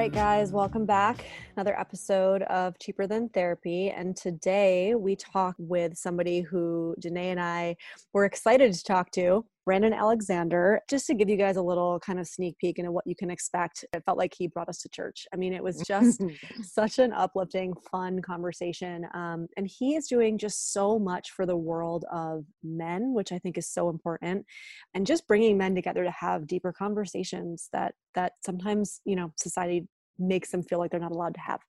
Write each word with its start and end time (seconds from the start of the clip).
Right, 0.00 0.12
guys, 0.12 0.50
welcome 0.50 0.86
back. 0.86 1.26
Another 1.56 1.78
episode 1.78 2.42
of 2.42 2.78
Cheaper 2.78 3.06
Than 3.06 3.28
Therapy. 3.28 3.90
And 3.90 4.16
today 4.16 4.94
we 4.94 5.16
talk 5.16 5.56
with 5.58 5.96
somebody 5.96 6.40
who 6.40 6.94
Dené 7.00 7.32
and 7.32 7.40
I 7.40 7.76
were 8.12 8.24
excited 8.24 8.72
to 8.72 8.84
talk 8.84 9.10
to, 9.12 9.44
Brandon 9.66 9.92
Alexander. 9.92 10.80
Just 10.88 11.06
to 11.08 11.14
give 11.14 11.28
you 11.28 11.36
guys 11.36 11.56
a 11.56 11.62
little 11.62 11.98
kind 12.00 12.20
of 12.20 12.28
sneak 12.28 12.56
peek 12.58 12.78
into 12.78 12.92
what 12.92 13.06
you 13.06 13.16
can 13.16 13.30
expect, 13.30 13.84
it 13.92 14.02
felt 14.06 14.16
like 14.16 14.32
he 14.36 14.46
brought 14.46 14.68
us 14.68 14.78
to 14.82 14.88
church. 14.90 15.26
I 15.34 15.36
mean, 15.36 15.52
it 15.52 15.62
was 15.62 15.82
just 15.86 16.22
such 16.62 16.98
an 16.98 17.12
uplifting, 17.12 17.74
fun 17.90 18.22
conversation. 18.22 19.06
Um, 19.12 19.48
and 19.56 19.66
he 19.66 19.96
is 19.96 20.06
doing 20.06 20.38
just 20.38 20.72
so 20.72 20.98
much 20.98 21.32
for 21.32 21.46
the 21.46 21.56
world 21.56 22.04
of 22.12 22.44
men, 22.62 23.12
which 23.12 23.32
I 23.32 23.38
think 23.38 23.58
is 23.58 23.68
so 23.68 23.90
important, 23.90 24.46
and 24.94 25.06
just 25.06 25.26
bringing 25.26 25.58
men 25.58 25.74
together 25.74 26.04
to 26.04 26.12
have 26.12 26.46
deeper 26.46 26.72
conversations 26.72 27.68
that 27.72 27.94
that 28.14 28.32
sometimes 28.44 29.00
you 29.04 29.14
know 29.14 29.32
society 29.36 29.86
makes 30.20 30.50
them 30.50 30.62
feel 30.62 30.78
like 30.78 30.90
they're 30.90 31.00
not 31.00 31.12
allowed 31.12 31.34
to 31.34 31.40
have. 31.40 31.60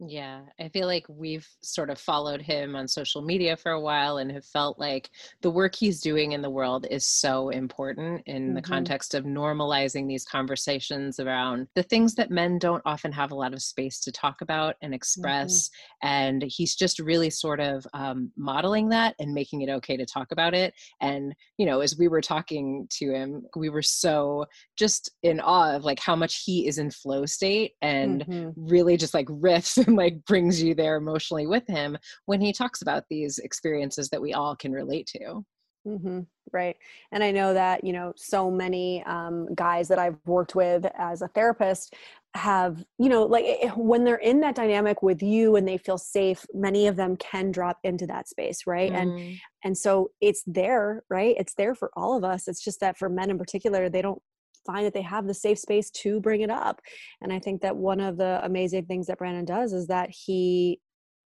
Yeah, 0.00 0.40
I 0.58 0.68
feel 0.70 0.88
like 0.88 1.06
we've 1.08 1.46
sort 1.62 1.88
of 1.88 2.00
followed 2.00 2.42
him 2.42 2.74
on 2.74 2.88
social 2.88 3.22
media 3.22 3.56
for 3.56 3.70
a 3.70 3.80
while 3.80 4.18
and 4.18 4.30
have 4.32 4.44
felt 4.44 4.76
like 4.76 5.08
the 5.40 5.50
work 5.50 5.76
he's 5.76 6.00
doing 6.00 6.32
in 6.32 6.42
the 6.42 6.50
world 6.50 6.84
is 6.90 7.06
so 7.06 7.50
important 7.50 8.22
in 8.26 8.46
mm-hmm. 8.46 8.54
the 8.54 8.62
context 8.62 9.14
of 9.14 9.24
normalizing 9.24 10.08
these 10.08 10.24
conversations 10.24 11.20
around 11.20 11.68
the 11.76 11.82
things 11.82 12.16
that 12.16 12.32
men 12.32 12.58
don't 12.58 12.82
often 12.84 13.12
have 13.12 13.30
a 13.30 13.36
lot 13.36 13.54
of 13.54 13.62
space 13.62 14.00
to 14.00 14.10
talk 14.10 14.40
about 14.40 14.74
and 14.82 14.92
express. 14.92 15.68
Mm-hmm. 15.68 16.08
And 16.08 16.42
he's 16.42 16.74
just 16.74 16.98
really 16.98 17.30
sort 17.30 17.60
of 17.60 17.86
um, 17.94 18.32
modeling 18.36 18.88
that 18.88 19.14
and 19.20 19.32
making 19.32 19.60
it 19.60 19.70
okay 19.70 19.96
to 19.96 20.04
talk 20.04 20.32
about 20.32 20.54
it. 20.54 20.74
And, 21.00 21.36
you 21.56 21.66
know, 21.66 21.80
as 21.80 21.96
we 21.96 22.08
were 22.08 22.20
talking 22.20 22.88
to 22.94 23.12
him, 23.12 23.46
we 23.54 23.68
were 23.68 23.82
so 23.82 24.46
just 24.76 25.12
in 25.22 25.38
awe 25.38 25.76
of 25.76 25.84
like 25.84 26.00
how 26.00 26.16
much 26.16 26.42
he 26.44 26.66
is 26.66 26.78
in 26.78 26.90
flow 26.90 27.26
state 27.26 27.74
and 27.80 28.26
mm-hmm. 28.26 28.50
really 28.56 28.96
just 28.96 29.14
like 29.14 29.26
riffs 29.26 29.83
and 29.86 29.96
like 29.96 30.24
brings 30.24 30.62
you 30.62 30.74
there 30.74 30.96
emotionally 30.96 31.46
with 31.46 31.66
him 31.66 31.96
when 32.26 32.40
he 32.40 32.52
talks 32.52 32.82
about 32.82 33.04
these 33.08 33.38
experiences 33.38 34.08
that 34.10 34.22
we 34.22 34.32
all 34.32 34.56
can 34.56 34.72
relate 34.72 35.06
to. 35.06 35.44
Mm-hmm, 35.86 36.20
right. 36.52 36.76
And 37.12 37.22
I 37.22 37.30
know 37.30 37.52
that, 37.52 37.84
you 37.84 37.92
know, 37.92 38.14
so 38.16 38.50
many 38.50 39.02
um, 39.04 39.54
guys 39.54 39.86
that 39.88 39.98
I've 39.98 40.16
worked 40.24 40.54
with 40.54 40.86
as 40.96 41.20
a 41.20 41.28
therapist 41.28 41.94
have, 42.34 42.84
you 42.98 43.08
know, 43.08 43.24
like 43.24 43.44
eh, 43.44 43.68
when 43.76 44.02
they're 44.02 44.16
in 44.16 44.40
that 44.40 44.54
dynamic 44.54 45.02
with 45.02 45.22
you 45.22 45.56
and 45.56 45.68
they 45.68 45.76
feel 45.76 45.98
safe, 45.98 46.46
many 46.54 46.86
of 46.86 46.96
them 46.96 47.16
can 47.16 47.52
drop 47.52 47.78
into 47.84 48.06
that 48.06 48.28
space, 48.28 48.66
right? 48.66 48.92
Mm. 48.92 48.96
And 48.96 49.38
and 49.62 49.78
so 49.78 50.10
it's 50.20 50.42
there, 50.46 51.04
right? 51.10 51.36
It's 51.38 51.54
there 51.54 51.74
for 51.74 51.90
all 51.94 52.16
of 52.16 52.24
us. 52.24 52.48
It's 52.48 52.64
just 52.64 52.80
that 52.80 52.98
for 52.98 53.08
men 53.08 53.30
in 53.30 53.38
particular, 53.38 53.88
they 53.88 54.02
don't 54.02 54.22
find 54.66 54.84
that 54.86 54.94
they 54.94 55.02
have 55.02 55.26
the 55.26 55.34
safe 55.34 55.58
space 55.58 55.90
to 55.90 56.20
bring 56.20 56.40
it 56.40 56.50
up. 56.50 56.80
And 57.20 57.32
I 57.32 57.38
think 57.38 57.62
that 57.62 57.76
one 57.76 58.00
of 58.00 58.16
the 58.16 58.40
amazing 58.44 58.86
things 58.86 59.06
that 59.06 59.18
Brandon 59.18 59.44
does 59.44 59.72
is 59.72 59.86
that 59.88 60.10
he 60.10 60.80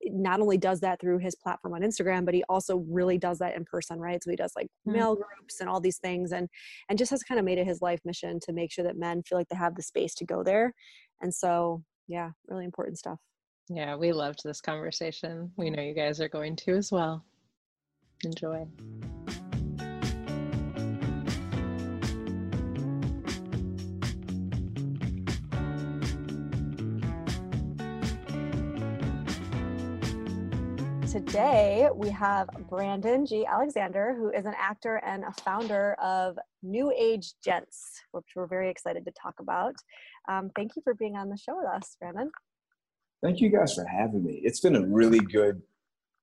not 0.03 0.39
only 0.39 0.57
does 0.57 0.81
that 0.81 0.99
through 0.99 1.19
his 1.19 1.35
platform 1.35 1.73
on 1.73 1.81
Instagram, 1.81 2.25
but 2.25 2.33
he 2.33 2.43
also 2.49 2.85
really 2.89 3.17
does 3.17 3.39
that 3.39 3.55
in 3.55 3.65
person, 3.65 3.99
right? 3.99 4.23
So 4.23 4.29
he 4.29 4.35
does 4.35 4.53
like 4.55 4.67
mm-hmm. 4.67 4.97
male 4.97 5.15
groups 5.15 5.61
and 5.61 5.69
all 5.69 5.79
these 5.79 5.97
things 5.97 6.31
and 6.31 6.47
and 6.89 6.97
just 6.97 7.11
has 7.11 7.23
kind 7.23 7.39
of 7.39 7.45
made 7.45 7.57
it 7.57 7.65
his 7.65 7.81
life 7.81 7.99
mission 8.05 8.39
to 8.41 8.53
make 8.53 8.71
sure 8.71 8.83
that 8.83 8.97
men 8.97 9.23
feel 9.23 9.37
like 9.37 9.49
they 9.49 9.55
have 9.55 9.75
the 9.75 9.81
space 9.81 10.13
to 10.15 10.25
go 10.25 10.43
there. 10.43 10.73
And 11.21 11.33
so 11.33 11.83
yeah, 12.07 12.31
really 12.47 12.65
important 12.65 12.97
stuff. 12.97 13.19
Yeah, 13.69 13.95
we 13.95 14.11
loved 14.11 14.41
this 14.43 14.61
conversation. 14.61 15.51
We 15.57 15.71
know 15.71 15.81
you 15.81 15.95
guys 15.95 16.21
are 16.21 16.29
going 16.29 16.55
to 16.57 16.75
as 16.75 16.91
well. 16.91 17.25
Enjoy. 18.23 18.67
Today 31.15 31.87
we 31.95 32.09
have 32.09 32.49
Brandon 32.69 33.25
G. 33.25 33.45
Alexander, 33.45 34.13
who 34.17 34.31
is 34.31 34.45
an 34.45 34.53
actor 34.59 34.97
and 34.97 35.23
a 35.23 35.31
founder 35.43 35.93
of 35.93 36.37
New 36.61 36.91
Age 36.91 37.35
Gents, 37.41 38.01
which 38.11 38.25
we're 38.35 38.47
very 38.47 38.69
excited 38.69 39.05
to 39.05 39.11
talk 39.11 39.35
about. 39.39 39.75
Um, 40.27 40.51
thank 40.57 40.75
you 40.75 40.81
for 40.81 40.93
being 40.93 41.15
on 41.15 41.29
the 41.29 41.37
show 41.37 41.55
with 41.55 41.67
us, 41.67 41.95
Brandon. 42.01 42.29
Thank 43.23 43.39
you 43.39 43.47
guys 43.49 43.75
for 43.75 43.85
having 43.85 44.25
me. 44.25 44.41
It's 44.43 44.59
been 44.59 44.75
a 44.75 44.85
really 44.85 45.19
good 45.19 45.61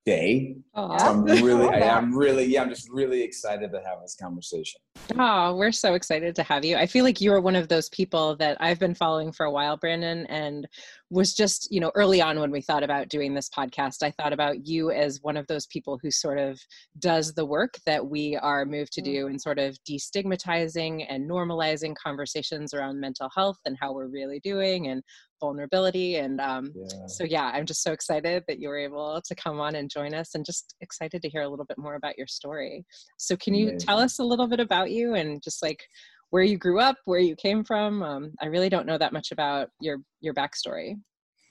day. 0.05 0.55
So 0.75 0.81
I'm 0.91 1.23
really, 1.25 1.67
I, 1.67 1.97
am 1.97 2.15
really, 2.15 2.45
yeah, 2.45 2.61
I'm 2.61 2.69
just 2.69 2.89
really 2.89 3.21
excited 3.21 3.71
to 3.71 3.77
have 3.77 4.01
this 4.01 4.15
conversation. 4.19 4.81
Oh, 5.17 5.55
we're 5.55 5.71
so 5.71 5.93
excited 5.93 6.35
to 6.35 6.43
have 6.43 6.65
you. 6.65 6.75
I 6.75 6.85
feel 6.85 7.03
like 7.03 7.21
you 7.21 7.31
are 7.33 7.41
one 7.41 7.55
of 7.55 7.67
those 7.67 7.89
people 7.89 8.35
that 8.37 8.57
I've 8.59 8.79
been 8.79 8.95
following 8.95 9.31
for 9.31 9.45
a 9.45 9.51
while, 9.51 9.77
Brandon, 9.77 10.25
and 10.27 10.67
was 11.09 11.33
just, 11.33 11.71
you 11.71 11.79
know, 11.79 11.91
early 11.95 12.21
on 12.21 12.39
when 12.39 12.51
we 12.51 12.61
thought 12.61 12.83
about 12.83 13.09
doing 13.09 13.33
this 13.33 13.49
podcast, 13.49 14.03
I 14.03 14.11
thought 14.11 14.33
about 14.33 14.65
you 14.65 14.91
as 14.91 15.21
one 15.21 15.37
of 15.37 15.47
those 15.47 15.67
people 15.67 15.99
who 16.01 16.11
sort 16.11 16.39
of 16.39 16.59
does 16.99 17.33
the 17.33 17.45
work 17.45 17.75
that 17.85 18.05
we 18.05 18.35
are 18.37 18.65
moved 18.65 18.93
to 18.93 19.01
do 19.01 19.27
and 19.27 19.39
sort 19.39 19.59
of 19.59 19.77
destigmatizing 19.89 21.05
and 21.07 21.29
normalizing 21.29 21.93
conversations 21.95 22.73
around 22.73 22.99
mental 22.99 23.29
health 23.35 23.57
and 23.65 23.77
how 23.79 23.93
we're 23.93 24.07
really 24.07 24.39
doing 24.39 24.87
and 24.87 25.03
vulnerability. 25.43 26.15
And 26.15 26.39
um, 26.39 26.71
yeah. 26.73 27.05
so, 27.07 27.25
yeah, 27.25 27.51
I'm 27.53 27.65
just 27.65 27.83
so 27.83 27.91
excited 27.91 28.43
that 28.47 28.59
you 28.59 28.69
were 28.69 28.77
able 28.77 29.21
to 29.23 29.35
come 29.35 29.59
on 29.59 29.75
and 29.75 29.89
join 29.89 30.13
us 30.13 30.35
and 30.35 30.45
just 30.45 30.75
excited 30.79 31.21
to 31.21 31.29
hear 31.29 31.41
a 31.41 31.49
little 31.49 31.65
bit 31.65 31.77
more 31.77 31.95
about 31.95 32.17
your 32.17 32.27
story. 32.27 32.85
So, 33.17 33.35
can 33.35 33.53
you 33.53 33.69
Amazing. 33.69 33.85
tell 33.85 33.99
us 33.99 34.19
a 34.19 34.23
little 34.23 34.47
bit 34.47 34.61
about 34.61 34.91
you 34.91 35.15
and 35.15 35.43
just 35.43 35.61
like 35.61 35.83
where 36.29 36.43
you 36.43 36.57
grew 36.57 36.79
up, 36.79 36.95
where 37.03 37.19
you 37.19 37.35
came 37.35 37.63
from? 37.65 38.01
Um, 38.01 38.31
I 38.41 38.45
really 38.45 38.69
don't 38.69 38.87
know 38.87 38.97
that 38.97 39.11
much 39.11 39.31
about 39.31 39.69
your 39.81 39.97
your 40.21 40.33
backstory. 40.33 40.95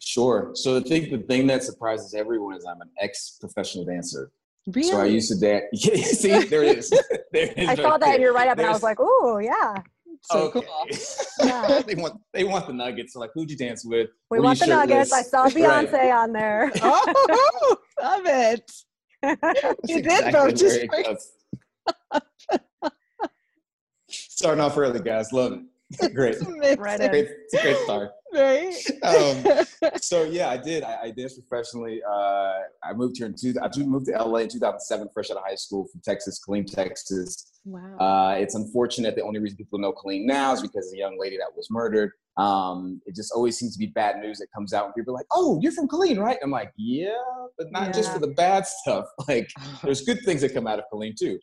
Sure. 0.01 0.51
So 0.55 0.79
I 0.79 0.81
think 0.81 1.11
the 1.11 1.19
thing 1.19 1.47
that 1.49 1.63
surprises 1.63 2.15
everyone 2.15 2.57
is 2.57 2.65
I'm 2.65 2.81
an 2.81 2.91
ex-professional 2.99 3.85
dancer. 3.85 4.33
Really? 4.67 4.89
So 4.89 5.01
I 5.01 5.05
used 5.05 5.31
to 5.33 5.39
dance. 5.39 5.65
Yeah, 5.73 5.95
see, 6.23 6.45
there 6.47 6.65
it 6.65 6.79
is. 6.79 6.91
there 7.33 7.47
it 7.51 7.59
is 7.59 7.69
I 7.69 7.75
saw 7.75 7.99
that 7.99 8.17
in 8.17 8.21
your 8.21 8.33
write-up, 8.33 8.59
and 8.59 8.67
I 8.67 8.71
was 8.71 8.83
like, 8.83 8.99
"Oh, 9.01 9.39
yeah." 9.39 9.83
So 10.25 10.39
oh, 10.39 10.59
okay. 10.59 10.61
cool. 10.61 11.47
Yeah. 11.47 11.83
they 11.87 11.95
want 11.97 12.21
they 12.33 12.45
want 12.45 12.67
the 12.67 12.73
nuggets. 12.73 13.15
So 13.15 13.21
like, 13.21 13.31
who'd 13.35 13.51
you 13.51 13.57
dance 13.57 13.85
with? 13.85 14.11
We 14.31 14.39
want 14.41 14.61
the 14.61 14.67
nuggets. 14.67 15.13
I 15.13 15.23
saw 15.23 15.47
Beyonce 15.49 15.93
right. 15.93 16.13
on 16.13 16.33
there. 16.33 16.71
oh, 16.83 17.77
love 18.01 18.23
it. 18.27 18.71
you 19.89 19.99
exactly 19.99 20.01
did 20.01 20.35
though. 20.35 20.51
Just 20.51 21.33
starting 24.09 24.61
off 24.61 24.79
early, 24.79 25.01
guys. 25.01 25.33
Love 25.33 25.53
it. 26.01 26.15
Great. 26.15 26.37
right 26.79 26.99
great, 26.99 27.29
it's 27.29 27.55
a 27.55 27.63
great 27.63 27.77
start. 27.79 28.13
Right. 28.33 28.75
Um, 29.03 29.67
so 30.01 30.23
yeah, 30.23 30.49
I 30.49 30.57
did. 30.57 30.85
I, 30.85 30.99
I 31.03 31.11
danced 31.11 31.37
professionally. 31.37 32.01
Uh, 32.09 32.61
I 32.85 32.93
moved 32.95 33.17
here 33.19 33.27
in 33.27 33.35
two. 33.35 33.53
I 33.61 33.69
moved 33.83 34.07
to 34.07 34.13
LA 34.13 34.39
in 34.39 34.49
2007, 34.49 35.09
fresh 35.13 35.31
out 35.31 35.39
of 35.39 35.43
high 35.45 35.57
school 35.57 35.89
from 35.89 36.01
Texas, 36.05 36.41
Killeen, 36.47 36.65
Texas. 36.65 37.53
Wow. 37.65 37.97
Uh, 37.99 38.37
it's 38.39 38.55
unfortunate. 38.55 39.17
The 39.17 39.23
only 39.23 39.41
reason 39.41 39.57
people 39.57 39.81
know 39.81 39.93
Killeen 39.93 40.25
now 40.25 40.53
is 40.53 40.63
because 40.63 40.91
the 40.93 40.99
young 40.99 41.19
lady 41.19 41.37
that 41.37 41.49
was 41.57 41.67
murdered. 41.69 42.13
Um, 42.37 43.01
it 43.07 43.17
just 43.17 43.33
always 43.33 43.59
seems 43.59 43.73
to 43.73 43.79
be 43.79 43.87
bad 43.87 44.21
news 44.21 44.39
that 44.39 44.47
comes 44.55 44.73
out 44.73 44.85
when 44.85 44.93
people 44.93 45.15
are 45.15 45.19
like, 45.19 45.27
"Oh, 45.33 45.59
you're 45.61 45.73
from 45.73 45.89
Killeen, 45.89 46.19
right?" 46.19 46.39
I'm 46.43 46.51
like, 46.51 46.73
"Yeah, 46.77 47.19
but 47.59 47.73
not 47.73 47.87
yeah. 47.87 47.93
just 47.93 48.13
for 48.13 48.21
the 48.21 48.29
bad 48.29 48.67
stuff. 48.67 49.07
Like, 49.29 49.51
there's 49.83 50.03
good 50.03 50.21
things 50.25 50.43
that 50.43 50.55
come 50.55 50.67
out 50.67 50.79
of 50.79 50.85
Killeen 50.93 51.17
too." 51.17 51.39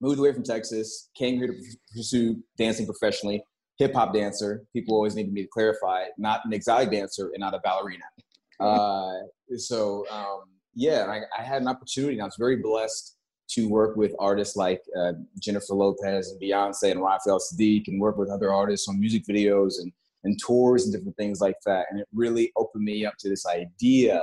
Moved 0.00 0.18
away 0.18 0.32
from 0.32 0.42
Texas, 0.42 1.10
came 1.16 1.36
here 1.36 1.48
to 1.48 1.54
pursue 1.94 2.42
dancing 2.56 2.86
professionally. 2.86 3.42
Hip 3.78 3.94
hop 3.94 4.12
dancer. 4.12 4.64
People 4.72 4.94
always 4.94 5.14
needed 5.14 5.32
me 5.32 5.42
to 5.42 5.48
clarify, 5.48 6.04
not 6.18 6.44
an 6.44 6.52
exotic 6.52 6.90
dancer 6.90 7.30
and 7.32 7.40
not 7.40 7.54
a 7.54 7.60
ballerina. 7.60 8.04
Uh, 8.60 9.20
so 9.56 10.04
um, 10.10 10.40
yeah, 10.74 11.06
I, 11.08 11.20
I 11.40 11.44
had 11.44 11.62
an 11.62 11.68
opportunity. 11.68 12.14
And 12.14 12.22
I 12.22 12.24
was 12.24 12.34
very 12.36 12.56
blessed 12.56 13.16
to 13.50 13.68
work 13.68 13.96
with 13.96 14.14
artists 14.18 14.56
like 14.56 14.82
uh, 14.98 15.12
Jennifer 15.38 15.74
Lopez 15.74 16.30
and 16.30 16.40
Beyonce 16.40 16.90
and 16.90 17.00
Raphael 17.02 17.38
Saadiq 17.40 17.88
and 17.88 18.00
work 18.00 18.18
with 18.18 18.30
other 18.30 18.52
artists 18.52 18.88
on 18.88 19.00
music 19.00 19.24
videos 19.28 19.74
and, 19.80 19.92
and 20.24 20.38
tours 20.44 20.84
and 20.84 20.92
different 20.92 21.16
things 21.16 21.40
like 21.40 21.56
that. 21.66 21.86
And 21.90 22.00
it 22.00 22.06
really 22.12 22.52
opened 22.56 22.84
me 22.84 23.06
up 23.06 23.14
to 23.20 23.28
this 23.28 23.46
idea 23.46 24.20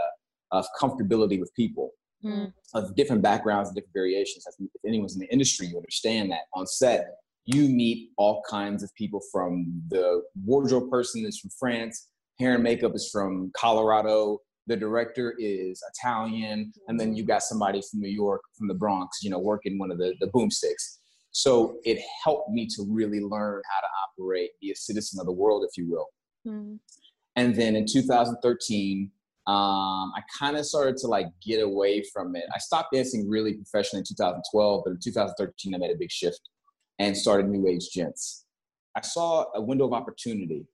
of 0.51 0.65
comfortability 0.81 1.39
with 1.39 1.53
people 1.55 1.91
mm. 2.23 2.53
of 2.73 2.95
different 2.95 3.21
backgrounds 3.21 3.69
and 3.69 3.75
different 3.75 3.93
variations. 3.93 4.45
If 4.47 4.67
anyone's 4.85 5.15
in 5.15 5.21
the 5.21 5.31
industry, 5.31 5.67
you 5.67 5.77
understand 5.77 6.31
that 6.31 6.41
on 6.53 6.67
set, 6.67 7.07
you 7.45 7.69
meet 7.69 8.09
all 8.17 8.41
kinds 8.49 8.83
of 8.83 8.93
people 8.95 9.21
from 9.31 9.81
the 9.89 10.21
wardrobe 10.43 10.89
person 10.89 11.25
is 11.25 11.39
from 11.39 11.51
France, 11.59 12.07
hair 12.39 12.55
and 12.55 12.63
makeup 12.63 12.93
is 12.95 13.09
from 13.11 13.51
Colorado, 13.55 14.39
the 14.67 14.75
director 14.75 15.35
is 15.37 15.81
Italian, 15.93 16.73
and 16.87 16.99
then 16.99 17.15
you 17.15 17.23
got 17.23 17.43
somebody 17.43 17.81
from 17.89 18.01
New 18.01 18.09
York, 18.09 18.41
from 18.57 18.67
the 18.67 18.73
Bronx, 18.73 19.19
you 19.21 19.29
know, 19.29 19.37
working 19.37 19.77
one 19.77 19.91
of 19.91 19.99
the, 19.99 20.15
the 20.19 20.27
boomsticks. 20.27 20.97
So 21.31 21.77
it 21.83 22.01
helped 22.23 22.49
me 22.49 22.65
to 22.75 22.85
really 22.89 23.19
learn 23.19 23.61
how 23.69 23.81
to 23.81 23.87
operate, 24.07 24.51
be 24.61 24.71
a 24.71 24.75
citizen 24.75 25.19
of 25.19 25.27
the 25.27 25.33
world, 25.33 25.65
if 25.69 25.77
you 25.77 25.89
will. 25.89 26.07
Mm. 26.47 26.79
And 27.35 27.53
then 27.53 27.75
in 27.75 27.85
2013, 27.85 29.11
um, 29.47 30.11
I 30.15 30.21
kind 30.39 30.57
of 30.57 30.65
started 30.65 30.97
to 30.97 31.07
like 31.07 31.27
get 31.45 31.61
away 31.61 32.03
from 32.11 32.35
it. 32.35 32.45
I 32.55 32.57
stopped 32.57 32.93
dancing 32.93 33.29
really 33.29 33.53
professionally 33.53 33.99
in 33.99 34.05
2012, 34.05 34.81
but 34.83 34.91
in 34.91 34.99
2013, 35.03 35.75
I 35.75 35.77
made 35.77 35.91
a 35.91 35.97
big 35.99 36.11
shift 36.11 36.39
and 36.99 37.15
started 37.15 37.49
New 37.49 37.67
Age 37.67 37.89
Gents. 37.91 38.45
I 38.95 39.01
saw 39.01 39.45
a 39.55 39.61
window 39.61 39.85
of 39.85 39.93
opportunity 39.93 40.65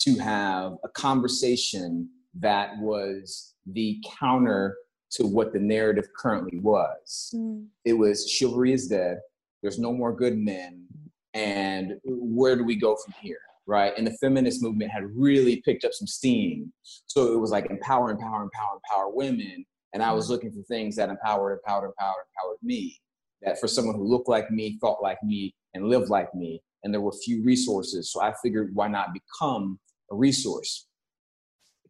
to 0.00 0.18
have 0.18 0.74
a 0.84 0.88
conversation 0.94 2.08
that 2.40 2.78
was 2.78 3.54
the 3.66 4.02
counter 4.18 4.76
to 5.12 5.26
what 5.26 5.52
the 5.52 5.60
narrative 5.60 6.08
currently 6.16 6.58
was. 6.58 7.32
Mm. 7.34 7.66
It 7.84 7.92
was 7.94 8.28
chivalry 8.28 8.72
is 8.72 8.88
dead, 8.88 9.18
there's 9.62 9.78
no 9.78 9.92
more 9.92 10.14
good 10.14 10.36
men, 10.36 10.86
and 11.34 11.94
where 12.04 12.56
do 12.56 12.64
we 12.64 12.76
go 12.76 12.96
from 12.96 13.14
here? 13.20 13.38
Right. 13.66 13.94
And 13.96 14.06
the 14.06 14.16
feminist 14.20 14.62
movement 14.62 14.90
had 14.90 15.04
really 15.16 15.62
picked 15.64 15.84
up 15.84 15.94
some 15.94 16.06
steam. 16.06 16.70
So 17.06 17.32
it 17.32 17.40
was 17.40 17.50
like 17.50 17.70
empower, 17.70 18.10
empower, 18.10 18.42
empower, 18.42 18.78
empower 18.84 19.08
women. 19.10 19.64
And 19.94 20.02
I 20.02 20.12
was 20.12 20.26
mm. 20.26 20.30
looking 20.30 20.52
for 20.52 20.60
things 20.64 20.96
that 20.96 21.08
empowered, 21.08 21.54
empowered, 21.54 21.88
empowered, 21.88 22.24
empowered 22.36 22.58
me. 22.62 23.00
That 23.44 23.60
for 23.60 23.68
someone 23.68 23.96
who 23.96 24.08
looked 24.08 24.28
like 24.28 24.50
me, 24.50 24.78
thought 24.80 25.02
like 25.02 25.22
me, 25.22 25.54
and 25.74 25.88
lived 25.88 26.08
like 26.08 26.34
me. 26.34 26.62
And 26.82 26.92
there 26.92 27.00
were 27.00 27.12
few 27.24 27.42
resources. 27.42 28.12
So 28.12 28.22
I 28.22 28.34
figured 28.42 28.74
why 28.74 28.88
not 28.88 29.08
become 29.14 29.78
a 30.10 30.14
resource? 30.14 30.86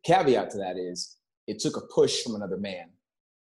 caveat 0.05 0.51
to 0.51 0.59
that 0.59 0.77
is 0.77 1.17
it 1.47 1.59
took 1.59 1.77
a 1.77 1.81
push 1.81 2.23
from 2.23 2.37
another 2.37 2.57
man 2.57 2.87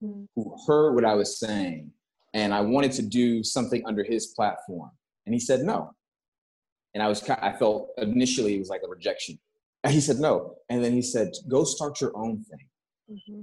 mm. 0.03 0.27
who 0.35 0.55
heard 0.65 0.93
what 0.95 1.05
I 1.05 1.13
was 1.13 1.39
saying, 1.39 1.91
and 2.33 2.53
I 2.53 2.61
wanted 2.61 2.93
to 2.93 3.01
do 3.01 3.43
something 3.43 3.83
under 3.85 4.03
his 4.03 4.27
platform, 4.27 4.91
and 5.25 5.33
he 5.33 5.39
said 5.39 5.61
no. 5.61 5.93
And 6.93 7.01
I 7.01 7.07
was, 7.07 7.27
I 7.29 7.53
felt 7.53 7.89
initially 7.97 8.55
it 8.55 8.59
was 8.59 8.69
like 8.69 8.81
a 8.85 8.89
rejection. 8.89 9.39
And 9.83 9.93
he 9.93 9.99
said 9.99 10.17
no, 10.17 10.55
and 10.69 10.83
then 10.83 10.93
he 10.93 11.01
said, 11.01 11.31
"Go 11.47 11.63
start 11.65 11.99
your 11.99 12.15
own 12.15 12.43
thing." 12.43 12.67
Mm-hmm. 13.11 13.41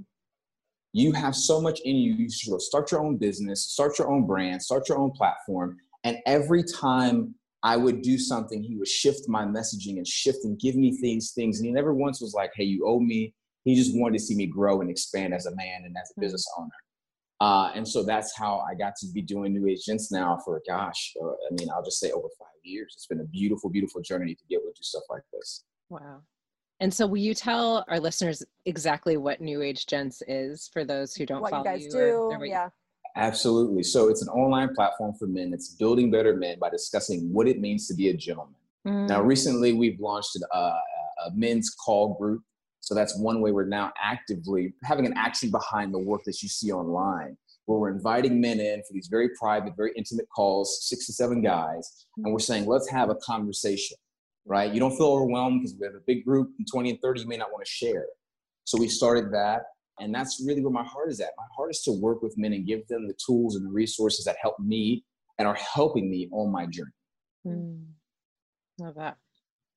You 0.93 1.13
have 1.13 1.35
so 1.35 1.61
much 1.61 1.79
in 1.85 1.95
you. 1.95 2.13
You 2.13 2.29
should 2.29 2.61
start 2.61 2.91
your 2.91 3.01
own 3.01 3.17
business, 3.17 3.71
start 3.71 3.97
your 3.97 4.11
own 4.11 4.25
brand, 4.25 4.61
start 4.61 4.89
your 4.89 4.97
own 4.97 5.11
platform. 5.11 5.77
And 6.03 6.17
every 6.25 6.63
time 6.63 7.35
I 7.63 7.77
would 7.77 8.01
do 8.01 8.17
something, 8.17 8.61
he 8.61 8.75
would 8.75 8.87
shift 8.87 9.29
my 9.29 9.45
messaging 9.45 9.97
and 9.97 10.07
shift 10.07 10.39
and 10.43 10.59
give 10.59 10.75
me 10.75 10.97
these 11.01 11.31
things. 11.31 11.59
And 11.59 11.65
he 11.67 11.71
never 11.71 11.93
once 11.93 12.19
was 12.19 12.33
like, 12.33 12.51
hey, 12.55 12.63
you 12.63 12.85
owe 12.87 12.99
me. 12.99 13.33
He 13.63 13.75
just 13.75 13.95
wanted 13.95 14.17
to 14.17 14.23
see 14.23 14.35
me 14.35 14.47
grow 14.47 14.81
and 14.81 14.89
expand 14.89 15.33
as 15.33 15.45
a 15.45 15.55
man 15.55 15.83
and 15.85 15.95
as 15.95 16.09
a 16.09 16.13
mm-hmm. 16.13 16.21
business 16.21 16.45
owner. 16.57 16.71
Uh, 17.39 17.71
and 17.73 17.87
so 17.87 18.03
that's 18.03 18.35
how 18.37 18.63
I 18.69 18.75
got 18.75 18.95
to 18.97 19.07
be 19.13 19.21
doing 19.21 19.53
New 19.53 19.67
Age 19.67 19.85
Gents 19.85 20.11
now 20.11 20.39
for, 20.45 20.61
gosh, 20.67 21.13
uh, 21.23 21.27
I 21.27 21.53
mean, 21.57 21.69
I'll 21.73 21.83
just 21.83 21.99
say 21.99 22.11
over 22.11 22.27
five 22.37 22.47
years. 22.63 22.93
It's 22.95 23.07
been 23.07 23.21
a 23.21 23.25
beautiful, 23.25 23.69
beautiful 23.69 24.01
journey 24.01 24.35
to 24.35 24.43
be 24.47 24.55
able 24.55 24.65
to 24.65 24.73
do 24.75 24.83
stuff 24.83 25.03
like 25.09 25.23
this. 25.33 25.63
Wow. 25.89 26.21
And 26.81 26.93
so, 26.93 27.07
will 27.07 27.17
you 27.17 27.33
tell 27.33 27.85
our 27.87 27.99
listeners 27.99 28.43
exactly 28.65 29.15
what 29.15 29.39
New 29.39 29.61
Age 29.61 29.85
Gents 29.85 30.21
is 30.27 30.69
for 30.73 30.83
those 30.83 31.15
who 31.15 31.25
don't 31.25 31.41
what 31.41 31.51
follow 31.51 31.63
you 31.63 31.69
guys 31.69 31.85
you 31.85 31.91
do? 31.91 32.13
Or, 32.13 32.37
or 32.37 32.45
yeah. 32.45 32.69
Absolutely. 33.15 33.83
So 33.83 34.09
it's 34.09 34.21
an 34.21 34.29
online 34.29 34.73
platform 34.73 35.13
for 35.19 35.27
men. 35.27 35.51
It's 35.53 35.75
building 35.75 36.11
better 36.11 36.35
men 36.35 36.57
by 36.59 36.69
discussing 36.69 37.31
what 37.31 37.47
it 37.47 37.59
means 37.59 37.87
to 37.87 37.93
be 37.93 38.09
a 38.09 38.13
gentleman. 38.13 38.55
Mm. 38.87 39.09
Now, 39.09 39.21
recently 39.21 39.73
we've 39.73 39.99
launched 39.99 40.37
a, 40.53 40.57
a 40.57 40.79
men's 41.33 41.69
call 41.69 42.15
group. 42.15 42.41
So 42.79 42.95
that's 42.95 43.17
one 43.17 43.41
way 43.41 43.51
we're 43.51 43.65
now 43.65 43.91
actively 44.01 44.73
having 44.83 45.05
an 45.05 45.13
action 45.15 45.51
behind 45.51 45.93
the 45.93 45.99
work 45.99 46.21
that 46.25 46.41
you 46.41 46.49
see 46.49 46.71
online, 46.71 47.37
where 47.65 47.77
we're 47.77 47.91
inviting 47.91 48.41
men 48.41 48.59
in 48.59 48.79
for 48.79 48.93
these 48.93 49.07
very 49.07 49.29
private, 49.39 49.73
very 49.77 49.91
intimate 49.95 50.25
calls, 50.35 50.79
six 50.89 51.05
to 51.05 51.13
seven 51.13 51.43
guys, 51.43 52.07
and 52.17 52.33
we're 52.33 52.39
saying, 52.39 52.65
let's 52.65 52.89
have 52.89 53.11
a 53.11 53.15
conversation, 53.15 53.97
right? 54.51 54.73
You 54.73 54.81
don't 54.81 54.97
feel 54.97 55.07
overwhelmed 55.07 55.61
because 55.61 55.77
we 55.79 55.85
have 55.85 55.95
a 55.95 56.03
big 56.05 56.25
group, 56.25 56.51
and 56.57 56.67
20 56.69 56.89
and 56.89 56.99
30, 57.01 57.21
you 57.21 57.27
may 57.27 57.37
not 57.37 57.53
want 57.53 57.63
to 57.63 57.71
share. 57.71 58.05
So 58.65 58.77
we 58.77 58.89
started 58.89 59.31
that. 59.31 59.61
And 60.01 60.13
that's 60.13 60.43
really 60.45 60.61
where 60.61 60.73
my 60.73 60.83
heart 60.83 61.09
is 61.09 61.21
at. 61.21 61.29
My 61.37 61.45
heart 61.55 61.71
is 61.71 61.81
to 61.83 61.93
work 61.93 62.21
with 62.21 62.37
men 62.37 62.51
and 62.51 62.67
give 62.67 62.85
them 62.89 63.07
the 63.07 63.15
tools 63.25 63.55
and 63.55 63.65
the 63.65 63.71
resources 63.71 64.25
that 64.25 64.35
help 64.41 64.59
me 64.59 65.05
and 65.39 65.47
are 65.47 65.55
helping 65.55 66.11
me 66.11 66.27
on 66.33 66.51
my 66.51 66.65
journey. 66.65 66.91
Mm. 67.47 67.85
Love 68.77 68.95
that. 68.95 69.15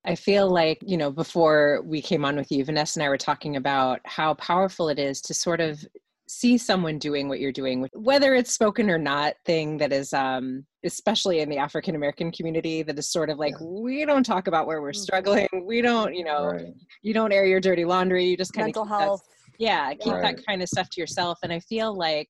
I 0.04 0.16
feel 0.16 0.50
like, 0.50 0.78
you 0.84 0.96
know, 0.96 1.12
before 1.12 1.80
we 1.84 2.02
came 2.02 2.24
on 2.24 2.34
with 2.34 2.50
you, 2.50 2.64
Vanessa 2.64 2.98
and 2.98 3.06
I 3.06 3.10
were 3.10 3.16
talking 3.16 3.54
about 3.54 4.00
how 4.04 4.34
powerful 4.34 4.88
it 4.88 4.98
is 4.98 5.20
to 5.22 5.34
sort 5.34 5.60
of 5.60 5.86
see 6.26 6.56
someone 6.56 6.98
doing 6.98 7.28
what 7.28 7.40
you're 7.40 7.52
doing, 7.52 7.88
whether 7.92 8.34
it's 8.34 8.52
spoken 8.52 8.88
or 8.90 8.98
not, 8.98 9.34
thing 9.44 9.78
that 9.78 9.92
is, 9.92 10.12
um, 10.12 10.64
especially 10.84 11.40
in 11.40 11.48
the 11.48 11.58
African 11.58 11.94
American 11.94 12.32
community, 12.32 12.82
that 12.82 12.98
is 12.98 13.10
sort 13.10 13.30
of 13.30 13.38
like, 13.38 13.54
yeah. 13.60 13.66
we 13.66 14.04
don't 14.04 14.24
talk 14.24 14.46
about 14.46 14.66
where 14.66 14.80
we're 14.80 14.92
mm-hmm. 14.92 15.02
struggling. 15.02 15.48
We 15.64 15.82
don't, 15.82 16.14
you 16.14 16.24
know, 16.24 16.46
right. 16.46 16.74
you 17.02 17.14
don't 17.14 17.32
air 17.32 17.46
your 17.46 17.60
dirty 17.60 17.84
laundry. 17.84 18.24
You 18.24 18.36
just 18.36 18.52
kind 18.52 18.64
of 18.64 18.68
mental 18.68 18.84
health 18.84 19.22
yeah 19.58 19.94
keep 19.94 20.12
right. 20.12 20.36
that 20.36 20.46
kind 20.46 20.62
of 20.62 20.68
stuff 20.68 20.88
to 20.90 21.00
yourself 21.00 21.38
and 21.42 21.52
i 21.52 21.60
feel 21.60 21.96
like 21.96 22.28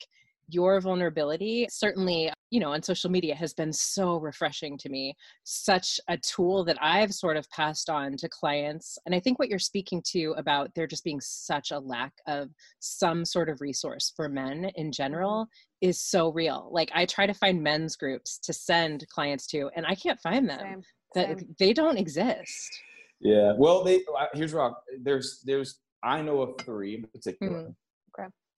your 0.48 0.80
vulnerability 0.80 1.66
certainly 1.70 2.30
you 2.50 2.60
know 2.60 2.72
on 2.72 2.82
social 2.82 3.10
media 3.10 3.34
has 3.34 3.54
been 3.54 3.72
so 3.72 4.16
refreshing 4.16 4.76
to 4.78 4.88
me 4.88 5.14
such 5.44 6.00
a 6.08 6.16
tool 6.18 6.64
that 6.64 6.76
i've 6.80 7.12
sort 7.12 7.36
of 7.36 7.48
passed 7.50 7.88
on 7.88 8.16
to 8.16 8.28
clients 8.28 8.98
and 9.06 9.14
i 9.14 9.20
think 9.20 9.38
what 9.38 9.48
you're 9.48 9.58
speaking 9.58 10.02
to 10.04 10.34
about 10.36 10.70
there 10.74 10.86
just 10.86 11.04
being 11.04 11.20
such 11.20 11.70
a 11.70 11.78
lack 11.78 12.12
of 12.26 12.48
some 12.80 13.24
sort 13.24 13.48
of 13.48 13.60
resource 13.60 14.12
for 14.14 14.28
men 14.28 14.70
in 14.76 14.92
general 14.92 15.44
mm-hmm. 15.44 15.88
is 15.88 16.00
so 16.00 16.30
real 16.32 16.68
like 16.72 16.90
i 16.94 17.04
try 17.04 17.26
to 17.26 17.34
find 17.34 17.62
men's 17.62 17.96
groups 17.96 18.38
to 18.38 18.52
send 18.52 19.06
clients 19.08 19.46
to 19.46 19.70
and 19.76 19.86
i 19.86 19.94
can't 19.94 20.20
find 20.20 20.48
them 20.48 20.58
Same. 20.60 20.82
that 21.14 21.38
Same. 21.38 21.56
they 21.58 21.72
don't 21.72 21.98
exist 21.98 22.80
yeah. 23.24 23.54
Well, 23.56 23.82
they 23.82 24.00
here's 24.34 24.52
rock. 24.52 24.82
There's 25.02 25.42
there's 25.44 25.80
I 26.04 26.22
know 26.22 26.42
of 26.42 26.60
three 26.64 26.96
in 26.96 27.04
particular. 27.04 27.62
Mm-hmm. 27.62 27.70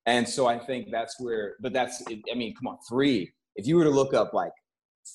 And 0.07 0.29
so 0.29 0.47
I 0.47 0.59
think 0.59 0.89
that's 0.91 1.21
where, 1.21 1.57
but 1.61 1.73
that's 1.73 2.03
I 2.11 2.35
mean, 2.35 2.55
come 2.55 2.69
on, 2.69 2.79
three. 2.89 3.33
If 3.57 3.67
you 3.67 3.77
were 3.77 3.85
to 3.85 3.91
look 3.91 4.15
up 4.15 4.33
like 4.33 4.53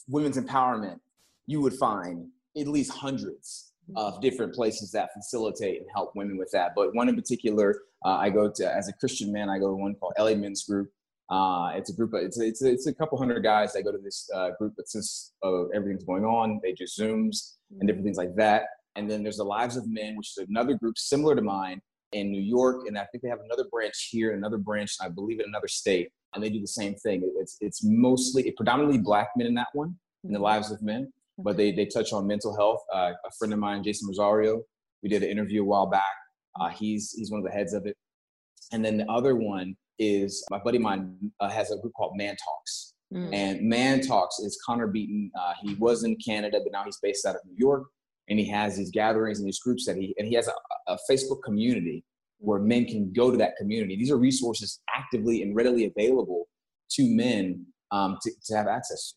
women's 0.08 0.38
empowerment, 0.38 1.00
you 1.48 1.62
would 1.62 1.74
find 1.74 2.28
at 2.58 2.68
least 2.68 2.92
hundreds 2.92 3.72
of 3.96 4.22
different 4.22 4.54
places 4.54 4.92
that 4.92 5.14
facilitate 5.14 5.82
and 5.82 5.88
help 5.94 6.12
women 6.16 6.38
with 6.38 6.50
that. 6.52 6.72
But 6.76 6.94
one 6.94 7.10
in 7.10 7.16
particular, 7.16 7.82
uh, 8.06 8.18
I 8.18 8.30
go 8.30 8.50
to 8.50 8.76
as 8.76 8.88
a 8.88 8.94
Christian 8.94 9.32
man, 9.32 9.50
I 9.50 9.60
go 9.60 9.68
to 9.68 9.76
one 9.76 9.96
called 9.96 10.14
LA 10.20 10.36
Men's 10.36 10.64
Group. 10.64 10.90
Uh, 11.30 11.72
it's 11.76 11.90
a 11.90 11.94
group. 11.94 12.14
Of, 12.14 12.24
it's 12.24 12.40
a, 12.40 12.46
it's 12.46 12.62
a, 12.62 12.70
it's 12.70 12.88
a 12.88 12.94
couple 12.94 13.18
hundred 13.18 13.42
guys 13.42 13.74
that 13.74 13.84
go 13.84 13.92
to 13.92 13.98
this 13.98 14.30
uh, 14.36 14.50
group. 14.60 14.74
But 14.76 14.90
since 14.90 15.34
uh, 15.44 15.68
everything's 15.70 16.04
going 16.04 16.26
on, 16.26 16.60
they 16.62 16.74
do 16.74 16.84
zooms 16.84 17.54
and 17.80 17.88
different 17.88 18.06
things 18.06 18.18
like 18.18 18.36
that. 18.36 18.64
And 18.98 19.10
then 19.10 19.24
there's 19.24 19.38
the 19.38 19.46
Lives 19.46 19.78
of 19.78 19.90
Men, 19.90 20.18
which 20.18 20.32
is 20.38 20.46
another 20.50 20.74
group 20.74 20.98
similar 20.98 21.36
to 21.36 21.42
mine 21.42 21.82
in 22.14 22.32
New 22.32 22.42
York, 22.42 22.88
and 22.88 22.98
I 22.98 23.06
think 23.06 23.24
they 23.24 23.30
have 23.30 23.42
another 23.44 23.66
branch 23.72 24.10
here, 24.12 24.34
another 24.34 24.58
branch, 24.58 24.96
I 25.02 25.10
believe, 25.10 25.40
in 25.40 25.48
another 25.48 25.68
state, 25.68 26.10
and 26.34 26.44
they 26.44 26.50
do 26.50 26.60
the 26.60 26.68
same 26.68 26.96
thing. 26.96 27.22
It's 27.38 27.58
it's 27.62 27.84
mostly 27.84 28.48
it 28.48 28.56
predominantly 28.56 29.00
black 29.00 29.30
men 29.36 29.48
in 29.48 29.54
that 29.56 29.68
one, 29.74 29.96
in 30.24 30.32
the 30.32 30.38
mm-hmm. 30.38 30.44
Lives 30.44 30.72
of 30.72 30.82
Men, 30.82 31.12
but 31.38 31.58
they 31.58 31.72
they 31.72 31.86
touch 31.86 32.14
on 32.14 32.28
mental 32.28 32.56
health. 32.56 32.82
Uh, 32.94 33.12
a 33.26 33.32
friend 33.38 33.54
of 33.54 33.60
mine, 33.60 33.84
Jason 33.84 34.08
Rosario, 34.08 34.62
we 35.04 35.10
did 35.10 35.24
an 35.24 35.30
interview 35.30 35.62
a 35.62 35.66
while 35.66 35.88
back. 35.88 36.04
Uh, 36.60 36.70
he's 36.70 37.12
he's 37.12 37.32
one 37.32 37.40
of 37.40 37.46
the 37.46 37.52
heads 37.52 37.74
of 37.74 37.86
it, 37.86 37.96
and 38.72 38.84
then 38.84 38.98
the 38.98 39.10
other 39.10 39.36
one 39.36 39.76
is 40.00 40.44
my 40.50 40.60
buddy 40.60 40.78
mine 40.78 41.16
uh, 41.40 41.50
has 41.50 41.72
a 41.72 41.78
group 41.78 41.94
called 41.96 42.18
ManTalks. 42.20 42.94
Mm. 43.14 43.34
And 43.34 43.72
ManTalks 43.72 44.40
is 44.40 44.58
Connor 44.66 44.88
Beaton. 44.88 45.32
Uh, 45.40 45.54
he 45.62 45.76
was 45.76 46.04
in 46.04 46.16
Canada, 46.16 46.60
but 46.64 46.72
now 46.72 46.84
he's 46.86 46.98
based 47.04 47.26
out 47.26 47.36
of 47.36 47.42
New 47.46 47.56
York. 47.58 47.84
And 48.32 48.40
he 48.40 48.48
has 48.50 48.78
these 48.78 48.90
gatherings 48.90 49.40
and 49.40 49.48
these 49.48 49.60
groups 49.60 49.86
that 49.86 49.98
he, 49.98 50.16
and 50.18 50.26
he 50.26 50.34
has 50.36 50.48
a, 50.48 50.54
a 50.88 50.98
Facebook 51.10 51.44
community 51.44 52.04
where 52.40 52.60
men 52.60 52.86
can 52.86 53.12
go 53.14 53.30
to 53.30 53.38
that 53.38 53.58
community. 53.58 53.96
These 53.98 54.10
are 54.10 54.18
resources 54.18 54.80
actively 54.96 55.44
and 55.44 55.56
readily 55.56 55.86
available 55.86 56.48
to 56.92 57.04
men 57.14 57.66
um, 57.92 58.18
to, 58.24 58.32
to 58.46 58.56
have 58.56 58.68
access 58.68 59.12
to. 59.12 59.16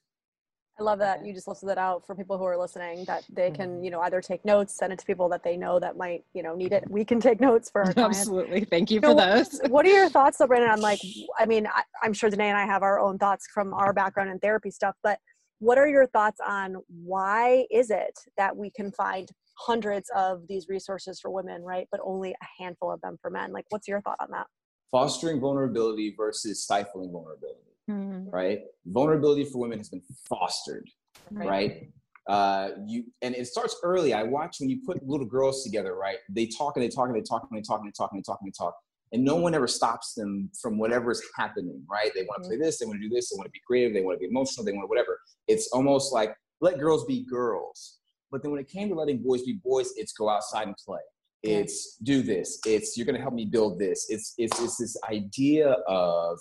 I 0.78 0.82
love 0.82 0.98
that 0.98 1.24
you 1.24 1.32
just 1.32 1.46
listed 1.46 1.68
that 1.68 1.78
out 1.78 2.04
for 2.04 2.16
people 2.16 2.36
who 2.36 2.42
are 2.44 2.58
listening 2.58 3.04
that 3.04 3.22
they 3.32 3.52
can, 3.52 3.76
mm-hmm. 3.76 3.84
you 3.84 3.90
know, 3.92 4.00
either 4.00 4.20
take 4.20 4.44
notes, 4.44 4.74
send 4.74 4.92
it 4.92 4.98
to 4.98 5.06
people 5.06 5.28
that 5.28 5.44
they 5.44 5.56
know 5.56 5.78
that 5.78 5.96
might, 5.96 6.24
you 6.34 6.42
know, 6.42 6.56
need 6.56 6.72
it. 6.72 6.82
We 6.90 7.04
can 7.04 7.20
take 7.20 7.40
notes 7.40 7.70
for 7.70 7.84
our 7.84 7.92
clients. 7.94 8.18
Absolutely. 8.18 8.64
Thank 8.64 8.90
you 8.90 8.98
for 8.98 9.10
so 9.10 9.14
those. 9.14 9.60
what 9.68 9.86
are 9.86 9.90
your 9.90 10.08
thoughts 10.08 10.38
though, 10.38 10.48
Brandon? 10.48 10.70
I'm 10.70 10.80
like, 10.80 10.98
I 11.38 11.46
mean, 11.46 11.68
I, 11.68 11.82
I'm 12.02 12.12
sure 12.12 12.28
Dené 12.28 12.46
and 12.46 12.58
I 12.58 12.66
have 12.66 12.82
our 12.82 12.98
own 12.98 13.18
thoughts 13.18 13.46
from 13.54 13.72
our 13.72 13.92
background 13.92 14.30
in 14.30 14.40
therapy 14.40 14.72
stuff, 14.72 14.96
but 15.04 15.20
what 15.64 15.78
are 15.78 15.88
your 15.88 16.06
thoughts 16.06 16.40
on 16.46 16.76
why 16.88 17.66
is 17.70 17.90
it 17.90 18.18
that 18.36 18.56
we 18.56 18.70
can 18.70 18.92
find 18.92 19.28
hundreds 19.56 20.10
of 20.14 20.46
these 20.48 20.68
resources 20.68 21.20
for 21.20 21.30
women, 21.30 21.62
right? 21.62 21.86
But 21.90 22.00
only 22.04 22.32
a 22.32 22.62
handful 22.62 22.92
of 22.92 23.00
them 23.00 23.16
for 23.22 23.30
men? 23.30 23.52
Like, 23.52 23.66
what's 23.70 23.88
your 23.88 24.00
thought 24.02 24.18
on 24.20 24.28
that? 24.32 24.46
Fostering 24.90 25.40
vulnerability 25.40 26.14
versus 26.16 26.62
stifling 26.62 27.10
vulnerability 27.10 27.64
mm-hmm. 27.90 28.30
right? 28.30 28.60
Vulnerability 28.86 29.44
for 29.44 29.58
women 29.58 29.78
has 29.78 29.88
been 29.88 30.02
fostered, 30.28 30.88
right? 31.30 31.48
right? 31.48 31.88
Uh, 32.26 32.70
you 32.86 33.04
and 33.22 33.34
it 33.34 33.46
starts 33.46 33.76
early. 33.82 34.14
I 34.14 34.22
watch 34.22 34.56
when 34.60 34.70
you 34.70 34.80
put 34.86 35.06
little 35.06 35.26
girls 35.26 35.62
together, 35.62 35.94
right? 35.94 36.16
They 36.30 36.46
talk 36.46 36.76
and 36.76 36.84
they 36.84 36.88
talk 36.88 37.08
and 37.08 37.16
they 37.16 37.22
talk 37.22 37.46
and 37.50 37.58
they 37.58 37.62
talk 37.62 37.80
and 37.80 37.88
they 37.88 37.92
talk 37.92 38.10
and 38.12 38.18
they 38.18 38.22
talk 38.22 38.38
and 38.40 38.48
they 38.48 38.56
talk, 38.56 38.74
and 39.12 39.24
no 39.24 39.36
one 39.36 39.54
ever 39.54 39.66
stops 39.66 40.14
them 40.14 40.50
from 40.60 40.78
whatever 40.78 41.10
is 41.10 41.22
happening, 41.36 41.82
right? 41.88 42.10
They 42.14 42.22
want 42.22 42.42
to 42.42 42.48
play 42.48 42.56
mm-hmm. 42.56 42.64
this, 42.64 42.78
they 42.78 42.86
want 42.86 43.00
to 43.00 43.08
do 43.08 43.14
this, 43.14 43.30
they 43.30 43.36
want 43.36 43.46
to 43.46 43.52
be 43.52 43.60
creative, 43.66 43.94
they 43.94 44.02
want 44.02 44.16
to 44.16 44.20
be 44.20 44.26
emotional, 44.26 44.64
they 44.64 44.72
want 44.72 44.84
to 44.84 44.88
whatever. 44.88 45.18
It's 45.46 45.68
almost 45.68 46.12
like 46.12 46.34
let 46.60 46.78
girls 46.78 47.04
be 47.04 47.24
girls. 47.26 47.98
But 48.30 48.42
then 48.42 48.50
when 48.50 48.60
it 48.60 48.68
came 48.68 48.88
to 48.88 48.94
letting 48.94 49.22
boys 49.22 49.42
be 49.42 49.60
boys, 49.64 49.92
it's 49.96 50.12
go 50.12 50.28
outside 50.28 50.66
and 50.66 50.76
play. 50.76 51.00
It's 51.42 51.96
do 51.98 52.22
this. 52.22 52.58
It's 52.66 52.96
you're 52.96 53.04
gonna 53.04 53.20
help 53.20 53.34
me 53.34 53.44
build 53.44 53.78
this. 53.78 54.06
It's 54.08 54.32
it's 54.38 54.58
it's 54.62 54.78
this 54.78 54.96
idea 55.10 55.72
of 55.86 56.38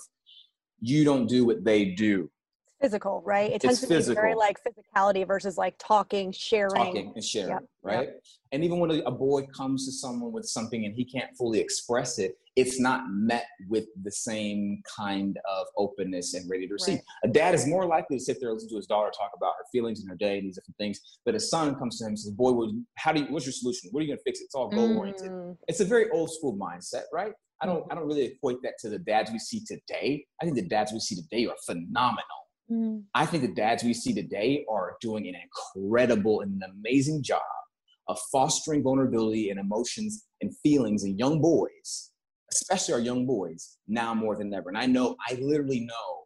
you 0.80 1.04
don't 1.04 1.26
do 1.26 1.44
what 1.44 1.62
they 1.62 1.90
do 1.90 2.30
physical, 2.84 3.22
right? 3.24 3.50
It 3.50 3.60
tends 3.62 3.82
it's 3.82 3.88
to 3.88 3.94
physical. 3.94 4.14
be 4.14 4.20
very 4.20 4.34
like 4.34 4.58
physicality 4.62 5.26
versus 5.26 5.56
like 5.56 5.74
talking, 5.78 6.32
sharing. 6.32 6.74
Talking 6.74 7.12
and 7.14 7.24
sharing, 7.24 7.50
yep. 7.50 7.64
right? 7.82 8.08
Yep. 8.08 8.22
And 8.52 8.64
even 8.64 8.78
when 8.78 8.90
a 8.90 9.10
boy 9.10 9.46
comes 9.46 9.86
to 9.86 9.92
someone 9.92 10.32
with 10.32 10.44
something 10.44 10.84
and 10.84 10.94
he 10.94 11.04
can't 11.04 11.34
fully 11.36 11.60
express 11.60 12.18
it, 12.18 12.36
it's 12.56 12.78
not 12.78 13.04
met 13.08 13.46
with 13.68 13.86
the 14.02 14.10
same 14.12 14.82
kind 14.96 15.38
of 15.50 15.66
openness 15.76 16.34
and 16.34 16.48
ready 16.48 16.66
to 16.66 16.72
receive. 16.72 16.94
Right. 16.94 17.04
A 17.24 17.28
dad 17.28 17.54
is 17.54 17.66
more 17.66 17.86
likely 17.86 18.18
to 18.18 18.22
sit 18.22 18.38
there 18.40 18.50
and 18.50 18.56
listen 18.56 18.70
to 18.70 18.76
his 18.76 18.86
daughter 18.86 19.10
talk 19.10 19.32
about 19.36 19.54
her 19.58 19.64
feelings 19.72 20.00
and 20.00 20.08
her 20.08 20.16
day 20.16 20.38
and 20.38 20.46
these 20.46 20.56
different 20.56 20.76
things. 20.76 21.00
But 21.24 21.34
a 21.34 21.40
son 21.40 21.74
comes 21.76 21.98
to 21.98 22.04
him 22.04 22.10
and 22.10 22.18
says, 22.18 22.32
Boy, 22.32 22.52
how 22.96 23.12
do 23.12 23.22
you, 23.22 23.26
what's 23.26 23.46
your 23.46 23.52
solution? 23.52 23.90
What 23.92 24.00
are 24.00 24.02
you 24.04 24.08
going 24.10 24.18
to 24.18 24.24
fix 24.24 24.40
it? 24.40 24.44
It's 24.44 24.54
all 24.54 24.68
goal 24.68 24.96
oriented. 24.96 25.30
Mm. 25.30 25.56
It's 25.68 25.80
a 25.80 25.84
very 25.84 26.10
old 26.10 26.30
school 26.30 26.56
mindset, 26.56 27.04
right? 27.12 27.32
I 27.60 27.66
don't, 27.66 27.84
I 27.90 27.94
don't 27.94 28.06
really 28.06 28.24
equate 28.24 28.58
that 28.62 28.74
to 28.80 28.88
the 28.88 28.98
dads 28.98 29.30
we 29.30 29.38
see 29.38 29.62
today. 29.64 30.24
I 30.40 30.44
think 30.44 30.56
the 30.56 30.68
dads 30.68 30.92
we 30.92 31.00
see 31.00 31.16
today 31.16 31.46
are 31.46 31.56
phenomenal 31.66 32.44
Mm. 32.70 33.04
I 33.14 33.26
think 33.26 33.42
the 33.42 33.54
dads 33.54 33.84
we 33.84 33.92
see 33.92 34.14
today 34.14 34.64
are 34.70 34.96
doing 35.00 35.26
an 35.28 35.34
incredible 35.34 36.40
and 36.40 36.62
an 36.62 36.70
amazing 36.70 37.22
job 37.22 37.42
of 38.08 38.18
fostering 38.32 38.82
vulnerability 38.82 39.50
and 39.50 39.58
emotions 39.58 40.26
and 40.40 40.56
feelings 40.62 41.04
in 41.04 41.18
young 41.18 41.40
boys, 41.40 42.12
especially 42.54 42.94
our 42.94 43.00
young 43.00 43.26
boys, 43.26 43.78
now 43.88 44.14
more 44.14 44.36
than 44.36 44.52
ever. 44.54 44.68
And 44.68 44.78
I 44.78 44.86
know, 44.86 45.16
I 45.28 45.34
literally 45.40 45.80
know 45.80 46.24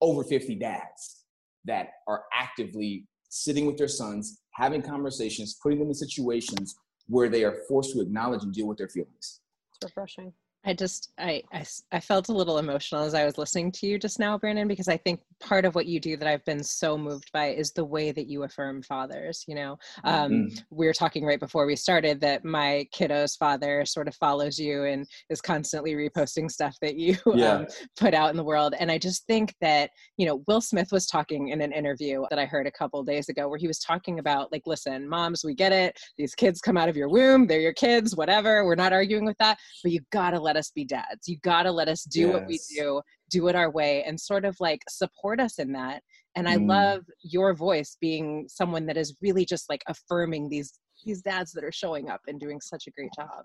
over 0.00 0.24
50 0.24 0.56
dads 0.56 1.24
that 1.64 1.88
are 2.06 2.24
actively 2.34 3.06
sitting 3.28 3.66
with 3.66 3.76
their 3.76 3.88
sons, 3.88 4.40
having 4.52 4.82
conversations, 4.82 5.58
putting 5.62 5.78
them 5.78 5.88
in 5.88 5.94
situations 5.94 6.76
where 7.06 7.28
they 7.28 7.44
are 7.44 7.58
forced 7.68 7.92
to 7.92 8.00
acknowledge 8.00 8.42
and 8.42 8.52
deal 8.52 8.66
with 8.66 8.78
their 8.78 8.88
feelings. 8.88 9.40
It's 9.74 9.84
refreshing. 9.84 10.32
I 10.66 10.74
just 10.74 11.12
I, 11.18 11.42
I, 11.52 11.64
I 11.92 12.00
felt 12.00 12.28
a 12.28 12.32
little 12.32 12.58
emotional 12.58 13.04
as 13.04 13.14
I 13.14 13.24
was 13.24 13.38
listening 13.38 13.70
to 13.72 13.86
you 13.86 13.98
just 14.00 14.18
now, 14.18 14.36
Brandon, 14.36 14.66
because 14.66 14.88
I 14.88 14.96
think 14.96 15.20
part 15.38 15.64
of 15.64 15.76
what 15.76 15.86
you 15.86 16.00
do 16.00 16.16
that 16.16 16.26
I've 16.26 16.44
been 16.44 16.62
so 16.62 16.98
moved 16.98 17.30
by 17.32 17.48
is 17.48 17.72
the 17.72 17.84
way 17.84 18.10
that 18.10 18.26
you 18.26 18.42
affirm 18.42 18.82
fathers. 18.82 19.44
You 19.46 19.54
know, 19.54 19.78
um, 20.02 20.32
mm-hmm. 20.32 20.56
we 20.70 20.86
were 20.86 20.92
talking 20.92 21.24
right 21.24 21.38
before 21.38 21.66
we 21.66 21.76
started 21.76 22.20
that 22.22 22.44
my 22.44 22.86
kiddo's 22.92 23.36
father 23.36 23.84
sort 23.84 24.08
of 24.08 24.16
follows 24.16 24.58
you 24.58 24.84
and 24.84 25.06
is 25.30 25.40
constantly 25.40 25.94
reposting 25.94 26.50
stuff 26.50 26.76
that 26.82 26.96
you 26.96 27.16
yeah. 27.34 27.52
um, 27.52 27.66
put 27.96 28.12
out 28.12 28.30
in 28.30 28.36
the 28.36 28.44
world, 28.44 28.74
and 28.78 28.90
I 28.90 28.98
just 28.98 29.24
think 29.26 29.54
that 29.60 29.90
you 30.16 30.26
know 30.26 30.42
Will 30.48 30.60
Smith 30.60 30.88
was 30.90 31.06
talking 31.06 31.48
in 31.48 31.60
an 31.60 31.72
interview 31.72 32.24
that 32.30 32.40
I 32.40 32.44
heard 32.44 32.66
a 32.66 32.72
couple 32.72 33.02
days 33.04 33.28
ago 33.28 33.48
where 33.48 33.58
he 33.58 33.68
was 33.68 33.78
talking 33.78 34.18
about 34.18 34.50
like, 34.50 34.62
listen, 34.66 35.08
moms, 35.08 35.44
we 35.44 35.54
get 35.54 35.72
it. 35.72 35.96
These 36.18 36.34
kids 36.34 36.60
come 36.60 36.76
out 36.76 36.88
of 36.88 36.96
your 36.96 37.08
womb, 37.08 37.46
they're 37.46 37.60
your 37.60 37.72
kids, 37.72 38.16
whatever. 38.16 38.64
We're 38.64 38.74
not 38.74 38.92
arguing 38.92 39.24
with 39.24 39.38
that, 39.38 39.58
but 39.84 39.92
you 39.92 40.00
gotta 40.10 40.40
let 40.40 40.55
us 40.56 40.70
be 40.70 40.84
dads. 40.84 41.28
You 41.28 41.38
got 41.38 41.64
to 41.64 41.72
let 41.72 41.88
us 41.88 42.04
do 42.04 42.22
yes. 42.22 42.32
what 42.32 42.46
we 42.46 42.60
do, 42.74 43.00
do 43.30 43.48
it 43.48 43.54
our 43.54 43.70
way, 43.70 44.02
and 44.04 44.20
sort 44.20 44.44
of 44.44 44.56
like 44.60 44.82
support 44.88 45.40
us 45.40 45.58
in 45.58 45.72
that. 45.72 46.02
And 46.34 46.48
I 46.48 46.56
mm. 46.56 46.68
love 46.68 47.04
your 47.22 47.54
voice 47.54 47.96
being 48.00 48.46
someone 48.48 48.86
that 48.86 48.96
is 48.96 49.16
really 49.22 49.44
just 49.44 49.68
like 49.70 49.82
affirming 49.88 50.48
these 50.48 50.78
these 51.04 51.22
dads 51.22 51.52
that 51.52 51.64
are 51.64 51.72
showing 51.72 52.10
up 52.10 52.20
and 52.26 52.40
doing 52.40 52.60
such 52.60 52.86
a 52.86 52.90
great 52.90 53.10
job. 53.16 53.44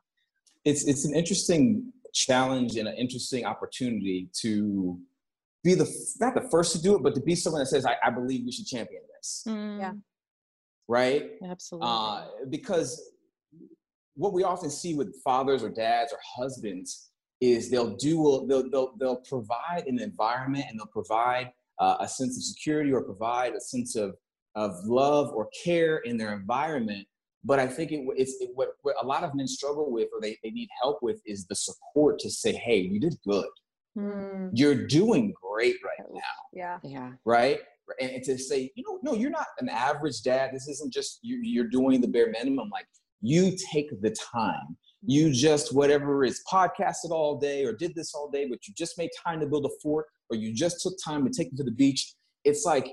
It's 0.65 0.87
it's 0.87 1.05
an 1.05 1.15
interesting 1.15 1.91
challenge 2.13 2.75
and 2.75 2.87
an 2.87 2.95
interesting 2.95 3.45
opportunity 3.45 4.29
to 4.41 4.99
be 5.63 5.75
the 5.75 5.89
not 6.19 6.33
the 6.33 6.47
first 6.49 6.75
to 6.75 6.81
do 6.81 6.95
it, 6.95 7.03
but 7.03 7.15
to 7.15 7.21
be 7.21 7.35
someone 7.35 7.61
that 7.61 7.67
says, 7.67 7.85
"I, 7.85 7.95
I 8.03 8.09
believe 8.09 8.45
we 8.45 8.51
should 8.51 8.65
champion 8.65 9.01
this." 9.15 9.43
Mm. 9.47 9.79
Yeah. 9.79 9.93
Right. 10.87 11.31
Absolutely. 11.43 11.87
Uh, 11.89 12.25
because 12.49 13.11
what 14.21 14.33
we 14.33 14.43
often 14.43 14.69
see 14.69 14.93
with 14.93 15.15
fathers 15.23 15.63
or 15.63 15.69
dads 15.69 16.13
or 16.13 16.19
husbands 16.37 17.09
is 17.41 17.71
they'll 17.71 17.95
do 17.95 18.45
they'll 18.47 18.69
they'll, 18.69 18.93
they'll 18.99 19.23
provide 19.27 19.85
an 19.87 19.99
environment 19.99 20.65
and 20.69 20.79
they'll 20.79 20.85
provide 20.85 21.51
uh, 21.79 21.97
a 21.99 22.07
sense 22.07 22.37
of 22.37 22.43
security 22.43 22.93
or 22.93 23.01
provide 23.01 23.53
a 23.53 23.59
sense 23.59 23.95
of 23.95 24.15
of 24.53 24.75
love 24.85 25.31
or 25.33 25.49
care 25.63 25.97
in 25.99 26.17
their 26.17 26.33
environment. 26.33 27.07
But 27.43 27.57
i 27.57 27.65
think 27.65 27.91
it, 27.91 28.01
it's 28.15 28.35
it, 28.39 28.51
what, 28.53 28.69
what 28.83 28.95
a 29.01 29.05
lot 29.05 29.23
of 29.23 29.33
men 29.33 29.47
struggle 29.47 29.91
with 29.91 30.09
or 30.13 30.21
they, 30.21 30.37
they 30.43 30.51
need 30.51 30.69
help 30.83 30.99
with 31.01 31.19
is 31.25 31.47
the 31.47 31.55
support 31.55 32.19
to 32.19 32.29
say 32.29 32.53
hey 32.53 32.77
you 32.77 32.99
did 32.99 33.15
good. 33.27 33.49
Mm. 33.97 34.51
you're 34.53 34.87
doing 34.87 35.33
great 35.41 35.75
right 35.83 36.07
now. 36.13 36.21
yeah. 36.53 36.77
Yeah. 36.81 37.11
Right? 37.25 37.59
And, 37.99 38.11
and, 38.11 38.23
to 38.23 38.37
say 38.37 38.71
you 38.75 38.83
know 38.87 38.99
no 39.01 39.17
you're 39.17 39.31
not 39.31 39.47
an 39.59 39.67
average 39.67 40.21
dad. 40.21 40.51
This 40.53 40.67
isn't 40.67 40.93
just 40.93 41.19
you, 41.23 41.39
you're 41.41 41.67
doing 41.67 41.99
the 41.99 42.07
bare 42.07 42.29
minimum. 42.29 42.69
Like 42.71 42.85
you 43.21 43.55
take 43.71 44.01
the 44.01 44.15
time. 44.33 44.77
You 45.03 45.31
just 45.31 45.73
whatever 45.73 46.23
is 46.23 46.41
podcasted 46.51 47.09
all 47.09 47.39
day 47.39 47.65
or 47.65 47.73
did 47.73 47.95
this 47.95 48.13
all 48.13 48.29
day 48.29 48.47
but 48.47 48.67
you 48.67 48.73
just 48.77 48.97
made 48.97 49.09
time 49.25 49.39
to 49.39 49.47
build 49.47 49.65
a 49.65 49.69
fort 49.81 50.05
or 50.29 50.37
you 50.37 50.53
just 50.53 50.81
took 50.81 50.93
time 51.03 51.25
to 51.25 51.31
take 51.31 51.49
them 51.49 51.57
to 51.57 51.63
the 51.63 51.71
beach. 51.71 52.13
It's 52.43 52.65
like 52.65 52.87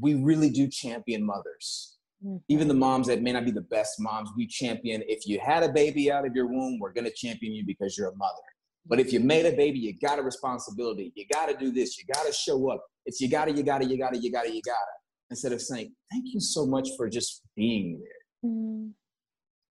we 0.00 0.14
really 0.14 0.50
do 0.50 0.68
champion 0.68 1.24
mothers. 1.24 1.94
Mm-hmm. 2.24 2.38
even 2.48 2.66
the 2.66 2.74
moms 2.74 3.06
that 3.06 3.22
may 3.22 3.30
not 3.30 3.44
be 3.44 3.52
the 3.52 3.60
best 3.60 4.00
moms 4.00 4.28
we 4.36 4.44
champion 4.44 5.04
if 5.06 5.24
you 5.24 5.38
had 5.38 5.62
a 5.62 5.68
baby 5.68 6.10
out 6.10 6.26
of 6.26 6.34
your 6.34 6.48
womb 6.48 6.80
we're 6.80 6.92
going 6.92 7.04
to 7.04 7.12
champion 7.12 7.54
you 7.54 7.64
because 7.64 7.96
you're 7.96 8.08
a 8.08 8.16
mother. 8.16 8.42
But 8.86 8.98
if 8.98 9.12
you 9.12 9.20
made 9.20 9.46
a 9.46 9.52
baby 9.52 9.78
you 9.78 9.96
got 9.96 10.18
a 10.18 10.22
responsibility. 10.22 11.12
You 11.14 11.26
got 11.32 11.46
to 11.46 11.56
do 11.56 11.70
this. 11.70 11.96
You 11.96 12.04
got 12.12 12.26
to 12.26 12.32
show 12.32 12.70
up. 12.70 12.84
It's 13.06 13.20
you 13.20 13.28
got 13.28 13.44
to 13.44 13.52
you 13.52 13.62
got 13.62 13.82
to 13.82 13.86
you 13.86 13.96
got 13.98 14.14
to 14.14 14.18
you 14.18 14.32
got 14.32 14.46
to 14.46 14.52
you 14.52 14.62
got 14.62 14.72
to 14.72 14.98
instead 15.30 15.52
of 15.52 15.60
saying 15.60 15.92
thank 16.10 16.24
you 16.26 16.40
so 16.40 16.66
much 16.66 16.88
for 16.96 17.08
just 17.08 17.42
being 17.54 18.00
there. 18.00 18.50
Mm. 18.50 18.92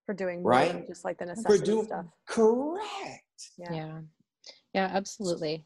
For 0.08 0.14
doing 0.14 0.42
right 0.42 0.86
just 0.86 1.04
like 1.04 1.18
the 1.18 1.26
necessity 1.26 1.66
doing, 1.66 1.84
stuff 1.84 2.06
correct 2.26 3.50
yeah. 3.58 3.72
yeah 3.72 3.98
yeah 4.72 4.90
absolutely 4.94 5.62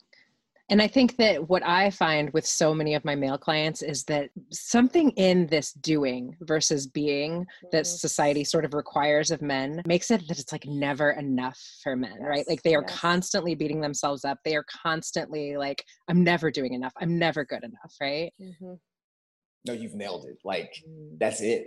and 0.68 0.80
I 0.80 0.88
think 0.88 1.18
that 1.18 1.50
what 1.50 1.62
I 1.66 1.90
find 1.90 2.32
with 2.32 2.46
so 2.46 2.72
many 2.72 2.94
of 2.94 3.04
my 3.04 3.14
male 3.14 3.36
clients 3.36 3.82
is 3.82 4.04
that 4.04 4.30
something 4.50 5.10
in 5.10 5.46
this 5.48 5.74
doing 5.74 6.34
versus 6.40 6.86
being 6.86 7.46
that 7.72 7.84
mm-hmm. 7.84 7.96
society 7.96 8.42
sort 8.42 8.64
of 8.64 8.72
requires 8.72 9.30
of 9.30 9.42
men 9.42 9.82
makes 9.86 10.10
it 10.10 10.26
that 10.28 10.38
it's 10.38 10.50
like 10.50 10.64
never 10.66 11.10
enough 11.10 11.60
for 11.82 11.94
men, 11.94 12.16
yes. 12.18 12.26
right? 12.26 12.48
Like 12.48 12.62
they 12.62 12.74
are 12.74 12.84
yes. 12.88 12.98
constantly 12.98 13.54
beating 13.54 13.82
themselves 13.82 14.24
up. 14.24 14.38
They 14.46 14.56
are 14.56 14.64
constantly 14.82 15.58
like, 15.58 15.84
I'm 16.08 16.24
never 16.24 16.50
doing 16.50 16.72
enough. 16.72 16.94
I'm 16.98 17.18
never 17.18 17.44
good 17.44 17.64
enough, 17.64 17.94
right? 18.00 18.32
Mm-hmm. 18.40 18.72
No, 19.66 19.74
you've 19.74 19.94
nailed 19.94 20.24
it. 20.24 20.38
Like, 20.42 20.72
mm. 20.88 21.18
that's 21.20 21.42
it. 21.42 21.66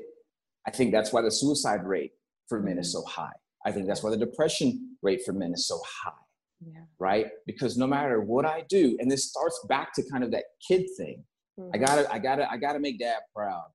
I 0.68 0.72
think 0.72 0.92
that's 0.92 1.14
why 1.14 1.22
the 1.22 1.30
suicide 1.30 1.86
rate 1.86 2.14
for 2.48 2.62
men 2.62 2.78
is 2.78 2.92
so 2.92 3.04
high. 3.04 3.34
I 3.66 3.72
think 3.72 3.88
that's 3.88 4.04
why 4.04 4.12
the 4.12 4.18
depression 4.18 4.98
rate 5.02 5.22
for 5.26 5.34
men 5.34 5.54
is 5.54 5.68
so 5.68 5.80
high 6.04 6.12
yeah. 6.62 6.82
right 7.00 7.28
because 7.46 7.78
no 7.78 7.88
matter 7.88 8.22
what 8.22 8.46
i 8.46 8.64
do 8.70 8.98
and 9.00 9.10
this 9.10 9.30
starts 9.30 9.60
back 9.68 9.94
to 9.94 10.04
kind 10.12 10.24
of 10.24 10.32
that 10.32 10.44
kid 10.66 10.86
thing 10.98 11.24
mm-hmm. 11.60 11.70
i 11.74 11.78
gotta 11.78 12.12
i 12.14 12.20
gotta 12.20 12.50
i 12.52 12.58
gotta 12.58 12.80
make 12.80 13.00
dad 13.00 13.20
proud 13.36 13.66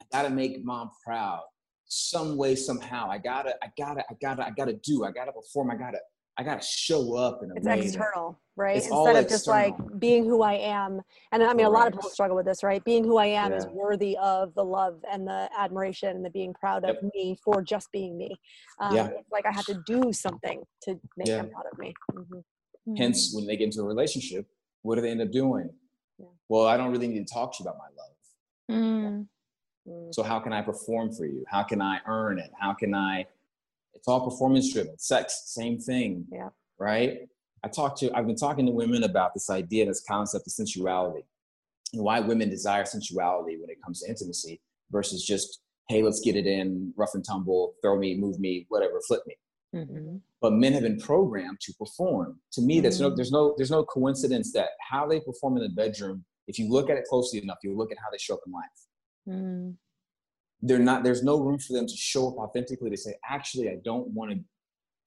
i 0.00 0.04
gotta 0.12 0.30
make 0.30 0.64
mom 0.64 0.90
proud 1.04 1.40
some 1.84 2.36
way 2.36 2.54
somehow 2.54 3.10
i 3.10 3.18
gotta 3.18 3.54
i 3.62 3.68
gotta 3.78 4.02
i 4.10 4.14
gotta 4.20 4.46
i 4.46 4.50
gotta 4.50 4.74
do 4.84 5.04
i 5.04 5.10
gotta 5.10 5.32
perform 5.32 5.70
i 5.70 5.76
gotta 5.76 5.98
I 6.38 6.42
got 6.42 6.62
to 6.62 6.66
show 6.66 7.16
up 7.16 7.42
in 7.42 7.50
a 7.50 7.54
it's 7.56 7.66
way. 7.66 7.80
external, 7.80 8.40
right? 8.56 8.76
Instead 8.76 9.16
of 9.16 9.28
just 9.28 9.46
like 9.46 9.74
being 9.98 10.24
who 10.24 10.42
I 10.42 10.54
am. 10.54 11.02
And 11.30 11.42
I 11.42 11.52
mean, 11.52 11.66
a 11.66 11.70
lot 11.70 11.86
of 11.86 11.92
people 11.92 12.08
struggle 12.08 12.36
with 12.36 12.46
this, 12.46 12.62
right? 12.62 12.82
Being 12.84 13.04
who 13.04 13.18
I 13.18 13.26
am 13.26 13.50
yeah. 13.50 13.58
is 13.58 13.66
worthy 13.66 14.16
of 14.16 14.54
the 14.54 14.64
love 14.64 15.00
and 15.10 15.26
the 15.26 15.50
admiration 15.56 16.08
and 16.08 16.24
the 16.24 16.30
being 16.30 16.54
proud 16.54 16.84
of 16.84 16.96
yep. 17.02 17.12
me 17.14 17.36
for 17.44 17.60
just 17.62 17.92
being 17.92 18.16
me. 18.16 18.34
Um, 18.80 18.96
yeah. 18.96 19.06
It's 19.08 19.30
like 19.30 19.44
I 19.44 19.52
have 19.52 19.66
to 19.66 19.82
do 19.86 20.12
something 20.12 20.62
to 20.84 20.98
make 21.18 21.28
yeah. 21.28 21.36
them 21.36 21.50
proud 21.50 21.66
of 21.70 21.78
me. 21.78 21.92
Mm-hmm. 22.14 22.96
Hence, 22.96 23.28
mm-hmm. 23.28 23.36
when 23.36 23.46
they 23.46 23.56
get 23.56 23.64
into 23.64 23.82
a 23.82 23.86
relationship, 23.86 24.46
what 24.80 24.94
do 24.94 25.02
they 25.02 25.10
end 25.10 25.20
up 25.20 25.30
doing? 25.30 25.68
Yeah. 26.18 26.26
Well, 26.48 26.66
I 26.66 26.78
don't 26.78 26.92
really 26.92 27.08
need 27.08 27.26
to 27.26 27.32
talk 27.32 27.56
to 27.58 27.62
you 27.62 27.68
about 27.68 27.78
my 27.78 27.88
love. 27.96 28.08
Mm. 28.70 29.26
So 30.12 30.22
how 30.22 30.38
can 30.40 30.52
I 30.52 30.62
perform 30.62 31.12
for 31.12 31.26
you? 31.26 31.44
How 31.48 31.62
can 31.62 31.82
I 31.82 31.98
earn 32.06 32.38
it? 32.38 32.50
How 32.58 32.72
can 32.72 32.94
I 32.94 33.26
it's 34.02 34.08
all 34.08 34.28
performance 34.28 34.72
driven. 34.72 34.98
Sex, 34.98 35.44
same 35.46 35.78
thing. 35.78 36.26
Yeah. 36.32 36.48
Right? 36.76 37.18
I 37.62 37.68
talked 37.68 38.00
to 38.00 38.12
I've 38.16 38.26
been 38.26 38.34
talking 38.34 38.66
to 38.66 38.72
women 38.72 39.04
about 39.04 39.32
this 39.32 39.48
idea, 39.48 39.86
this 39.86 40.02
concept 40.02 40.44
of 40.48 40.52
sensuality 40.52 41.24
and 41.92 42.02
why 42.02 42.18
women 42.18 42.50
desire 42.50 42.84
sensuality 42.84 43.58
when 43.60 43.70
it 43.70 43.80
comes 43.80 44.00
to 44.00 44.08
intimacy 44.08 44.60
versus 44.90 45.24
just, 45.24 45.60
hey, 45.88 46.02
let's 46.02 46.18
get 46.18 46.34
it 46.34 46.48
in, 46.48 46.92
rough 46.96 47.14
and 47.14 47.24
tumble, 47.24 47.74
throw 47.80 47.96
me, 47.96 48.16
move 48.16 48.40
me, 48.40 48.66
whatever, 48.70 49.00
flip 49.06 49.22
me. 49.24 49.36
Mm-hmm. 49.72 50.16
But 50.40 50.54
men 50.54 50.72
have 50.72 50.82
been 50.82 50.98
programmed 50.98 51.60
to 51.60 51.72
perform. 51.74 52.40
To 52.54 52.60
me, 52.60 52.80
there's 52.80 52.96
mm-hmm. 53.00 53.10
no 53.10 53.14
there's 53.14 53.30
no 53.30 53.54
there's 53.56 53.70
no 53.70 53.84
coincidence 53.84 54.52
that 54.54 54.70
how 54.80 55.06
they 55.06 55.20
perform 55.20 55.58
in 55.58 55.62
the 55.62 55.68
bedroom, 55.68 56.24
if 56.48 56.58
you 56.58 56.68
look 56.68 56.90
at 56.90 56.96
it 56.96 57.04
closely 57.04 57.40
enough, 57.40 57.58
you 57.62 57.76
look 57.76 57.92
at 57.92 57.98
how 57.98 58.10
they 58.10 58.18
show 58.18 58.34
up 58.34 58.40
in 58.46 58.52
life. 58.52 58.88
Mm 59.28 59.76
they're 60.62 60.78
not 60.78 61.02
there's 61.02 61.22
no 61.22 61.40
room 61.40 61.58
for 61.58 61.72
them 61.72 61.86
to 61.86 61.96
show 61.96 62.28
up 62.28 62.36
authentically 62.36 62.88
to 62.88 62.96
say 62.96 63.14
actually 63.28 63.68
i 63.68 63.76
don't 63.84 64.06
want 64.08 64.30
to 64.30 64.38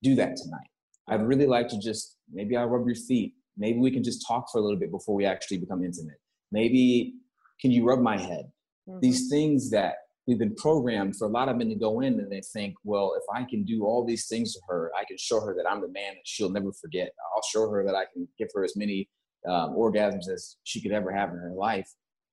do 0.06 0.16
that 0.16 0.38
tonight. 0.38 0.70
I'd 1.08 1.26
really 1.26 1.48
like 1.48 1.68
to 1.70 1.80
just 1.80 2.18
maybe 2.32 2.56
i'll 2.56 2.68
rub 2.68 2.86
your 2.88 2.96
feet. 2.96 3.34
Maybe 3.58 3.80
we 3.80 3.92
can 3.92 4.04
just 4.04 4.26
talk 4.28 4.46
for 4.52 4.60
a 4.60 4.62
little 4.62 4.80
bit 4.80 4.92
before 4.92 5.16
we 5.16 5.26
actually 5.26 5.58
become 5.58 5.84
intimate. 5.84 6.20
Maybe 6.52 7.16
can 7.62 7.72
you 7.72 7.84
rub 7.86 8.00
my 8.00 8.18
head? 8.18 8.46
Mm-hmm. 8.88 9.00
these 9.02 9.30
things 9.32 9.72
that 9.72 9.96
we've 10.28 10.38
been 10.38 10.54
programmed 10.54 11.16
for 11.16 11.26
a 11.26 11.32
lot 11.32 11.50
of 11.50 11.58
men 11.58 11.70
to 11.70 11.76
go 11.76 12.02
in 12.02 12.20
and 12.20 12.32
they 12.32 12.42
think 12.54 12.76
well 12.84 13.16
if 13.18 13.24
i 13.36 13.44
can 13.44 13.64
do 13.64 13.84
all 13.84 14.06
these 14.06 14.28
things 14.28 14.54
to 14.54 14.60
her 14.70 14.92
i 14.96 15.04
can 15.06 15.18
show 15.18 15.40
her 15.40 15.56
that 15.58 15.68
i'm 15.68 15.82
the 15.82 15.88
man 15.88 16.14
that 16.14 16.26
she'll 16.26 16.52
never 16.52 16.72
forget. 16.72 17.10
I'll 17.36 17.42
show 17.52 17.68
her 17.68 17.84
that 17.84 17.96
i 17.96 18.06
can 18.14 18.28
give 18.38 18.50
her 18.54 18.64
as 18.64 18.76
many 18.76 19.10
um, 19.50 19.72
orgasms 19.76 20.30
as 20.32 20.58
she 20.66 20.80
could 20.84 20.92
ever 20.92 21.12
have 21.12 21.30
in 21.32 21.38
her 21.38 21.54
life 21.56 21.90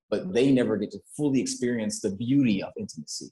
but 0.09 0.33
they 0.33 0.51
never 0.51 0.77
get 0.77 0.91
to 0.91 0.99
fully 1.15 1.41
experience 1.41 2.01
the 2.01 2.11
beauty 2.11 2.61
of 2.61 2.71
intimacy. 2.77 3.31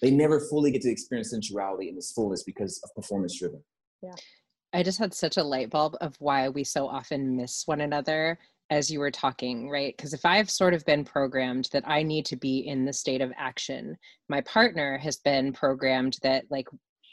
They 0.00 0.10
never 0.10 0.40
fully 0.40 0.70
get 0.70 0.82
to 0.82 0.90
experience 0.90 1.30
sensuality 1.30 1.88
in 1.88 1.96
its 1.96 2.12
fullness 2.12 2.44
because 2.44 2.80
of 2.84 2.94
performance 2.94 3.38
driven. 3.38 3.62
Yeah. 4.02 4.14
I 4.72 4.82
just 4.82 4.98
had 4.98 5.14
such 5.14 5.38
a 5.38 5.42
light 5.42 5.70
bulb 5.70 5.96
of 6.00 6.14
why 6.20 6.48
we 6.48 6.62
so 6.62 6.86
often 6.86 7.36
miss 7.36 7.62
one 7.66 7.80
another 7.80 8.38
as 8.70 8.90
you 8.90 9.00
were 9.00 9.10
talking, 9.10 9.70
right? 9.70 9.96
Because 9.96 10.12
if 10.12 10.26
I've 10.26 10.50
sort 10.50 10.74
of 10.74 10.84
been 10.84 11.04
programmed 11.04 11.70
that 11.72 11.88
I 11.88 12.02
need 12.02 12.26
to 12.26 12.36
be 12.36 12.58
in 12.58 12.84
the 12.84 12.92
state 12.92 13.22
of 13.22 13.32
action, 13.36 13.96
my 14.28 14.42
partner 14.42 14.98
has 14.98 15.16
been 15.16 15.52
programmed 15.52 16.18
that 16.22 16.44
like 16.50 16.68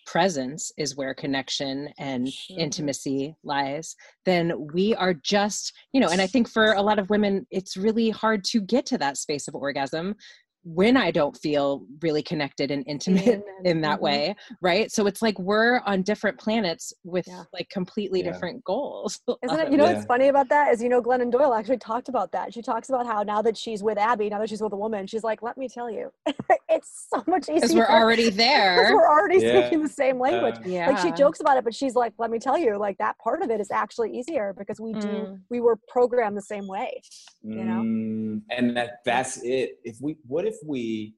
presence 0.06 0.72
is 0.78 0.96
where 0.96 1.14
connection 1.14 1.90
and 1.98 2.28
mm-hmm. 2.28 2.60
intimacy 2.60 3.36
lies, 3.44 3.96
then 4.26 4.54
we 4.74 4.96
are 4.96 5.14
just, 5.14 5.74
you 5.94 6.00
know, 6.00 6.10
and 6.10 6.22
I 6.22 6.28
think 6.28 6.50
for 6.50 6.74
a 6.74 6.82
lot 6.82 7.00
of 7.00 7.10
women, 7.10 7.46
it's 7.52 7.78
really 7.78 8.10
hard 8.10 8.44
to 8.46 8.62
get 8.62 8.86
to 8.88 8.98
that 9.00 9.18
space 9.18 9.48
of 9.48 9.56
orgasm 9.56 10.16
when 10.66 10.98
I 10.98 11.12
don't 11.12 11.38
feel 11.38 11.86
really 12.02 12.24
connected 12.24 12.72
and 12.72 12.84
intimate 12.88 13.44
in 13.64 13.82
that 13.82 13.96
mm-hmm. 13.96 14.04
way, 14.04 14.36
right? 14.62 14.92
So 14.92 15.06
it's 15.06 15.22
like 15.22 15.38
we're 15.40 15.80
on 15.86 16.02
different 16.02 16.40
planets 16.40 16.92
with 17.04 17.28
yeah. 17.28 17.44
like 17.54 17.70
completely 17.70 18.24
yeah. 18.24 18.32
different 18.32 18.64
goals. 18.64 19.22
Isn't 19.44 19.60
it? 19.60 19.72
You 19.72 19.78
know 19.78 19.86
yeah. 19.86 19.94
what's 19.94 20.06
funny 20.06 20.28
about 20.28 20.50
that 20.50 20.74
is 20.74 20.82
you 20.82 20.90
know 20.90 21.02
Glennon 21.02 21.32
Doyle 21.32 21.54
actually 21.54 21.78
talked 21.78 22.10
about 22.10 22.32
that. 22.32 22.54
She 22.54 22.62
talks 22.62 22.90
about 22.90 23.06
how 23.06 23.22
now 23.22 23.42
that 23.44 23.56
she's 23.56 23.84
with 23.84 23.98
Abby, 23.98 24.30
now 24.30 24.40
that 24.40 24.50
she's 24.50 24.62
with 24.62 24.74
a 24.74 24.78
woman, 24.78 25.06
she's 25.06 25.24
like, 25.24 25.44
let 25.44 25.58
me 25.58 25.70
tell 25.70 25.90
you, 25.90 26.12
it's 26.70 27.08
so 27.14 27.24
much 27.28 27.44
easier. 27.44 27.56
Because 27.56 27.76
we're 27.76 27.86
already 27.86 28.30
there. 28.30 28.76
Because 28.78 28.94
we're 28.94 29.08
already 29.08 29.40
speaking 29.40 29.84
the 29.84 29.90
same 29.90 30.20
language. 30.20 30.56
yeah. 30.66 30.90
Like 30.90 31.00
she 31.00 31.12
jokes 31.12 31.42
about 31.42 31.58
it, 31.58 31.64
but 31.64 31.76
she's 31.76 31.94
like, 31.94 32.14
let 32.18 32.32
me 32.32 32.40
tell 32.40 32.58
you, 32.58 32.78
like 32.78 32.98
that 32.98 33.18
part 33.20 33.44
of 33.44 33.52
it 33.52 33.62
is 33.62 33.70
actually 33.70 34.18
easier 34.18 34.54
because 34.58 34.80
we 34.80 34.94
do 34.94 35.08
mm. 35.08 35.40
we 35.52 35.62
were 35.62 35.78
programmed 35.88 36.36
the 36.36 36.42
same 36.42 36.68
way. 36.68 37.02
You 37.44 37.64
know, 37.64 37.82
mm, 37.84 38.42
and 38.50 38.76
that 38.76 39.02
that's 39.06 39.44
it. 39.44 39.78
If 39.84 39.98
we, 40.02 40.18
what 40.26 40.46
if 40.46 40.55
if 40.56 40.68
we 40.68 41.14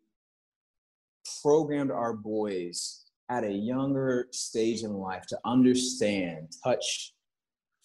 programmed 1.41 1.91
our 1.91 2.13
boys 2.13 3.05
at 3.29 3.43
a 3.43 3.51
younger 3.51 4.27
stage 4.31 4.83
in 4.83 4.93
life 4.93 5.25
to 5.27 5.37
understand 5.45 6.47
touch, 6.63 7.13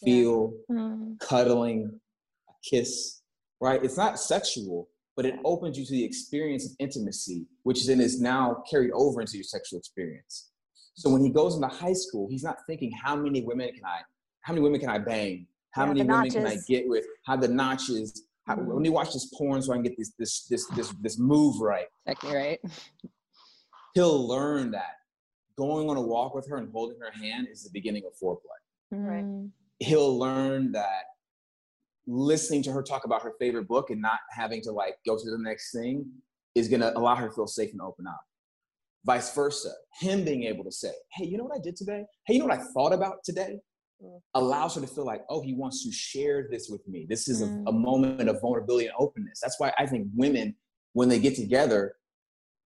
feel, 0.05 0.53
yeah. 0.69 0.77
mm. 0.77 1.19
cuddling, 1.21 2.01
a 2.49 2.53
kiss, 2.69 3.23
right? 3.61 3.83
It's 3.85 3.97
not 3.97 4.19
sexual, 4.19 4.89
but 5.17 5.27
it 5.27 5.35
opens 5.45 5.79
you 5.79 5.85
to 5.85 5.93
the 5.93 6.05
experience 6.05 6.65
of 6.67 6.73
intimacy, 6.79 7.47
which 7.65 7.87
then 7.87 8.01
is 8.01 8.21
now 8.21 8.63
carried 8.71 8.93
over 8.93 9.21
into 9.21 9.37
your 9.37 9.45
sexual 9.45 9.79
experience. 9.79 10.51
So 10.95 11.11
when 11.11 11.25
he 11.25 11.31
goes 11.31 11.57
into 11.57 11.69
high 11.69 11.93
school, 11.93 12.29
he's 12.31 12.45
not 12.45 12.59
thinking 12.67 12.93
how 12.93 13.17
many 13.17 13.43
women 13.43 13.73
can 13.73 13.85
I, 13.85 14.01
how 14.43 14.53
many 14.53 14.63
women 14.63 14.81
can 14.81 14.91
I 14.91 14.99
bang? 14.99 15.47
How 15.73 15.83
yeah, 15.83 15.89
many 15.89 16.01
women 16.03 16.17
notches. 16.17 16.35
can 16.35 16.47
I 16.47 16.57
get 16.69 16.89
with? 16.89 17.07
How 17.27 17.37
the 17.37 17.49
notches, 17.49 18.25
how, 18.47 18.57
let 18.57 18.81
me 18.81 18.91
watch 18.91 19.13
this 19.13 19.33
porn 19.37 19.63
so 19.63 19.73
I 19.73 19.77
can 19.77 19.85
get 19.85 19.97
this 19.97 20.13
this 20.19 20.45
this 20.47 20.67
this 20.69 20.93
this 21.01 21.19
move 21.19 21.61
right. 21.61 21.87
Exactly 22.07 22.35
right. 22.35 22.61
He'll 23.95 24.27
learn 24.27 24.73
that 24.73 24.97
going 25.57 25.89
on 25.89 25.97
a 25.97 26.03
walk 26.03 26.35
with 26.35 26.49
her 26.49 26.57
and 26.57 26.71
holding 26.73 26.99
her 26.99 27.11
hand 27.13 27.47
is 27.51 27.63
the 27.63 27.71
beginning 27.73 28.05
of 28.07 28.13
foreplay. 28.21 28.39
Right. 28.91 29.25
Mm. 29.25 29.51
He'll 29.79 30.19
learn 30.19 30.73
that 30.73 31.05
listening 32.07 32.63
to 32.65 32.73
her 32.73 32.83
talk 32.83 33.05
about 33.05 33.23
her 33.23 33.35
favorite 33.39 33.69
book 33.69 33.91
and 33.91 34.01
not 34.01 34.19
having 34.31 34.61
to 34.63 34.73
like 34.73 34.97
go 35.07 35.17
to 35.17 35.31
the 35.31 35.39
next 35.39 35.73
thing 35.73 36.11
is 36.55 36.69
gonna 36.69 36.93
allow 36.97 37.15
her 37.15 37.29
to 37.29 37.35
feel 37.35 37.47
safe 37.47 37.71
and 37.73 37.81
open 37.81 38.07
up. 38.07 38.21
Vice 39.05 39.35
versa, 39.35 39.73
him 40.01 40.25
being 40.25 40.45
able 40.45 40.65
to 40.65 40.73
say, 40.73 40.93
"Hey, 41.13 41.27
you 41.27 41.39
know 41.39 41.45
what 41.45 41.57
I 41.57 41.61
did 41.61 41.77
today? 41.77 42.05
Hey, 42.27 42.35
you 42.35 42.41
know 42.41 42.47
what 42.47 42.59
I 42.59 42.65
thought 42.73 42.93
about 42.93 43.25
today? 43.25 43.61
Allows 44.35 44.75
her 44.75 44.81
to 44.81 44.87
feel 44.87 45.05
like, 45.05 45.23
oh, 45.29 45.43
he 45.43 45.55
wants 45.55 45.85
to 45.85 45.93
share 45.93 46.49
this 46.51 46.69
with 46.69 46.87
me. 46.89 47.07
This 47.09 47.29
is 47.29 47.43
mm. 47.43 47.65
a, 47.67 47.71
a, 47.71 47.73
moment 47.73 48.29
of 48.29 48.41
vulnerability 48.41 48.87
and 48.87 48.95
openness. 48.99 49.41
That's 49.41 49.59
why 49.59 49.73
I 49.79 49.87
think 49.87 50.09
women, 50.15 50.55
when 50.93 51.09
they 51.09 51.19
get 51.19 51.37
together, 51.37 51.95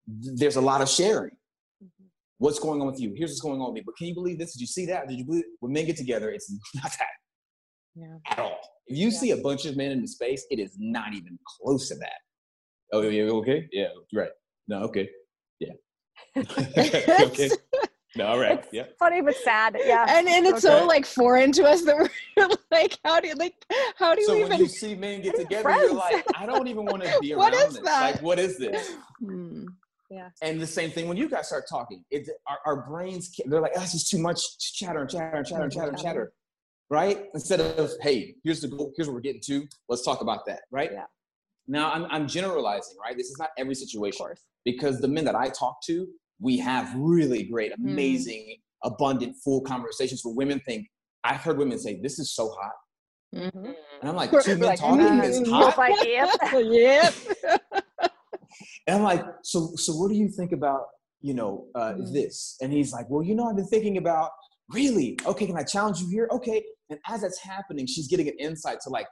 there's 0.06 0.56
a 0.56 0.60
lot 0.60 0.80
of 0.80 0.88
sharing. 0.88 1.34
Mm-hmm. 1.82 2.06
What's 2.38 2.58
going 2.58 2.80
on 2.80 2.86
with 2.86 3.00
you? 3.00 3.14
Here's 3.16 3.30
what's 3.30 3.40
going 3.40 3.60
on 3.60 3.68
with 3.68 3.74
me. 3.74 3.82
But 3.84 3.96
can 3.96 4.06
you 4.06 4.14
believe 4.14 4.38
this? 4.38 4.54
Did 4.54 4.60
you 4.60 4.66
see 4.66 4.86
that? 4.86 5.08
Did 5.08 5.18
you 5.18 5.24
believe? 5.24 5.44
When 5.60 5.72
men 5.72 5.86
get 5.86 5.96
together, 5.96 6.30
it's 6.30 6.50
not 6.74 6.92
that 6.98 7.08
yeah. 7.94 8.16
at 8.30 8.38
all. 8.38 8.58
If 8.86 8.98
you 8.98 9.08
yeah. 9.08 9.18
see 9.18 9.30
a 9.32 9.36
bunch 9.38 9.64
of 9.66 9.76
men 9.76 9.92
in 9.92 10.02
the 10.02 10.08
space, 10.08 10.46
it 10.50 10.58
is 10.58 10.76
not 10.78 11.14
even 11.14 11.38
close 11.60 11.88
to 11.88 11.96
that. 11.96 12.18
Oh, 12.92 13.02
yeah, 13.02 13.24
okay? 13.24 13.68
Yeah, 13.72 13.88
right. 14.12 14.30
No, 14.68 14.82
okay. 14.84 15.08
Yeah. 15.58 15.72
okay. 16.36 17.50
No, 18.16 18.26
all 18.26 18.38
right. 18.38 18.58
It's 18.58 18.68
yeah. 18.72 18.84
Funny 18.98 19.20
but 19.20 19.36
sad. 19.36 19.76
Yeah. 19.84 20.06
And 20.14 20.28
and 20.28 20.46
it's 20.46 20.64
okay. 20.64 20.80
so 20.80 20.86
like 20.86 21.04
foreign 21.04 21.50
to 21.52 21.64
us 21.64 21.82
that 21.82 21.96
we're 22.36 22.48
like, 22.70 22.98
how 23.04 23.20
do 23.20 23.28
you 23.28 23.34
like 23.34 23.54
how 23.96 24.14
do 24.14 24.20
you 24.20 24.26
so 24.26 24.34
even 24.36 24.48
when 24.50 24.60
you 24.60 24.68
see 24.68 24.94
men 24.94 25.22
get 25.22 25.36
together, 25.36 25.62
Friends. 25.62 25.82
you're 25.84 25.94
like, 25.94 26.24
I 26.36 26.46
don't 26.46 26.68
even 26.68 26.84
want 26.84 27.02
to 27.02 27.18
be 27.22 27.32
around 27.32 27.38
what 27.40 27.54
is 27.54 27.74
this. 27.74 27.84
That? 27.84 28.00
Like, 28.12 28.22
what 28.22 28.38
is 28.38 28.58
this? 28.58 28.94
Hmm. 29.18 29.66
Yeah. 30.10 30.28
And 30.42 30.60
the 30.60 30.66
same 30.66 30.90
thing 30.90 31.08
when 31.08 31.16
you 31.16 31.28
guys 31.28 31.48
start 31.48 31.64
talking, 31.68 32.04
it 32.10 32.28
our, 32.46 32.58
our 32.66 32.86
brains 32.88 33.34
they're 33.46 33.60
like, 33.60 33.72
oh, 33.76 33.80
this 33.80 33.94
is 33.94 34.08
too 34.08 34.18
much 34.18 34.40
chatter 34.58 35.00
and 35.00 35.10
chatter 35.10 35.36
and 35.36 35.46
chatter 35.46 35.62
and 35.64 35.72
chatter 35.72 35.88
and 35.88 35.98
chatter. 35.98 36.32
Right? 36.90 37.24
Instead 37.32 37.60
of, 37.60 37.90
hey, 38.02 38.34
here's 38.44 38.60
the 38.60 38.68
goal, 38.68 38.92
here's 38.96 39.08
what 39.08 39.14
we're 39.14 39.20
getting 39.20 39.40
to. 39.46 39.66
Let's 39.88 40.04
talk 40.04 40.20
about 40.20 40.46
that. 40.46 40.60
Right? 40.70 40.90
Yeah. 40.92 41.06
Now 41.66 41.90
I'm, 41.90 42.04
I'm 42.10 42.28
generalizing, 42.28 42.96
right? 43.02 43.16
This 43.16 43.28
is 43.30 43.38
not 43.38 43.50
every 43.58 43.74
situation 43.74 44.26
because 44.64 45.00
the 45.00 45.08
men 45.08 45.24
that 45.24 45.34
I 45.34 45.48
talk 45.48 45.78
to, 45.86 46.06
we 46.40 46.58
have 46.58 46.92
really 46.96 47.44
great, 47.44 47.72
mm. 47.72 47.84
amazing, 47.84 48.56
mm. 48.56 48.90
abundant, 48.90 49.36
full 49.42 49.60
conversations 49.62 50.24
where 50.24 50.34
women 50.34 50.60
think, 50.60 50.86
I've 51.24 51.40
heard 51.40 51.58
women 51.58 51.78
say, 51.78 52.00
this 52.02 52.18
is 52.18 52.34
so 52.34 52.50
hot. 52.50 52.72
Mm-hmm. 53.34 53.66
And 53.66 54.10
I'm 54.10 54.14
like, 54.14 54.30
two 54.42 54.56
men 54.56 54.68
like, 54.68 54.78
talking 54.78 55.00
mm, 55.00 55.24
is 55.24 55.48
hot? 55.48 55.76
yep. 56.72 57.14
and 58.86 58.96
I'm 58.96 59.02
like, 59.02 59.24
so, 59.42 59.72
so 59.76 59.94
what 59.94 60.10
do 60.10 60.16
you 60.16 60.28
think 60.28 60.52
about, 60.52 60.84
you 61.20 61.34
know, 61.34 61.66
uh, 61.74 61.94
mm. 61.94 62.12
this? 62.12 62.56
And 62.60 62.72
he's 62.72 62.92
like, 62.92 63.08
well, 63.08 63.22
you 63.22 63.34
know, 63.34 63.48
I've 63.48 63.56
been 63.56 63.66
thinking 63.66 63.96
about, 63.96 64.30
really? 64.70 65.18
Okay, 65.26 65.46
can 65.46 65.56
I 65.56 65.64
challenge 65.64 66.00
you 66.00 66.08
here? 66.10 66.28
Okay. 66.30 66.62
And 66.90 66.98
as 67.08 67.22
that's 67.22 67.40
happening, 67.40 67.86
she's 67.86 68.08
getting 68.08 68.28
an 68.28 68.34
insight 68.38 68.78
to 68.82 68.90
like, 68.90 69.06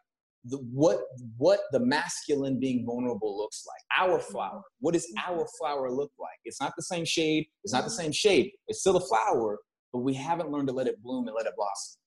the, 0.44 0.58
what 0.58 1.00
what 1.36 1.60
the 1.72 1.80
masculine 1.80 2.58
being 2.58 2.84
vulnerable 2.84 3.36
looks 3.36 3.64
like. 3.66 4.08
Our 4.08 4.18
mm-hmm. 4.18 4.32
flower. 4.32 4.62
What 4.80 4.94
does 4.94 5.06
our 5.26 5.38
mm-hmm. 5.38 5.46
flower 5.58 5.90
look 5.90 6.12
like? 6.18 6.38
It's 6.44 6.60
not 6.60 6.72
the 6.76 6.82
same 6.82 7.04
shade. 7.04 7.46
It's 7.64 7.72
not 7.72 7.84
the 7.84 7.90
mm-hmm. 7.90 8.02
same 8.02 8.12
shape. 8.12 8.54
It's 8.68 8.80
still 8.80 8.96
a 8.96 9.00
flower, 9.00 9.58
but 9.92 10.00
we 10.00 10.14
haven't 10.14 10.50
learned 10.50 10.68
to 10.68 10.74
let 10.74 10.86
it 10.86 11.02
bloom 11.02 11.28
and 11.28 11.36
let 11.36 11.46
it 11.46 11.54
blossom. 11.56 11.98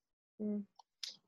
Mm. 0.42 0.64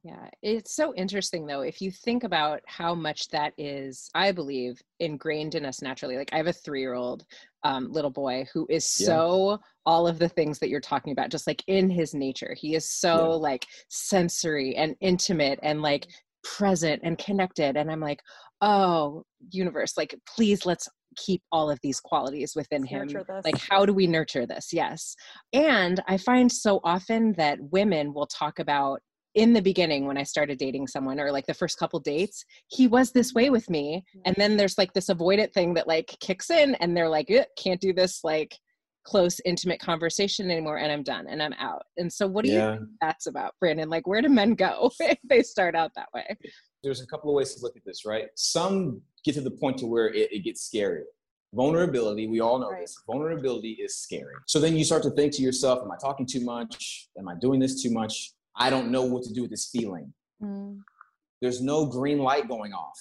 Yeah, 0.04 0.30
it's 0.42 0.74
so 0.74 0.94
interesting 0.96 1.46
though. 1.46 1.62
If 1.62 1.82
you 1.82 1.92
think 1.92 2.24
about 2.24 2.62
how 2.66 2.96
much 2.96 3.28
that 3.30 3.54
is, 3.58 4.10
I 4.16 4.32
believe, 4.32 4.82
ingrained 5.02 5.56
in 5.56 5.66
us 5.66 5.82
naturally. 5.82 6.16
Like 6.16 6.30
I 6.32 6.38
have 6.38 6.48
a 6.48 6.54
three-year-old 6.54 7.26
um, 7.64 7.92
little 7.92 8.12
boy 8.12 8.46
who 8.54 8.66
is 8.70 8.86
so 8.86 9.52
yeah. 9.52 9.58
all 9.86 10.08
of 10.08 10.18
the 10.18 10.30
things 10.30 10.60
that 10.60 10.70
you're 10.70 10.80
talking 10.80 11.12
about, 11.12 11.30
just 11.30 11.46
like 11.46 11.62
in 11.68 11.90
his 11.90 12.14
nature. 12.14 12.56
He 12.58 12.76
is 12.76 12.90
so 12.90 13.16
yeah. 13.16 13.36
like 13.36 13.66
sensory 13.90 14.76
and 14.78 14.96
intimate 15.02 15.60
and 15.62 15.82
like 15.82 16.08
present 16.56 17.02
and 17.04 17.18
connected 17.18 17.76
and 17.78 17.92
i'm 17.92 18.00
like 18.00 18.22
oh 18.62 19.24
universe 19.52 19.94
like 19.98 20.16
please 20.36 20.66
let's 20.66 20.88
keep 21.18 21.42
all 21.52 21.70
of 21.70 21.80
these 21.82 22.00
qualities 22.00 22.54
within 22.56 22.82
let's 22.82 23.14
him. 23.14 23.24
like 23.44 23.58
how 23.58 23.86
do 23.86 23.94
we 23.94 24.08
nurture 24.08 24.46
this? 24.46 24.70
Yes. 24.72 25.16
And 25.52 26.02
i 26.08 26.18
find 26.18 26.52
so 26.52 26.80
often 26.84 27.34
that 27.34 27.58
women 27.60 28.14
will 28.14 28.28
talk 28.28 28.60
about 28.60 29.02
in 29.36 29.54
the 29.54 29.62
beginning 29.62 30.06
when 30.06 30.18
i 30.18 30.24
started 30.24 30.58
dating 30.58 30.88
someone 30.88 31.20
or 31.20 31.32
like 31.32 31.46
the 31.46 31.54
first 31.54 31.78
couple 31.78 32.00
dates 32.00 32.44
he 32.70 32.88
was 32.88 33.12
this 33.12 33.34
way 33.34 33.50
with 33.52 33.70
me 33.70 33.98
mm-hmm. 33.98 34.22
and 34.26 34.36
then 34.36 34.58
there's 34.58 34.78
like 34.80 34.94
this 34.94 35.10
avoidant 35.10 35.54
thing 35.54 35.76
that 35.76 35.88
like 35.88 36.16
kicks 36.22 36.50
in 36.50 36.74
and 36.76 36.98
they're 36.98 37.10
like 37.10 37.30
can't 37.56 37.82
do 37.82 37.94
this 37.94 38.24
like 38.24 38.58
close 39.08 39.40
intimate 39.46 39.80
conversation 39.80 40.52
anymore 40.52 40.80
and 40.80 40.92
i'm 40.92 41.02
done 41.02 41.28
and 41.30 41.42
i'm 41.42 41.54
out. 41.54 41.84
And 41.96 42.12
so 42.12 42.28
what 42.28 42.44
do 42.44 42.52
yeah. 42.52 42.74
you 42.74 42.78
think 42.80 42.90
that's 43.00 43.28
about 43.28 43.56
brandon? 43.62 43.90
Like 43.90 44.06
where 44.06 44.22
do 44.22 44.28
men 44.28 44.54
go 44.54 44.92
if 45.00 45.18
they 45.24 45.42
start 45.42 45.76
out 45.76 45.92
that 45.96 46.10
way? 46.14 46.36
There's 46.84 47.02
a 47.02 47.08
couple 47.08 47.30
of 47.30 47.36
ways 47.36 47.56
to 47.56 47.62
look 47.62 47.78
at 47.78 47.86
this 47.86 48.06
right? 48.06 48.26
Some 48.36 49.02
get 49.24 49.36
to 49.36 49.42
the 49.42 49.52
point 49.52 49.78
to 49.78 49.88
where 49.88 50.14
it, 50.14 50.34
it 50.34 50.44
gets 50.44 50.62
scary. 50.62 51.04
Vulnerability 51.54 52.28
we 52.28 52.42
all 52.42 52.60
know 52.60 52.70
right. 52.70 52.82
this 52.82 53.02
vulnerability 53.08 53.78
is 53.82 53.96
scary. 53.96 54.34
So 54.46 54.60
then 54.60 54.76
you 54.76 54.84
start 54.84 55.04
to 55.04 55.12
think 55.12 55.34
to 55.36 55.42
yourself 55.42 55.80
am 55.82 55.90
i 55.90 55.96
talking 56.02 56.26
too 56.26 56.42
much? 56.42 57.08
Am 57.18 57.30
i 57.30 57.36
doing 57.36 57.62
this 57.62 57.82
too 57.82 57.92
much? 57.92 58.34
I 58.58 58.70
don't 58.70 58.92
know 58.92 59.04
what 59.04 59.24
to 59.24 59.34
do 59.34 59.42
with 59.42 59.52
this 59.52 59.70
feeling. 59.72 60.14
Mm. 60.44 60.82
there's 61.42 61.62
no 61.64 61.88
green 61.88 62.20
light 62.20 62.48
going 62.48 62.74
off 62.74 63.00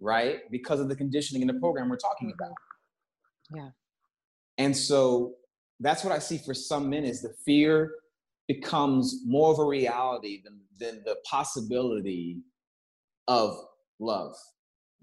right? 0.00 0.50
Because 0.50 0.80
of 0.80 0.88
the 0.88 0.96
conditioning 0.96 1.42
in 1.42 1.46
the 1.46 1.60
program 1.60 1.88
we're 1.88 1.96
talking 1.96 2.32
about. 2.34 2.54
Yeah 3.54 3.68
and 4.58 4.76
so 4.76 5.34
that's 5.80 6.04
what 6.04 6.12
I 6.12 6.18
see 6.18 6.38
for 6.38 6.54
some 6.54 6.88
men 6.88 7.04
is 7.04 7.22
the 7.22 7.34
fear 7.44 7.92
becomes 8.48 9.22
more 9.24 9.52
of 9.52 9.58
a 9.58 9.64
reality 9.64 10.42
than, 10.44 10.60
than 10.78 11.02
the 11.04 11.16
possibility 11.24 12.38
of 13.28 13.56
love. 13.98 14.34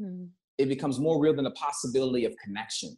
Mm-hmm. 0.02 0.26
It 0.58 0.68
becomes 0.68 1.00
more 1.00 1.20
real 1.20 1.34
than 1.34 1.46
the 1.46 1.52
possibility 1.52 2.26
of 2.26 2.34
connection. 2.44 2.98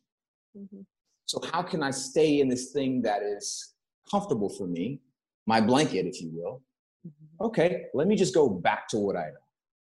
Mm-hmm. 0.57 0.81
So, 1.25 1.39
how 1.53 1.61
can 1.61 1.83
I 1.83 1.91
stay 1.91 2.41
in 2.41 2.49
this 2.49 2.71
thing 2.71 3.01
that 3.03 3.21
is 3.21 3.75
comfortable 4.09 4.49
for 4.49 4.67
me, 4.67 4.99
my 5.45 5.61
blanket, 5.61 6.05
if 6.05 6.21
you 6.21 6.31
will? 6.33 6.61
Mm-hmm. 7.07 7.45
Okay, 7.45 7.83
let 7.93 8.07
me 8.07 8.15
just 8.15 8.33
go 8.33 8.49
back 8.49 8.87
to 8.89 8.97
what 8.97 9.15
I 9.15 9.25
know. 9.27 9.45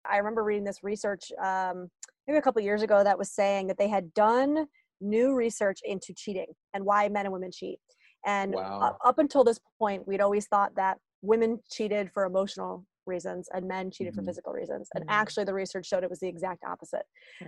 I 0.09 0.19
remember 0.19 0.45
reading 0.45 0.65
this 0.65 0.85
research 0.85 1.33
um, 1.43 1.91
maybe 2.27 2.39
a 2.39 2.43
couple 2.43 2.61
years 2.63 2.83
ago 2.83 3.03
that 3.03 3.19
was 3.19 3.31
saying 3.31 3.67
that 3.69 3.79
they 3.79 3.89
had 3.89 4.13
done 4.15 4.67
new 5.01 5.35
research 5.35 5.81
into 5.85 6.13
cheating 6.15 6.47
and 6.73 6.85
why 6.85 7.09
men 7.09 7.27
and 7.27 7.33
women 7.33 7.51
cheat. 7.53 7.79
And 8.27 8.55
wow. 8.55 8.97
up, 9.05 9.19
until 9.19 9.45
this 9.45 9.61
point, 9.79 10.07
we'd 10.09 10.21
always 10.21 10.47
thought 10.47 10.75
that 10.77 10.99
women 11.23 11.59
cheated 11.71 12.11
for 12.13 12.25
emotional 12.25 12.87
reasons 13.07 13.49
and 13.53 13.69
men 13.69 13.91
cheated 13.91 14.15
mm-hmm. 14.15 14.23
for 14.23 14.27
physical 14.27 14.53
reasons. 14.53 14.89
And 14.95 15.05
mm-hmm. 15.05 15.13
actually, 15.13 15.45
the 15.45 15.53
research 15.53 15.87
showed 15.87 16.05
it 16.05 16.11
was 16.11 16.21
the 16.21 16.29
exact 16.29 16.65
opposite 16.67 17.05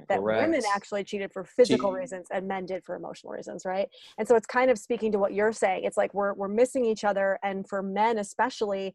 that 0.09 0.19
Correct. 0.19 0.43
women 0.43 0.63
actually 0.75 1.05
cheated 1.05 1.33
for 1.33 1.45
physical 1.45 1.93
reasons 1.93 2.27
and 2.31 2.47
men 2.47 2.67
did 2.67 2.85
for 2.85 2.95
emotional 2.95 3.33
reasons, 3.33 3.65
right? 3.65 3.89
And 4.19 4.29
so 4.29 4.37
it's 4.37 4.47
kind 4.47 4.71
of 4.71 4.79
speaking 4.79 5.13
to 5.13 5.19
what 5.19 5.33
you're 5.33 5.53
saying. 5.53 5.85
It's 5.85 5.97
like 5.97 6.13
we're, 6.13 6.35
we're 6.35 6.49
missing 6.49 6.85
each 6.85 7.05
other. 7.05 7.39
And 7.43 7.67
for 7.67 7.83
men, 7.83 8.19
especially, 8.19 8.95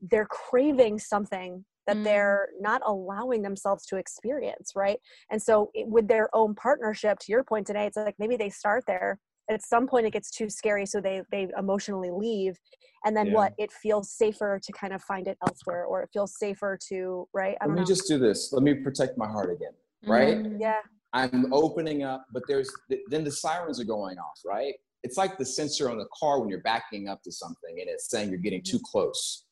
they're 0.00 0.26
craving 0.26 1.00
something 1.00 1.64
that 1.88 1.96
mm. 1.96 2.04
they're 2.04 2.50
not 2.60 2.82
allowing 2.86 3.42
themselves 3.42 3.84
to 3.86 3.96
experience 3.96 4.72
right? 4.76 4.98
And 5.30 5.42
so 5.42 5.70
it, 5.74 5.88
with 5.88 6.06
their 6.06 6.28
own 6.34 6.54
partnership 6.54 7.18
to 7.20 7.32
your 7.32 7.42
point 7.42 7.66
today 7.66 7.86
it's 7.86 7.96
like 7.96 8.14
maybe 8.18 8.36
they 8.36 8.50
start 8.50 8.84
there. 8.86 9.18
At 9.50 9.62
some 9.62 9.88
point 9.88 10.06
it 10.06 10.12
gets 10.12 10.30
too 10.30 10.48
scary 10.48 10.86
so 10.86 11.00
they 11.00 11.22
they 11.32 11.48
emotionally 11.58 12.10
leave. 12.12 12.56
And 13.04 13.16
then 13.16 13.28
yeah. 13.28 13.32
what? 13.32 13.52
It 13.58 13.72
feels 13.72 14.12
safer 14.12 14.60
to 14.62 14.72
kind 14.72 14.92
of 14.92 15.02
find 15.02 15.26
it 15.26 15.38
elsewhere 15.46 15.86
or 15.86 16.02
it 16.02 16.10
feels 16.12 16.38
safer 16.38 16.78
to 16.90 17.26
right? 17.32 17.56
Let 17.60 17.70
me 17.70 17.76
know. 17.76 17.84
just 17.84 18.06
do 18.06 18.18
this. 18.18 18.52
Let 18.52 18.62
me 18.62 18.74
protect 18.74 19.18
my 19.18 19.26
heart 19.26 19.50
again 19.50 19.72
right? 20.06 20.38
Mm-hmm. 20.38 20.60
yeah. 20.60 20.80
I'm 21.14 21.52
opening 21.52 22.02
up 22.02 22.26
but 22.32 22.42
there's 22.46 22.70
then 23.08 23.24
the 23.24 23.32
sirens 23.32 23.80
are 23.80 23.84
going 23.84 24.18
off 24.18 24.40
right? 24.44 24.74
It's 25.04 25.16
like 25.16 25.38
the 25.38 25.46
sensor 25.46 25.90
on 25.90 25.96
the 25.96 26.08
car 26.18 26.40
when 26.40 26.50
you're 26.50 26.60
backing 26.60 27.08
up 27.08 27.22
to 27.22 27.32
something 27.32 27.80
and 27.80 27.88
it's 27.88 28.10
saying 28.10 28.28
you're 28.28 28.38
getting 28.38 28.62
too 28.62 28.80
close 28.84 29.44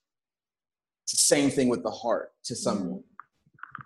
same 1.06 1.50
thing 1.50 1.68
with 1.68 1.82
the 1.82 1.90
heart 1.90 2.32
to 2.44 2.56
someone. 2.56 3.02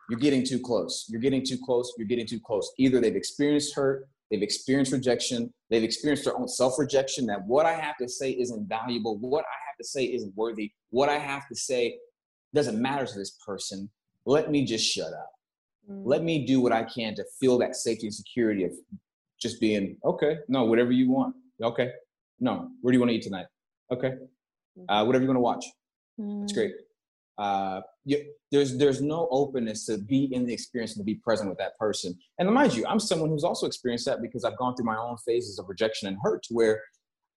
You're 0.09 0.19
getting 0.19 0.45
too 0.45 0.59
close. 0.59 1.07
You're 1.09 1.21
getting 1.21 1.45
too 1.45 1.59
close. 1.65 1.93
You're 1.97 2.09
getting 2.09 2.27
too 2.27 2.41
close. 2.41 2.73
Either 2.79 3.01
they've 3.01 3.15
experienced 3.15 3.75
hurt, 3.75 4.09
they've 4.31 4.43
experienced 4.43 4.93
rejection, 4.93 5.53
they've 5.69 5.85
experienced 5.85 6.25
their 6.25 6.37
own 6.37 6.49
self 6.49 6.79
rejection 6.79 7.27
that 7.27 7.45
what 7.47 7.67
I 7.67 7.75
have 7.75 7.97
to 7.99 8.09
say 8.09 8.31
isn't 8.31 8.69
valuable, 8.69 9.19
what 9.19 9.45
I 9.45 9.59
have 9.69 9.77
to 9.79 9.85
say 9.85 10.05
isn't 10.05 10.35
worthy, 10.37 10.73
what 10.91 11.09
I 11.09 11.19
have 11.19 11.47
to 11.49 11.55
say 11.55 11.99
doesn't 12.55 12.81
matter 12.81 13.07
to 13.07 13.19
this 13.19 13.39
person. 13.47 13.91
Let 14.27 14.51
me 14.51 14.65
just 14.65 14.85
shut 14.85 15.13
up. 15.13 15.31
Mm. 15.91 16.03
Let 16.05 16.23
me 16.23 16.45
do 16.45 16.61
what 16.61 16.73
I 16.73 16.85
can 16.85 17.15
to 17.17 17.25
feel 17.39 17.59
that 17.59 17.77
safety 17.77 18.07
and 18.07 18.15
security 18.15 18.65
of 18.65 18.73
just 19.41 19.61
being, 19.61 19.97
okay, 20.05 20.39
no, 20.49 20.65
whatever 20.65 20.93
you 20.93 21.11
want. 21.11 21.35
Okay, 21.63 21.91
no, 22.39 22.69
where 22.81 22.93
do 22.93 22.97
you 22.97 23.01
want 23.01 23.11
to 23.11 23.17
eat 23.17 23.23
tonight? 23.23 23.47
Okay, 23.93 24.13
mm. 24.79 24.85
uh, 24.89 25.05
whatever 25.05 25.23
you 25.23 25.29
want 25.29 25.37
to 25.37 25.41
watch. 25.41 25.65
That's 26.19 26.53
great. 26.53 26.73
Uh, 27.39 27.81
you, 28.05 28.23
there's 28.53 28.77
there's 28.77 29.01
no 29.01 29.29
openness 29.31 29.87
to 29.87 29.99
be 29.99 30.29
in 30.33 30.45
the 30.45 30.53
experience 30.53 30.97
and 30.97 31.01
to 31.01 31.05
be 31.05 31.15
present 31.15 31.49
with 31.49 31.59
that 31.59 31.79
person. 31.79 32.15
And 32.39 32.51
mind 32.51 32.75
you, 32.75 32.85
I'm 32.87 33.01
someone 33.01 33.31
who's 33.31 33.45
also 33.45 33.67
experienced 33.67 34.07
that 34.07 34.21
because 34.21 34.45
I've 34.45 34.59
gone 34.59 34.77
through 34.77 34.87
my 34.87 34.97
own 34.97 35.17
phases 35.27 35.59
of 35.59 35.69
rejection 35.69 36.09
and 36.09 36.19
hurt, 36.23 36.43
to 36.45 36.55
where 36.55 36.83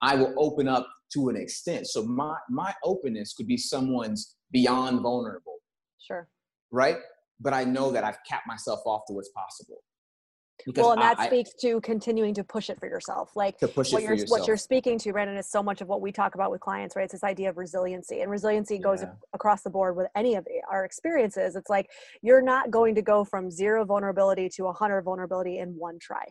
I 0.01 0.15
will 0.15 0.33
open 0.37 0.67
up 0.67 0.87
to 1.13 1.29
an 1.29 1.37
extent. 1.37 1.87
So 1.87 2.03
my 2.03 2.35
my 2.49 2.73
openness 2.83 3.33
could 3.33 3.47
be 3.47 3.57
someone's 3.57 4.35
beyond 4.51 5.01
vulnerable. 5.01 5.57
Sure. 5.99 6.27
Right. 6.71 6.97
But 7.39 7.53
I 7.53 7.63
know 7.63 7.91
that 7.91 8.03
I've 8.03 8.17
capped 8.27 8.47
myself 8.47 8.81
off 8.85 9.03
to 9.07 9.13
what's 9.13 9.29
possible. 9.29 9.77
Because 10.65 10.83
well, 10.83 10.91
and 10.93 11.01
that 11.01 11.19
I, 11.19 11.27
speaks 11.27 11.53
to 11.61 11.81
continuing 11.81 12.33
to 12.35 12.43
push 12.43 12.69
it 12.69 12.79
for 12.79 12.87
yourself. 12.87 13.31
Like 13.35 13.55
what 13.73 13.91
you're 13.91 14.01
yourself. 14.01 14.29
what 14.29 14.47
you're 14.47 14.57
speaking 14.57 14.97
to, 14.99 15.11
Brandon, 15.11 15.37
is 15.37 15.49
so 15.49 15.61
much 15.61 15.81
of 15.81 15.87
what 15.87 16.01
we 16.01 16.11
talk 16.11 16.35
about 16.35 16.51
with 16.51 16.61
clients, 16.61 16.95
right? 16.95 17.03
It's 17.03 17.13
this 17.13 17.23
idea 17.23 17.49
of 17.49 17.57
resiliency, 17.57 18.21
and 18.21 18.31
resiliency 18.31 18.77
goes 18.77 19.01
yeah. 19.01 19.11
across 19.33 19.63
the 19.63 19.69
board 19.69 19.95
with 19.95 20.07
any 20.15 20.35
of 20.35 20.47
our 20.71 20.85
experiences. 20.85 21.55
It's 21.55 21.69
like 21.69 21.89
you're 22.21 22.41
not 22.41 22.71
going 22.71 22.95
to 22.95 23.01
go 23.01 23.23
from 23.23 23.51
zero 23.51 23.85
vulnerability 23.85 24.49
to 24.55 24.67
a 24.67 24.73
hundred 24.73 25.01
vulnerability 25.03 25.59
in 25.59 25.69
one 25.77 25.99
try. 25.99 26.25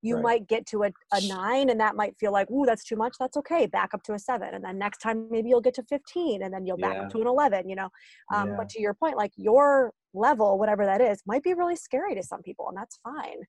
You 0.00 0.16
right. 0.16 0.22
might 0.22 0.48
get 0.48 0.66
to 0.66 0.84
a, 0.84 0.92
a 1.12 1.26
nine, 1.26 1.70
and 1.70 1.80
that 1.80 1.96
might 1.96 2.16
feel 2.18 2.30
like, 2.30 2.50
ooh, 2.50 2.64
that's 2.64 2.84
too 2.84 2.96
much. 2.96 3.16
That's 3.18 3.36
okay. 3.38 3.66
Back 3.66 3.94
up 3.94 4.02
to 4.04 4.12
a 4.12 4.18
seven, 4.18 4.54
and 4.54 4.62
then 4.62 4.78
next 4.78 4.98
time 4.98 5.28
maybe 5.30 5.48
you'll 5.48 5.60
get 5.60 5.74
to 5.74 5.82
fifteen, 5.82 6.42
and 6.42 6.54
then 6.54 6.66
you'll 6.66 6.76
back 6.76 6.94
yeah. 6.94 7.02
up 7.02 7.10
to 7.10 7.20
an 7.20 7.26
eleven. 7.26 7.68
You 7.68 7.76
know, 7.76 7.88
um, 8.32 8.50
yeah. 8.50 8.54
but 8.56 8.68
to 8.70 8.80
your 8.80 8.94
point, 8.94 9.16
like 9.16 9.32
your 9.36 9.92
level, 10.14 10.58
whatever 10.58 10.84
that 10.86 11.00
is, 11.00 11.22
might 11.26 11.42
be 11.42 11.54
really 11.54 11.76
scary 11.76 12.14
to 12.14 12.22
some 12.22 12.42
people, 12.42 12.68
and 12.68 12.76
that's 12.76 12.98
fine. 13.02 13.42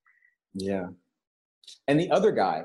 Yeah. 0.53 0.87
And 1.87 1.99
the 1.99 2.09
other 2.11 2.31
guy, 2.31 2.63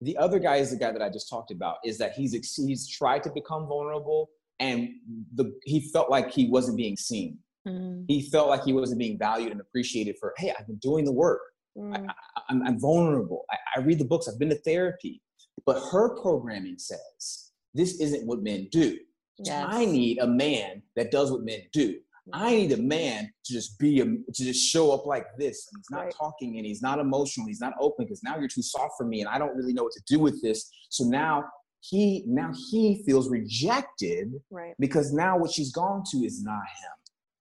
the 0.00 0.16
other 0.16 0.38
guy 0.38 0.56
is 0.56 0.70
the 0.70 0.76
guy 0.76 0.92
that 0.92 1.02
I 1.02 1.08
just 1.08 1.28
talked 1.28 1.50
about, 1.50 1.76
is 1.84 1.98
that 1.98 2.12
he's 2.12 2.32
he's 2.56 2.88
tried 2.88 3.22
to 3.24 3.30
become 3.30 3.66
vulnerable 3.66 4.30
and 4.60 4.88
the 5.34 5.52
he 5.64 5.80
felt 5.92 6.10
like 6.10 6.30
he 6.30 6.48
wasn't 6.48 6.76
being 6.76 6.96
seen. 6.96 7.38
Mm. 7.66 8.04
He 8.08 8.22
felt 8.30 8.48
like 8.48 8.64
he 8.64 8.72
wasn't 8.72 8.98
being 8.98 9.18
valued 9.18 9.52
and 9.52 9.60
appreciated 9.60 10.16
for, 10.20 10.34
hey, 10.36 10.52
I've 10.58 10.66
been 10.66 10.76
doing 10.76 11.04
the 11.04 11.12
work. 11.12 11.40
Mm. 11.76 12.06
I, 12.48 12.52
am 12.52 12.78
vulnerable. 12.78 13.44
I, 13.50 13.56
I 13.76 13.82
read 13.82 13.98
the 13.98 14.04
books. 14.04 14.28
I've 14.28 14.38
been 14.38 14.50
to 14.50 14.56
therapy. 14.56 15.22
But 15.66 15.82
her 15.90 16.20
programming 16.20 16.78
says 16.78 17.50
this 17.72 18.00
isn't 18.00 18.26
what 18.26 18.42
men 18.42 18.68
do. 18.70 18.98
Yes. 19.38 19.66
I 19.68 19.84
need 19.84 20.18
a 20.18 20.26
man 20.26 20.82
that 20.94 21.10
does 21.10 21.32
what 21.32 21.42
men 21.42 21.60
do. 21.72 21.98
I 22.32 22.50
need 22.50 22.72
a 22.72 22.78
man 22.78 23.30
to 23.44 23.52
just 23.52 23.78
be 23.78 24.00
a, 24.00 24.04
to 24.04 24.22
just 24.32 24.60
show 24.60 24.92
up 24.92 25.04
like 25.04 25.26
this. 25.38 25.68
And 25.70 25.78
he's 25.78 25.90
not 25.90 26.04
right. 26.04 26.14
talking 26.16 26.56
and 26.56 26.64
he's 26.64 26.80
not 26.80 26.98
emotional. 26.98 27.46
He's 27.46 27.60
not 27.60 27.74
open 27.80 28.06
because 28.06 28.22
now 28.22 28.38
you're 28.38 28.48
too 28.48 28.62
soft 28.62 28.94
for 28.96 29.04
me 29.04 29.20
and 29.20 29.28
I 29.28 29.38
don't 29.38 29.54
really 29.54 29.74
know 29.74 29.84
what 29.84 29.92
to 29.92 30.02
do 30.06 30.18
with 30.18 30.40
this. 30.42 30.70
So 30.88 31.04
now 31.04 31.44
he 31.80 32.24
now 32.26 32.50
he 32.70 33.02
feels 33.04 33.28
rejected 33.28 34.32
right. 34.50 34.74
because 34.78 35.12
now 35.12 35.36
what 35.36 35.50
she's 35.50 35.70
gone 35.72 36.02
to 36.12 36.18
is 36.18 36.42
not 36.42 36.54
him. 36.54 36.92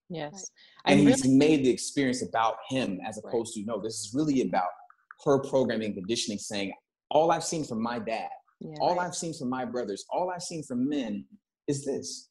Yes. 0.09 0.51
And 0.85 0.99
I'm 0.99 1.07
he's 1.07 1.23
really- 1.23 1.37
made 1.37 1.65
the 1.65 1.69
experience 1.69 2.21
about 2.21 2.55
him 2.69 2.99
as 3.05 3.17
opposed 3.17 3.55
right. 3.55 3.65
to 3.65 3.71
no, 3.71 3.81
this 3.81 3.93
is 3.93 4.11
really 4.13 4.41
about 4.41 4.69
her 5.25 5.39
programming 5.39 5.93
conditioning 5.93 6.39
saying, 6.39 6.73
all 7.09 7.31
I've 7.31 7.43
seen 7.43 7.63
from 7.63 7.81
my 7.81 7.99
dad, 7.99 8.29
yeah, 8.59 8.75
all 8.81 8.95
right. 8.95 9.07
I've 9.07 9.15
seen 9.15 9.33
from 9.33 9.49
my 9.49 9.63
brothers, 9.63 10.05
all 10.09 10.29
I've 10.29 10.43
seen 10.43 10.63
from 10.63 10.89
men 10.89 11.25
is 11.67 11.85
this. 11.85 12.29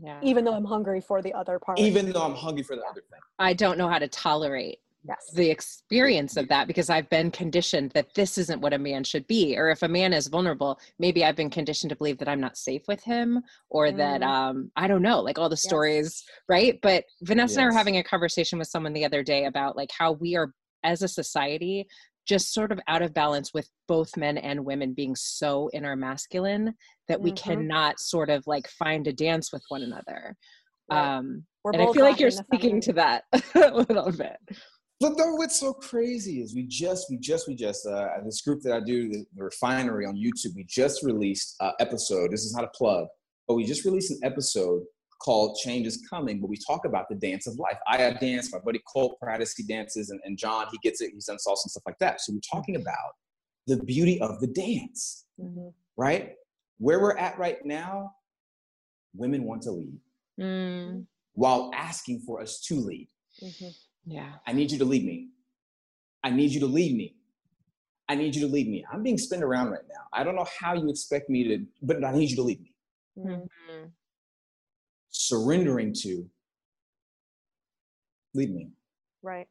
Yeah. 0.00 0.18
Even 0.22 0.44
though 0.44 0.54
I'm 0.54 0.64
hungry 0.64 1.00
for 1.00 1.20
the 1.22 1.32
other 1.34 1.58
part. 1.58 1.78
Even 1.78 2.12
though 2.12 2.22
I'm 2.22 2.34
hungry 2.34 2.62
for 2.62 2.76
the 2.76 2.82
other 2.82 3.02
thing. 3.10 3.20
I 3.38 3.52
don't 3.52 3.76
know 3.76 3.88
how 3.88 3.98
to 3.98 4.08
tolerate 4.08 4.78
yes. 5.06 5.30
the 5.34 5.50
experience 5.50 6.36
of 6.36 6.48
that 6.48 6.66
because 6.66 6.90
I've 6.90 7.08
been 7.10 7.30
conditioned 7.30 7.90
that 7.92 8.14
this 8.14 8.38
isn't 8.38 8.60
what 8.60 8.72
a 8.72 8.78
man 8.78 9.04
should 9.04 9.26
be. 9.26 9.56
Or 9.56 9.70
if 9.70 9.82
a 9.82 9.88
man 9.88 10.12
is 10.12 10.28
vulnerable, 10.28 10.78
maybe 10.98 11.24
I've 11.24 11.36
been 11.36 11.50
conditioned 11.50 11.90
to 11.90 11.96
believe 11.96 12.18
that 12.18 12.28
I'm 12.28 12.40
not 12.40 12.56
safe 12.56 12.82
with 12.88 13.02
him 13.02 13.42
or 13.68 13.88
mm. 13.88 13.96
that 13.98 14.22
um 14.22 14.70
I 14.76 14.86
don't 14.86 15.02
know, 15.02 15.20
like 15.20 15.38
all 15.38 15.48
the 15.48 15.56
stories, 15.56 16.24
yes. 16.26 16.34
right? 16.48 16.78
But 16.82 17.04
Vanessa 17.22 17.52
yes. 17.52 17.56
and 17.56 17.64
I 17.64 17.66
were 17.66 17.76
having 17.76 17.96
a 17.98 18.04
conversation 18.04 18.58
with 18.58 18.68
someone 18.68 18.92
the 18.92 19.04
other 19.04 19.22
day 19.22 19.44
about 19.44 19.76
like 19.76 19.90
how 19.96 20.12
we 20.12 20.36
are 20.36 20.52
as 20.84 21.02
a 21.02 21.08
society 21.08 21.86
just 22.26 22.52
sort 22.52 22.72
of 22.72 22.80
out 22.88 23.02
of 23.02 23.14
balance 23.14 23.52
with 23.52 23.68
both 23.88 24.16
men 24.16 24.38
and 24.38 24.64
women 24.64 24.92
being 24.94 25.14
so 25.16 25.68
in 25.72 25.84
our 25.84 25.96
masculine 25.96 26.74
that 27.08 27.20
we 27.20 27.32
mm-hmm. 27.32 27.50
cannot 27.50 28.00
sort 28.00 28.30
of 28.30 28.46
like 28.46 28.68
find 28.68 29.06
a 29.06 29.12
dance 29.12 29.52
with 29.52 29.62
one 29.68 29.82
another. 29.82 30.36
Right. 30.90 31.16
Um, 31.16 31.44
We're 31.64 31.72
and 31.72 31.82
I 31.82 31.92
feel 31.92 32.04
like 32.04 32.20
you're 32.20 32.30
speaking 32.30 32.80
to 32.82 32.92
that 32.94 33.24
a 33.54 33.70
little 33.70 34.12
bit. 34.12 34.36
But 35.00 35.18
though 35.18 35.34
what's 35.34 35.58
so 35.58 35.72
crazy 35.72 36.42
is 36.42 36.54
we 36.54 36.64
just, 36.68 37.06
we 37.10 37.18
just, 37.18 37.48
we 37.48 37.56
just, 37.56 37.84
uh, 37.86 38.08
this 38.24 38.40
group 38.40 38.62
that 38.62 38.72
I 38.72 38.80
do, 38.80 39.08
the, 39.08 39.24
the 39.34 39.42
refinery 39.42 40.06
on 40.06 40.14
YouTube, 40.14 40.54
we 40.54 40.64
just 40.68 41.02
released 41.02 41.56
an 41.58 41.72
episode. 41.80 42.30
This 42.30 42.44
is 42.44 42.54
not 42.54 42.62
a 42.62 42.68
plug, 42.68 43.06
but 43.48 43.54
we 43.54 43.64
just 43.64 43.84
released 43.84 44.12
an 44.12 44.20
episode 44.22 44.82
called 45.22 45.56
Change 45.56 45.86
is 45.86 46.04
Coming, 46.08 46.40
but 46.40 46.48
we 46.48 46.56
talk 46.56 46.84
about 46.84 47.08
the 47.08 47.14
dance 47.14 47.46
of 47.46 47.58
life. 47.58 47.78
I 47.86 47.98
have 47.98 48.18
danced, 48.18 48.52
my 48.52 48.58
buddy 48.58 48.80
Cole 48.92 49.16
practices, 49.20 49.54
he 49.56 49.62
dances, 49.62 50.10
and, 50.10 50.20
and 50.24 50.36
John, 50.36 50.66
he 50.70 50.78
gets 50.82 51.00
it, 51.00 51.12
he's 51.12 51.26
done 51.26 51.36
salsa 51.36 51.64
and 51.64 51.70
stuff 51.70 51.84
like 51.86 51.98
that. 51.98 52.20
So 52.20 52.32
we're 52.32 52.40
talking 52.40 52.76
about 52.76 53.12
the 53.66 53.76
beauty 53.84 54.20
of 54.20 54.40
the 54.40 54.48
dance, 54.48 55.26
mm-hmm. 55.40 55.68
right? 55.96 56.32
Where 56.78 57.00
we're 57.00 57.16
at 57.16 57.38
right 57.38 57.64
now, 57.64 58.12
women 59.14 59.44
want 59.44 59.62
to 59.62 59.70
lead 59.70 60.00
mm. 60.40 61.06
while 61.34 61.70
asking 61.74 62.20
for 62.20 62.40
us 62.40 62.60
to 62.62 62.74
lead. 62.74 63.08
Mm-hmm. 63.42 63.68
Yeah. 64.06 64.32
I 64.46 64.52
need 64.52 64.72
you 64.72 64.78
to 64.78 64.84
lead 64.84 65.04
me. 65.04 65.28
I 66.24 66.30
need 66.30 66.50
you 66.50 66.60
to 66.60 66.66
lead 66.66 66.96
me. 66.96 67.14
I 68.08 68.16
need 68.16 68.34
you 68.34 68.46
to 68.46 68.52
lead 68.52 68.68
me. 68.68 68.84
I'm 68.92 69.02
being 69.02 69.18
spun 69.18 69.42
around 69.42 69.70
right 69.70 69.84
now. 69.88 70.02
I 70.12 70.24
don't 70.24 70.34
know 70.34 70.46
how 70.58 70.74
you 70.74 70.90
expect 70.90 71.30
me 71.30 71.44
to, 71.44 71.64
but 71.82 72.04
I 72.04 72.12
need 72.12 72.30
you 72.30 72.36
to 72.36 72.42
lead 72.42 72.60
me. 72.60 72.74
Mm-hmm 73.18 73.86
surrendering 75.12 75.94
to 76.02 76.28
lead 78.34 78.52
me. 78.52 78.70
Right. 79.22 79.46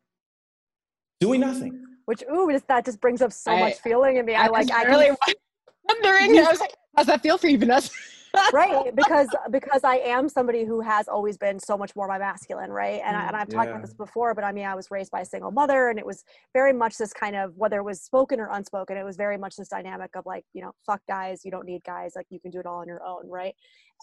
Doing 1.19 1.41
nothing. 1.41 1.83
Which 2.05 2.23
ooh, 2.31 2.51
that 2.67 2.85
just 2.85 2.99
brings 2.99 3.21
up 3.21 3.31
so 3.31 3.51
I, 3.51 3.59
much 3.59 3.75
feeling 3.75 4.17
in 4.17 4.25
me. 4.25 4.35
I, 4.35 4.45
I 4.45 4.47
like 4.47 4.71
I 4.71 4.83
really 4.83 5.15
wondering. 5.87 6.37
I 6.37 6.49
was 6.49 6.59
like, 6.59 6.73
how's 6.97 7.05
that 7.05 7.21
feel 7.21 7.37
for 7.37 7.47
you, 7.47 7.57
Vanessa? 7.57 7.91
right 8.53 8.95
because 8.95 9.27
because 9.49 9.83
i 9.83 9.97
am 9.97 10.29
somebody 10.29 10.63
who 10.63 10.79
has 10.79 11.07
always 11.07 11.37
been 11.37 11.59
so 11.59 11.77
much 11.77 11.95
more 11.95 12.07
my 12.07 12.17
masculine 12.17 12.71
right 12.71 13.01
and, 13.03 13.15
I, 13.15 13.27
and 13.27 13.35
i've 13.35 13.49
talked 13.49 13.65
yeah. 13.65 13.71
about 13.71 13.81
this 13.81 13.93
before 13.93 14.33
but 14.33 14.43
i 14.43 14.51
mean 14.51 14.65
i 14.65 14.73
was 14.73 14.89
raised 14.89 15.11
by 15.11 15.21
a 15.21 15.25
single 15.25 15.51
mother 15.51 15.89
and 15.89 15.99
it 15.99 16.05
was 16.05 16.23
very 16.53 16.71
much 16.71 16.97
this 16.97 17.11
kind 17.11 17.35
of 17.35 17.53
whether 17.57 17.77
it 17.77 17.83
was 17.83 18.01
spoken 18.01 18.39
or 18.39 18.49
unspoken 18.51 18.95
it 18.95 19.03
was 19.03 19.17
very 19.17 19.37
much 19.37 19.55
this 19.57 19.67
dynamic 19.67 20.11
of 20.15 20.25
like 20.25 20.45
you 20.53 20.61
know 20.61 20.71
fuck 20.85 21.01
guys 21.09 21.41
you 21.43 21.51
don't 21.51 21.65
need 21.65 21.83
guys 21.83 22.13
like 22.15 22.25
you 22.29 22.39
can 22.39 22.51
do 22.51 22.59
it 22.59 22.65
all 22.65 22.79
on 22.79 22.87
your 22.87 23.03
own 23.03 23.29
right 23.29 23.53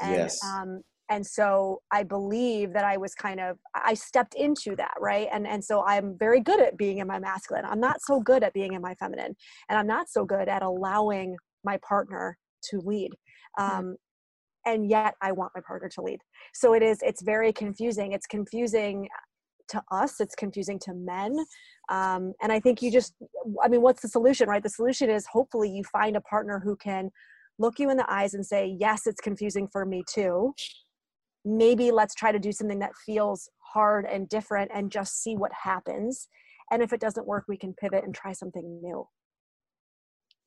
and 0.03 0.12
yes. 0.12 0.44
um 0.44 0.83
and 1.11 1.27
so 1.27 1.81
i 1.92 2.03
believe 2.03 2.73
that 2.73 2.85
i 2.85 2.97
was 2.97 3.14
kind 3.14 3.40
of 3.40 3.57
i 3.75 3.94
stepped 3.94 4.35
into 4.35 4.77
that 4.77 4.94
right? 5.01 5.29
And 5.33 5.47
and 5.47 5.64
so 5.64 5.85
i'm 5.87 6.16
very 6.18 6.40
good 6.40 6.61
at 6.61 6.77
being 6.77 6.99
in 6.99 7.07
my 7.07 7.18
masculine. 7.18 7.64
I'm 7.64 7.81
not 7.81 8.01
so 8.01 8.21
good 8.21 8.42
at 8.42 8.53
being 8.53 8.75
in 8.75 8.83
my 8.83 8.94
feminine. 8.94 9.35
And 9.68 9.79
i'm 9.79 9.87
not 9.87 10.09
so 10.09 10.25
good 10.25 10.49
at 10.49 10.62
allowing 10.62 11.37
my 11.64 11.79
partner 11.88 12.37
to 12.71 12.81
lead 12.81 13.11
um, 13.59 13.97
and 14.66 14.88
yet 14.88 15.14
i 15.23 15.33
want 15.33 15.53
my 15.55 15.62
partner 15.66 15.88
to 15.88 16.03
lead. 16.03 16.21
So 16.55 16.75
it 16.75 16.83
is 16.83 16.99
it's 17.03 17.23
very 17.23 17.53
confusing. 17.53 18.12
It's 18.12 18.27
confusing 18.27 19.09
to 19.68 19.83
us. 19.90 20.18
It's 20.18 20.35
confusing 20.35 20.79
to 20.81 20.94
men. 20.94 21.37
Um, 21.90 22.33
and 22.42 22.53
i 22.53 22.61
think 22.61 22.83
you 22.83 22.90
just 22.90 23.14
i 23.64 23.68
mean 23.68 23.83
what's 23.83 24.03
the 24.03 24.09
solution 24.09 24.49
right? 24.49 24.62
The 24.62 24.71
solution 24.71 25.11
is 25.11 25.27
hopefully 25.27 25.71
you 25.71 25.85
find 25.85 26.16
a 26.16 26.21
partner 26.23 26.61
who 26.62 26.77
can 26.77 27.11
look 27.59 27.79
you 27.79 27.90
in 27.90 27.97
the 27.97 28.11
eyes 28.11 28.35
and 28.35 28.47
say 28.47 28.77
yes 28.79 29.07
it's 29.07 29.21
confusing 29.21 29.66
for 29.68 29.85
me 29.85 30.03
too 30.09 30.55
maybe 31.44 31.90
let's 31.90 32.14
try 32.14 32.33
to 32.33 32.38
do 32.38 32.53
something 32.53 32.79
that 32.81 32.96
feels 33.07 33.48
hard 33.59 34.07
and 34.07 34.29
different 34.29 34.70
and 34.74 34.90
just 34.90 35.22
see 35.22 35.37
what 35.37 35.53
happens 35.53 36.29
and 36.70 36.83
if 36.83 36.92
it 36.92 37.01
doesn't 37.01 37.27
work 37.27 37.44
we 37.48 37.57
can 37.57 37.74
pivot 37.74 38.05
and 38.05 38.14
try 38.14 38.33
something 38.33 38.81
new 38.83 39.07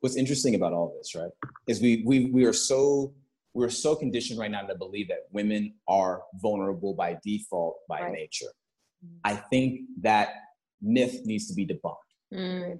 what's 0.02 0.16
interesting 0.16 0.56
about 0.56 0.74
all 0.74 0.94
this 0.98 1.16
right 1.16 1.32
is 1.68 1.82
we 1.82 2.04
we 2.06 2.26
we 2.26 2.46
are 2.46 2.54
so 2.54 3.14
we're 3.54 3.70
so 3.70 3.96
conditioned 3.96 4.40
right 4.40 4.52
now 4.52 4.62
to 4.62 4.76
believe 4.76 5.08
that 5.08 5.28
women 5.32 5.74
are 5.88 6.22
vulnerable 6.42 6.94
by 6.94 7.18
default 7.24 7.76
by 7.88 8.02
right. 8.02 8.12
nature 8.12 8.52
mm. 9.06 9.18
i 9.24 9.36
think 9.36 9.82
that 10.02 10.30
myth 10.82 11.22
needs 11.26 11.48
to 11.48 11.54
be 11.54 11.66
debunked 11.66 11.96
mm. 12.34 12.80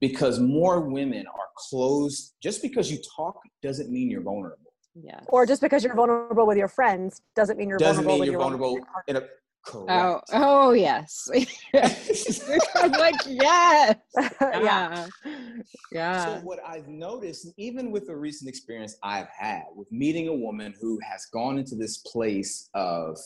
because 0.00 0.40
more 0.40 0.80
women 0.80 1.26
are 1.26 1.48
closed 1.56 2.34
just 2.42 2.62
because 2.62 2.90
you 2.90 2.98
talk 3.16 3.38
doesn't 3.62 3.90
mean 3.90 4.10
you're 4.10 4.22
vulnerable 4.22 4.71
yeah. 4.94 5.20
Or 5.28 5.46
just 5.46 5.62
because 5.62 5.84
you're 5.84 5.94
vulnerable 5.94 6.46
with 6.46 6.58
your 6.58 6.68
friends 6.68 7.22
doesn't 7.34 7.58
mean 7.58 7.68
you're 7.68 7.78
doesn't 7.78 8.04
vulnerable 8.04 8.24
mean 8.24 8.32
you're 8.32 8.40
vulnerable 8.40 8.78
in 9.08 9.16
a 9.16 9.20
oh, 9.20 9.26
Correct. 9.64 9.90
Oh, 9.90 10.20
oh 10.32 10.72
yes. 10.72 11.28
I'm 12.74 12.92
like, 12.92 13.14
yes. 13.26 13.96
yeah. 14.40 15.06
Yeah. 15.92 16.24
So 16.24 16.40
what 16.42 16.58
I've 16.66 16.88
noticed, 16.88 17.48
even 17.56 17.90
with 17.90 18.06
the 18.06 18.16
recent 18.16 18.48
experience 18.48 18.96
I've 19.02 19.28
had 19.28 19.62
with 19.74 19.90
meeting 19.92 20.28
a 20.28 20.34
woman 20.34 20.74
who 20.80 20.98
has 21.08 21.26
gone 21.32 21.58
into 21.58 21.76
this 21.76 21.98
place 21.98 22.68
of 22.74 23.16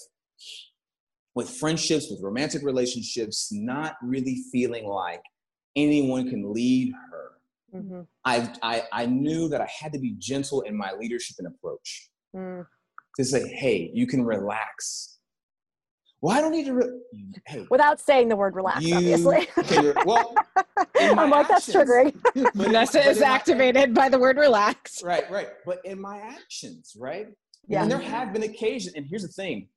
with 1.35 1.51
friendships, 1.51 2.09
with 2.11 2.21
romantic 2.23 2.63
relationships, 2.63 3.49
not 3.51 3.97
really 4.03 4.43
feeling 4.53 4.87
like 4.87 5.23
anyone 5.75 6.29
can 6.29 6.53
lead 6.53 6.93
her 7.11 7.36
Mm-hmm. 7.75 8.03
I, 8.25 8.53
I, 8.63 8.83
I 8.93 9.07
knew 9.07 9.49
that 9.49 9.61
I 9.61 9.69
had 9.81 9.93
to 9.93 9.99
be 9.99 10.15
gentle 10.19 10.63
in 10.63 10.77
my 10.77 10.93
leadership 10.93 11.37
and 11.39 11.49
approach 11.49 12.11
mm. 12.35 12.65
to 13.17 13.25
say, 13.25 13.49
hey, 13.49 13.91
you 13.93 14.07
can 14.07 14.25
relax. 14.25 15.19
Well, 16.23 16.37
I 16.37 16.41
don't 16.41 16.53
need 16.53 16.67
to. 16.67 16.75
Re- 16.75 17.01
hey, 17.47 17.67
Without 17.71 18.01
saying 18.01 18.29
the 18.29 18.37
word 18.37 18.55
relax, 18.55 18.83
you 18.83 18.97
obviously. 18.97 19.47
Can, 19.65 19.95
well, 20.07 20.35
I'm 20.99 21.31
like, 21.31 21.51
actions, 21.51 21.75
that's 21.75 21.91
triggering. 21.91 22.15
Vanessa 22.55 23.07
is 23.07 23.21
activated 23.21 23.91
my, 23.91 24.05
by 24.05 24.09
the 24.09 24.19
word 24.19 24.39
relax. 24.39 25.03
Right, 25.03 25.31
right. 25.31 25.49
But 25.67 25.81
in 25.85 26.01
my 26.01 26.19
actions, 26.19 26.97
right? 26.99 27.29
Yeah. 27.69 27.83
And 27.83 27.91
there 27.91 27.99
have 27.99 28.33
been 28.33 28.45
occasions, 28.45 28.95
and 28.95 29.07
here's 29.09 29.23
the 29.23 29.29
thing 29.29 29.69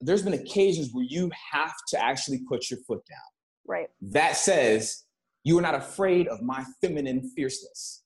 there's 0.00 0.22
been 0.22 0.34
occasions 0.34 0.90
where 0.92 1.04
you 1.08 1.30
have 1.52 1.74
to 1.88 2.02
actually 2.02 2.40
put 2.48 2.70
your 2.70 2.78
foot 2.86 3.00
down. 3.08 3.18
Right. 3.66 3.88
That 4.00 4.36
says, 4.36 5.04
you 5.44 5.58
are 5.58 5.62
not 5.62 5.74
afraid 5.74 6.28
of 6.28 6.42
my 6.42 6.64
feminine 6.80 7.30
fierceness. 7.34 8.02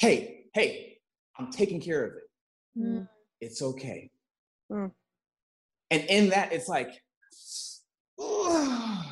Hey, 0.00 0.44
hey, 0.54 0.98
I'm 1.38 1.50
taking 1.50 1.80
care 1.80 2.04
of 2.04 2.12
it. 2.12 2.80
Mm. 2.80 3.08
It's 3.40 3.62
okay. 3.62 4.10
Mm. 4.70 4.92
And 5.90 6.04
in 6.04 6.28
that, 6.30 6.52
it's 6.52 6.68
like, 6.68 6.90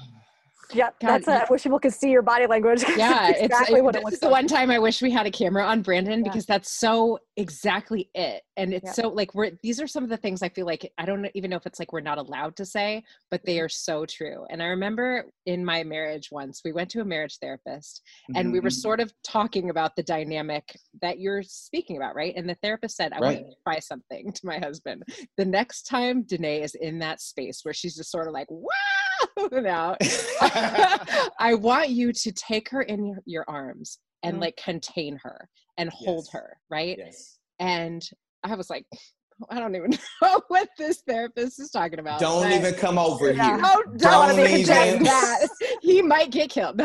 Yeah, 0.73 0.91
that's. 1.01 1.29
A, 1.29 1.43
I 1.43 1.47
wish 1.49 1.63
people 1.63 1.79
could 1.79 1.93
see 1.93 2.11
your 2.11 2.23
body 2.23 2.47
language. 2.47 2.85
Yeah, 2.97 3.29
exactly 3.29 3.77
it's, 3.77 3.85
what 3.85 3.95
it 3.95 3.99
looks. 3.99 4.13
This 4.13 4.15
is 4.15 4.21
the 4.21 4.31
one 4.31 4.47
time 4.47 4.71
I 4.71 4.79
wish 4.79 5.03
we 5.03 5.11
had 5.11 5.27
a 5.27 5.31
camera 5.31 5.65
on 5.65 5.83
Brandon 5.83 6.21
yeah. 6.21 6.31
because 6.31 6.47
that's 6.47 6.73
so 6.73 7.19
exactly 7.37 8.09
it, 8.15 8.43
and 8.57 8.73
it's 8.73 8.87
yeah. 8.87 8.93
so 8.93 9.09
like 9.09 9.35
we're. 9.35 9.51
These 9.63 9.81
are 9.81 9.87
some 9.87 10.03
of 10.03 10.09
the 10.09 10.17
things 10.17 10.43
I 10.43 10.49
feel 10.49 10.67
like 10.67 10.91
I 10.99 11.05
don't 11.05 11.29
even 11.35 11.51
know 11.51 11.57
if 11.57 11.67
it's 11.67 11.79
like 11.79 11.93
we're 11.93 12.01
not 12.01 12.19
allowed 12.19 12.57
to 12.57 12.65
say, 12.65 13.05
but 13.31 13.43
they 13.45 13.57
mm-hmm. 13.57 13.67
are 13.67 13.69
so 13.69 14.07
true. 14.07 14.47
And 14.51 14.63
I 14.63 14.67
remember 14.67 15.27
in 15.45 15.65
my 15.65 15.85
marriage 15.85 16.31
once 16.33 16.63
we 16.65 16.73
went 16.73 16.91
to 16.91 17.01
a 17.01 17.05
marriage 17.05 17.39
therapist, 17.41 18.03
mm-hmm. 18.31 18.41
and 18.41 18.53
we 18.53 18.61
were 18.61 18.71
mm-hmm. 18.71 18.75
sort 18.77 19.01
of 19.01 19.13
talking 19.25 19.69
about 19.69 19.95
the 19.95 20.03
dynamic 20.03 20.65
that 21.03 21.21
you're 21.21 21.43
speaking 21.43 21.97
about, 21.99 22.15
right? 22.15 22.35
And 22.35 22.49
the 22.49 22.57
therapist 22.63 22.97
said, 22.97 23.13
"I 23.13 23.19
right. 23.19 23.43
want 23.43 23.51
to 23.51 23.57
try 23.63 23.79
something 23.79 24.33
to 24.35 24.47
my 24.47 24.59
husband. 24.59 25.03
The 25.37 25.45
next 25.45 25.83
time 25.83 26.25
Dené 26.25 26.63
is 26.63 26.75
in 26.75 26.99
that 27.01 27.21
space 27.21 27.61
where 27.63 27.75
she's 27.75 27.97
just 27.97 28.11
sort 28.11 28.27
of 28.27 28.33
like, 28.33 28.51
wow." 28.51 28.73
now. 29.53 29.97
I 31.39 31.55
want 31.55 31.91
you 31.91 32.13
to 32.13 32.33
take 32.33 32.69
her 32.71 32.83
in 32.83 33.07
your, 33.07 33.19
your 33.27 33.45
arms 33.49 33.99
and 34.23 34.39
mm 34.39 34.41
like 34.41 34.57
contain 34.57 35.19
her 35.23 35.49
and 35.79 35.89
hold 35.91 36.25
yes. 36.25 36.33
her, 36.33 36.57
right? 36.71 36.97
Yes. 36.99 37.39
And 37.61 38.03
I 38.43 38.55
was 38.55 38.71
like, 38.71 38.85
I 39.51 39.61
don't 39.61 39.77
even 39.77 39.91
know 40.23 40.41
what 40.49 40.69
this 40.79 41.03
therapist 41.07 41.61
is 41.61 41.71
talking 41.71 41.99
about. 41.99 42.19
Don't 42.19 42.51
even 42.51 42.75
come 42.75 42.99
over 42.99 43.33
yeah. 43.33 43.57
here. 43.57 43.61
Oh, 43.63 43.83
don't, 43.97 43.99
don't 43.99 44.37
to 44.37 44.59
even. 44.59 45.03
that. 45.05 45.49
he 45.83 46.03
might 46.03 46.31
get 46.31 46.51
killed. 46.51 46.81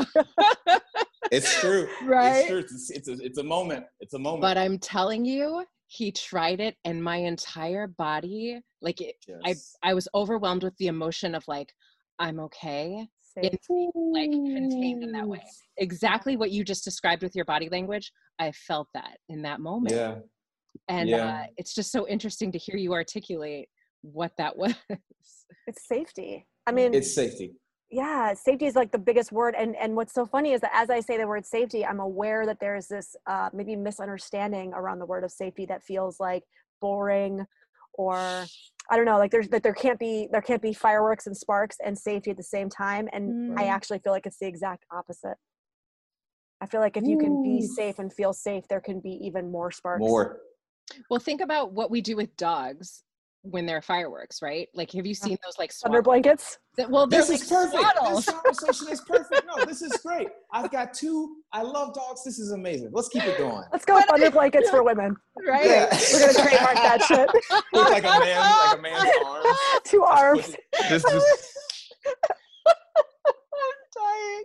it's 1.32 1.60
true. 1.60 1.88
Right? 2.04 2.40
It's 2.40 2.48
true. 2.48 2.58
It's, 2.60 2.90
it's, 2.92 3.08
a, 3.08 3.18
it's 3.22 3.38
a 3.38 3.44
moment. 3.44 3.86
It's 4.02 4.14
a 4.14 4.20
moment. 4.20 4.42
But 4.42 4.58
I'm 4.58 4.78
telling 4.78 5.26
you, 5.26 5.64
he 5.88 6.12
tried 6.12 6.60
it 6.60 6.76
and 6.86 7.04
my 7.04 7.18
entire 7.18 7.88
body, 7.88 8.60
like 8.82 9.02
it, 9.02 9.16
yes. 9.28 9.76
I, 9.84 9.90
I 9.90 9.94
was 9.94 10.08
overwhelmed 10.14 10.64
with 10.64 10.76
the 10.78 10.88
emotion 10.88 11.36
of 11.36 11.44
like, 11.48 11.74
I'm 12.22 12.40
okay. 12.40 13.06
It's 13.38 13.68
like 13.70 14.30
contained 14.30 15.04
in 15.04 15.12
that 15.14 15.28
way. 15.28 15.42
Exactly 15.78 16.38
what 16.38 16.52
you 16.52 16.64
just 16.64 16.84
described 16.84 17.24
with 17.24 17.36
your 17.36 17.46
body 17.46 17.70
language. 17.70 18.12
I 18.40 18.52
felt 18.52 18.88
that 18.94 19.18
in 19.30 19.42
that 19.44 19.60
moment. 19.60 19.96
Yeah 19.96 20.16
and 20.88 21.10
yeah. 21.10 21.26
uh, 21.26 21.44
it's 21.58 21.74
just 21.74 21.92
so 21.92 22.08
interesting 22.08 22.52
to 22.52 22.58
hear 22.58 22.78
you 22.78 22.94
articulate 22.94 23.70
what 24.02 24.32
that 24.38 24.56
was 24.58 24.74
it's 25.68 25.88
safety 25.88 26.46
i 26.68 26.72
mean 26.72 26.94
it's 26.94 27.14
safety 27.14 27.54
yeah 27.90 28.34
safety 28.34 28.66
is 28.66 28.76
like 28.76 28.92
the 28.92 28.98
biggest 28.98 29.32
word 29.32 29.54
and 29.58 29.76
and 29.76 29.96
what's 29.96 30.14
so 30.14 30.26
funny 30.26 30.54
is 30.54 30.62
that 30.62 30.72
as 30.74 30.90
i 30.90 31.00
say 31.00 31.18
the 31.18 31.28
word 31.28 31.46
safety 31.46 31.86
i'm 31.86 32.00
aware 32.00 32.46
that 32.46 32.58
there's 32.60 32.88
this 32.88 33.16
uh, 33.28 33.50
maybe 33.54 33.76
misunderstanding 33.76 34.74
around 34.74 35.00
the 35.00 35.06
word 35.06 35.24
of 35.24 35.32
safety 35.32 35.66
that 35.66 35.84
feels 35.84 36.20
like 36.20 36.44
boring 36.80 37.46
or 38.02 38.46
i 38.90 38.96
don't 38.96 39.06
know 39.06 39.18
like 39.18 39.32
there's 39.32 39.50
that 39.50 39.64
there 39.64 39.74
can't 39.74 40.00
be 40.00 40.28
there 40.32 40.42
can't 40.42 40.62
be 40.62 40.74
fireworks 40.74 41.28
and 41.28 41.36
sparks 41.36 41.78
and 41.86 41.98
safety 41.98 42.32
at 42.32 42.38
the 42.38 42.44
same 42.44 42.70
time 42.70 43.08
and 43.14 43.52
mm. 43.52 43.60
i 43.60 43.66
actually 43.66 44.00
feel 44.00 44.14
like 44.14 44.26
it's 44.26 44.40
the 44.40 44.48
exact 44.48 44.86
opposite. 44.92 45.38
I 46.64 46.68
feel 46.68 46.80
like 46.80 46.96
if 46.96 47.04
you 47.06 47.18
can 47.18 47.42
be 47.42 47.66
safe 47.66 47.98
and 47.98 48.14
feel 48.14 48.34
safe 48.34 48.68
there 48.70 48.82
can 48.82 49.00
be 49.00 49.18
even 49.26 49.52
more 49.52 49.72
sparks. 49.72 50.02
More. 50.02 50.42
Well, 51.10 51.20
think 51.20 51.42
about 51.42 51.74
what 51.74 51.90
we 51.90 52.02
do 52.02 52.16
with 52.16 52.36
dogs 52.38 53.04
when 53.44 53.66
they're 53.66 53.82
fireworks, 53.82 54.42
right? 54.42 54.68
Like, 54.74 54.92
have 54.92 55.06
you 55.06 55.14
uh, 55.14 55.26
seen 55.26 55.38
those 55.44 55.58
like 55.58 55.72
thunder 55.72 56.02
blankets? 56.02 56.60
well, 56.90 57.08
this 57.08 57.30
like 57.30 57.42
is 57.42 57.50
perfect. 57.50 57.84
Swaddles. 57.84 58.16
This 58.16 58.26
conversation 58.66 58.94
is 58.94 59.02
perfect. 59.02 59.44
No, 59.48 59.66
this 59.66 59.82
is 59.82 59.92
great. 60.04 60.30
I've 60.54 60.72
got 60.72 60.94
two. 60.94 61.38
I 61.52 61.64
love 61.64 61.94
dogs. 61.94 62.24
This 62.24 62.40
is 62.40 62.52
amazing. 62.52 62.90
Let's 62.92 63.10
keep 63.10 63.24
it 63.24 63.38
going. 63.38 63.64
Let's 63.72 63.86
go 63.86 63.96
with 63.96 64.06
thunder 64.06 64.32
blankets 64.32 64.70
for 64.70 64.84
women. 64.84 65.16
Right? 65.48 65.66
Yeah. 65.66 65.98
We're 66.14 66.20
gonna 66.20 66.34
trademark 66.34 66.76
that 66.76 67.02
shit. 67.08 67.30
Look 67.74 67.90
like 67.90 68.04
a 68.04 68.20
man, 68.20 68.40
like 68.40 68.78
a 68.78 68.82
man's 68.82 69.10
arms. 69.26 69.58
Two 69.86 70.04
arms. 70.04 70.56
This 70.90 71.04
is. 71.06 71.24
I'm 72.68 73.74
dying. 73.96 74.44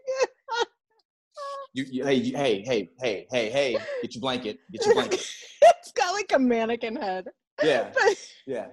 You, 1.74 1.84
you, 1.90 2.04
hey, 2.04 2.14
you, 2.14 2.36
hey, 2.36 2.62
hey, 2.66 2.90
hey, 2.98 3.26
hey, 3.30 3.50
hey, 3.50 3.76
get 4.00 4.14
your 4.14 4.20
blanket. 4.22 4.58
Get 4.72 4.86
your 4.86 4.94
blanket. 4.94 5.20
it's 5.62 5.92
got 5.92 6.12
like 6.12 6.32
a 6.34 6.38
mannequin 6.38 6.96
head. 6.96 7.26
Yeah. 7.62 7.90
But, 7.92 8.16
yeah. 8.46 8.66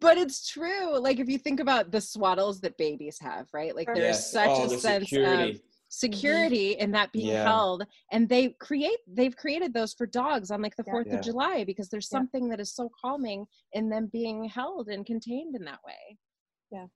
But 0.00 0.18
it's 0.18 0.48
true. 0.48 0.98
Like 0.98 1.18
if 1.18 1.28
you 1.28 1.38
think 1.38 1.60
about 1.60 1.90
the 1.90 1.98
swaddles 1.98 2.60
that 2.60 2.76
babies 2.78 3.18
have, 3.20 3.46
right? 3.52 3.74
Like 3.74 3.86
there's 3.86 3.98
yes. 3.98 4.32
such 4.32 4.48
oh, 4.48 4.64
a 4.64 4.78
sense 4.78 5.08
security. 5.08 5.50
of 5.52 5.60
security 5.88 6.72
mm-hmm. 6.72 6.82
in 6.82 6.90
that 6.92 7.12
being 7.12 7.28
yeah. 7.28 7.44
held 7.44 7.84
and 8.10 8.28
they 8.28 8.48
create 8.60 8.98
they've 9.06 9.36
created 9.36 9.72
those 9.72 9.94
for 9.94 10.04
dogs 10.04 10.50
on 10.50 10.60
like 10.60 10.74
the 10.76 10.84
4th 10.84 11.06
yeah. 11.06 11.14
of 11.14 11.22
July 11.22 11.64
because 11.64 11.88
there's 11.88 12.08
something 12.08 12.48
that 12.48 12.60
is 12.60 12.74
so 12.74 12.90
calming 13.00 13.46
in 13.72 13.88
them 13.88 14.10
being 14.12 14.44
held 14.44 14.88
and 14.88 15.06
contained 15.06 15.54
in 15.54 15.64
that 15.64 15.78
way. 15.86 16.18
Yeah. 16.70 16.86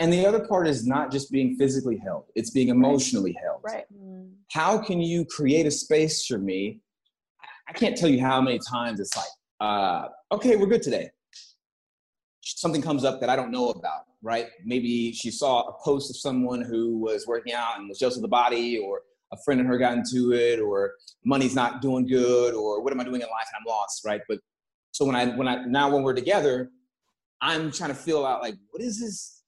And 0.00 0.12
the 0.12 0.24
other 0.24 0.46
part 0.46 0.68
is 0.68 0.86
not 0.86 1.10
just 1.10 1.32
being 1.32 1.56
physically 1.56 1.98
held, 1.98 2.26
it's 2.36 2.50
being 2.50 2.68
emotionally 2.68 3.34
right. 3.36 3.44
held. 3.44 3.60
Right. 3.64 3.84
Mm. 3.92 4.30
How 4.52 4.78
can 4.78 5.00
you 5.00 5.24
create 5.24 5.66
a 5.66 5.70
space 5.70 6.24
for 6.24 6.38
me? 6.38 6.80
I 7.68 7.72
can't 7.72 7.96
tell 7.96 8.08
you 8.08 8.20
how 8.20 8.40
many 8.40 8.60
times 8.70 9.00
it's 9.00 9.16
like, 9.16 9.26
uh, 9.60 10.08
okay, 10.32 10.56
we're 10.56 10.66
good 10.66 10.82
today. 10.82 11.10
Something 12.56 12.82
comes 12.82 13.04
up 13.04 13.20
that 13.20 13.28
I 13.28 13.36
don't 13.36 13.50
know 13.50 13.70
about, 13.70 14.04
right? 14.22 14.46
Maybe 14.64 15.12
she 15.12 15.30
saw 15.30 15.62
a 15.62 15.72
post 15.82 16.10
of 16.10 16.16
someone 16.16 16.62
who 16.62 16.98
was 16.98 17.26
working 17.26 17.52
out 17.52 17.78
and 17.78 17.88
was 17.88 17.98
jealous 17.98 18.16
of 18.16 18.22
the 18.22 18.28
body, 18.28 18.78
or 18.78 19.02
a 19.32 19.36
friend 19.44 19.60
and 19.60 19.68
her 19.68 19.78
got 19.78 19.94
into 19.94 20.32
it, 20.32 20.60
or 20.60 20.92
money's 21.24 21.54
not 21.54 21.82
doing 21.82 22.06
good, 22.06 22.54
or 22.54 22.82
what 22.82 22.92
am 22.92 23.00
I 23.00 23.04
doing 23.04 23.20
in 23.20 23.28
life 23.28 23.48
and 23.52 23.60
I'm 23.60 23.70
lost, 23.70 24.04
right? 24.04 24.20
But 24.28 24.38
so 24.92 25.04
when 25.04 25.14
I 25.14 25.26
when 25.26 25.48
I 25.48 25.64
now 25.64 25.90
when 25.92 26.02
we're 26.02 26.14
together, 26.14 26.70
I'm 27.40 27.70
trying 27.70 27.90
to 27.90 27.96
feel 27.96 28.24
out 28.24 28.42
like 28.42 28.54
what 28.70 28.82
is 28.82 29.00
this 29.00 29.42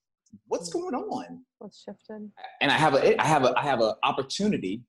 what's 0.46 0.70
mm. 0.70 0.74
going 0.74 0.94
on? 0.94 1.44
What's 1.58 1.82
shifted? 1.82 2.30
And 2.60 2.70
I 2.70 2.74
have 2.74 2.94
a 2.94 3.20
I 3.20 3.26
have 3.26 3.44
a 3.44 3.54
I 3.58 3.62
have 3.62 3.80
an 3.80 3.94
opportunity 4.02 4.82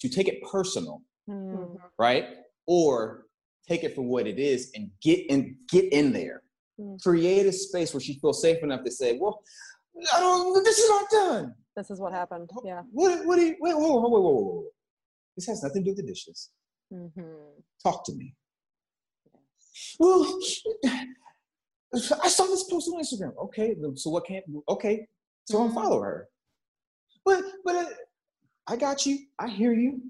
to 0.00 0.08
take 0.08 0.28
it 0.28 0.42
personal, 0.50 1.02
mm-hmm. 1.28 1.76
right? 1.98 2.26
Or 2.66 3.26
take 3.68 3.84
it 3.84 3.94
for 3.94 4.02
what 4.02 4.26
it 4.26 4.38
is 4.38 4.70
and 4.74 4.90
get 5.02 5.26
in 5.28 5.56
get 5.68 5.92
in 5.92 6.12
there. 6.12 6.42
Create 7.02 7.46
a 7.46 7.52
space 7.52 7.94
where 7.94 8.00
she 8.00 8.18
feels 8.18 8.42
safe 8.42 8.62
enough 8.62 8.82
to 8.84 8.90
say, 8.90 9.16
"Well, 9.20 9.42
I 10.12 10.20
don't. 10.20 10.64
This 10.64 10.78
is 10.78 10.90
not 10.90 11.10
done. 11.10 11.54
This 11.76 11.90
is 11.90 12.00
what 12.00 12.12
happened. 12.12 12.50
Yeah. 12.64 12.82
What? 12.90 13.24
What? 13.26 13.36
Do 13.36 13.42
you, 13.42 13.56
wait, 13.60 13.74
whoa, 13.74 13.92
whoa, 13.92 14.08
whoa, 14.08 14.20
whoa, 14.20 14.30
whoa. 14.30 14.64
This 15.36 15.46
has 15.46 15.62
nothing 15.62 15.84
to 15.84 15.90
do 15.90 15.96
with 15.96 16.04
the 16.04 16.12
dishes. 16.12 16.50
Mm-hmm. 16.92 17.22
Talk 17.82 18.04
to 18.06 18.14
me. 18.14 18.34
Yes. 19.32 19.96
Well, 19.98 20.40
I 22.22 22.28
saw 22.28 22.44
this 22.46 22.64
post 22.64 22.88
on 22.88 23.02
Instagram. 23.02 23.36
Okay, 23.44 23.76
so 23.94 24.10
what 24.10 24.26
can't? 24.26 24.44
Okay, 24.68 25.06
so 25.44 25.58
mm-hmm. 25.58 25.76
unfollow 25.76 26.02
her. 26.02 26.28
But 27.24 27.42
but 27.64 27.76
uh, 27.76 27.86
I 28.66 28.76
got 28.76 29.06
you. 29.06 29.18
I 29.38 29.48
hear 29.48 29.72
you. 29.72 30.00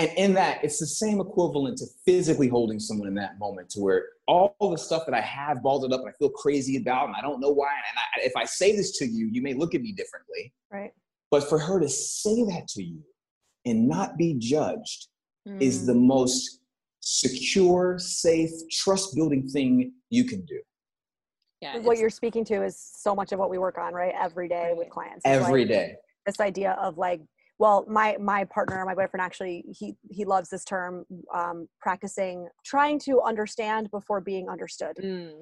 And 0.00 0.10
in 0.16 0.32
that, 0.34 0.64
it's 0.64 0.78
the 0.78 0.86
same 0.86 1.20
equivalent 1.20 1.76
to 1.78 1.86
physically 2.06 2.48
holding 2.48 2.80
someone 2.80 3.06
in 3.06 3.14
that 3.16 3.38
moment, 3.38 3.68
to 3.70 3.80
where 3.80 4.04
all 4.26 4.54
the 4.58 4.78
stuff 4.78 5.04
that 5.04 5.14
I 5.14 5.20
have 5.20 5.62
balled 5.62 5.84
it 5.84 5.92
up 5.92 6.00
and 6.00 6.08
I 6.08 6.12
feel 6.12 6.30
crazy 6.30 6.78
about, 6.78 7.08
and 7.08 7.16
I 7.16 7.20
don't 7.20 7.38
know 7.38 7.50
why. 7.50 7.68
And 7.68 7.98
I, 7.98 8.26
if 8.26 8.32
I 8.34 8.46
say 8.46 8.74
this 8.74 8.96
to 8.98 9.06
you, 9.06 9.28
you 9.30 9.42
may 9.42 9.52
look 9.52 9.74
at 9.74 9.82
me 9.82 9.92
differently. 9.92 10.54
Right. 10.72 10.92
But 11.30 11.46
for 11.50 11.58
her 11.58 11.78
to 11.78 11.88
say 11.88 12.44
that 12.44 12.66
to 12.68 12.82
you 12.82 13.02
and 13.66 13.86
not 13.86 14.16
be 14.16 14.36
judged 14.38 15.08
mm. 15.46 15.60
is 15.60 15.84
the 15.84 15.94
most 15.94 16.60
secure, 17.00 17.98
safe, 17.98 18.50
trust 18.70 19.14
building 19.14 19.46
thing 19.48 19.92
you 20.08 20.24
can 20.24 20.46
do 20.46 20.60
yeah 21.60 21.78
what 21.78 21.98
you're 21.98 22.10
speaking 22.10 22.44
to 22.44 22.62
is 22.62 22.78
so 22.78 23.14
much 23.14 23.32
of 23.32 23.38
what 23.38 23.50
we 23.50 23.58
work 23.58 23.78
on 23.78 23.92
right 23.92 24.14
every 24.18 24.48
day 24.48 24.72
with 24.74 24.88
clients 24.88 25.22
Every 25.24 25.62
like 25.62 25.68
day. 25.68 25.94
this 26.26 26.40
idea 26.40 26.72
of 26.80 26.98
like 26.98 27.20
well 27.60 27.84
my 27.88 28.16
my 28.18 28.42
partner 28.44 28.84
my 28.84 28.94
boyfriend 28.94 29.22
actually 29.22 29.64
he 29.78 29.94
he 30.10 30.24
loves 30.24 30.48
this 30.48 30.64
term 30.64 31.04
um, 31.32 31.68
practicing 31.80 32.48
trying 32.64 32.98
to 32.98 33.20
understand 33.20 33.88
before 33.92 34.20
being 34.20 34.48
understood 34.48 34.96
mm. 35.00 35.32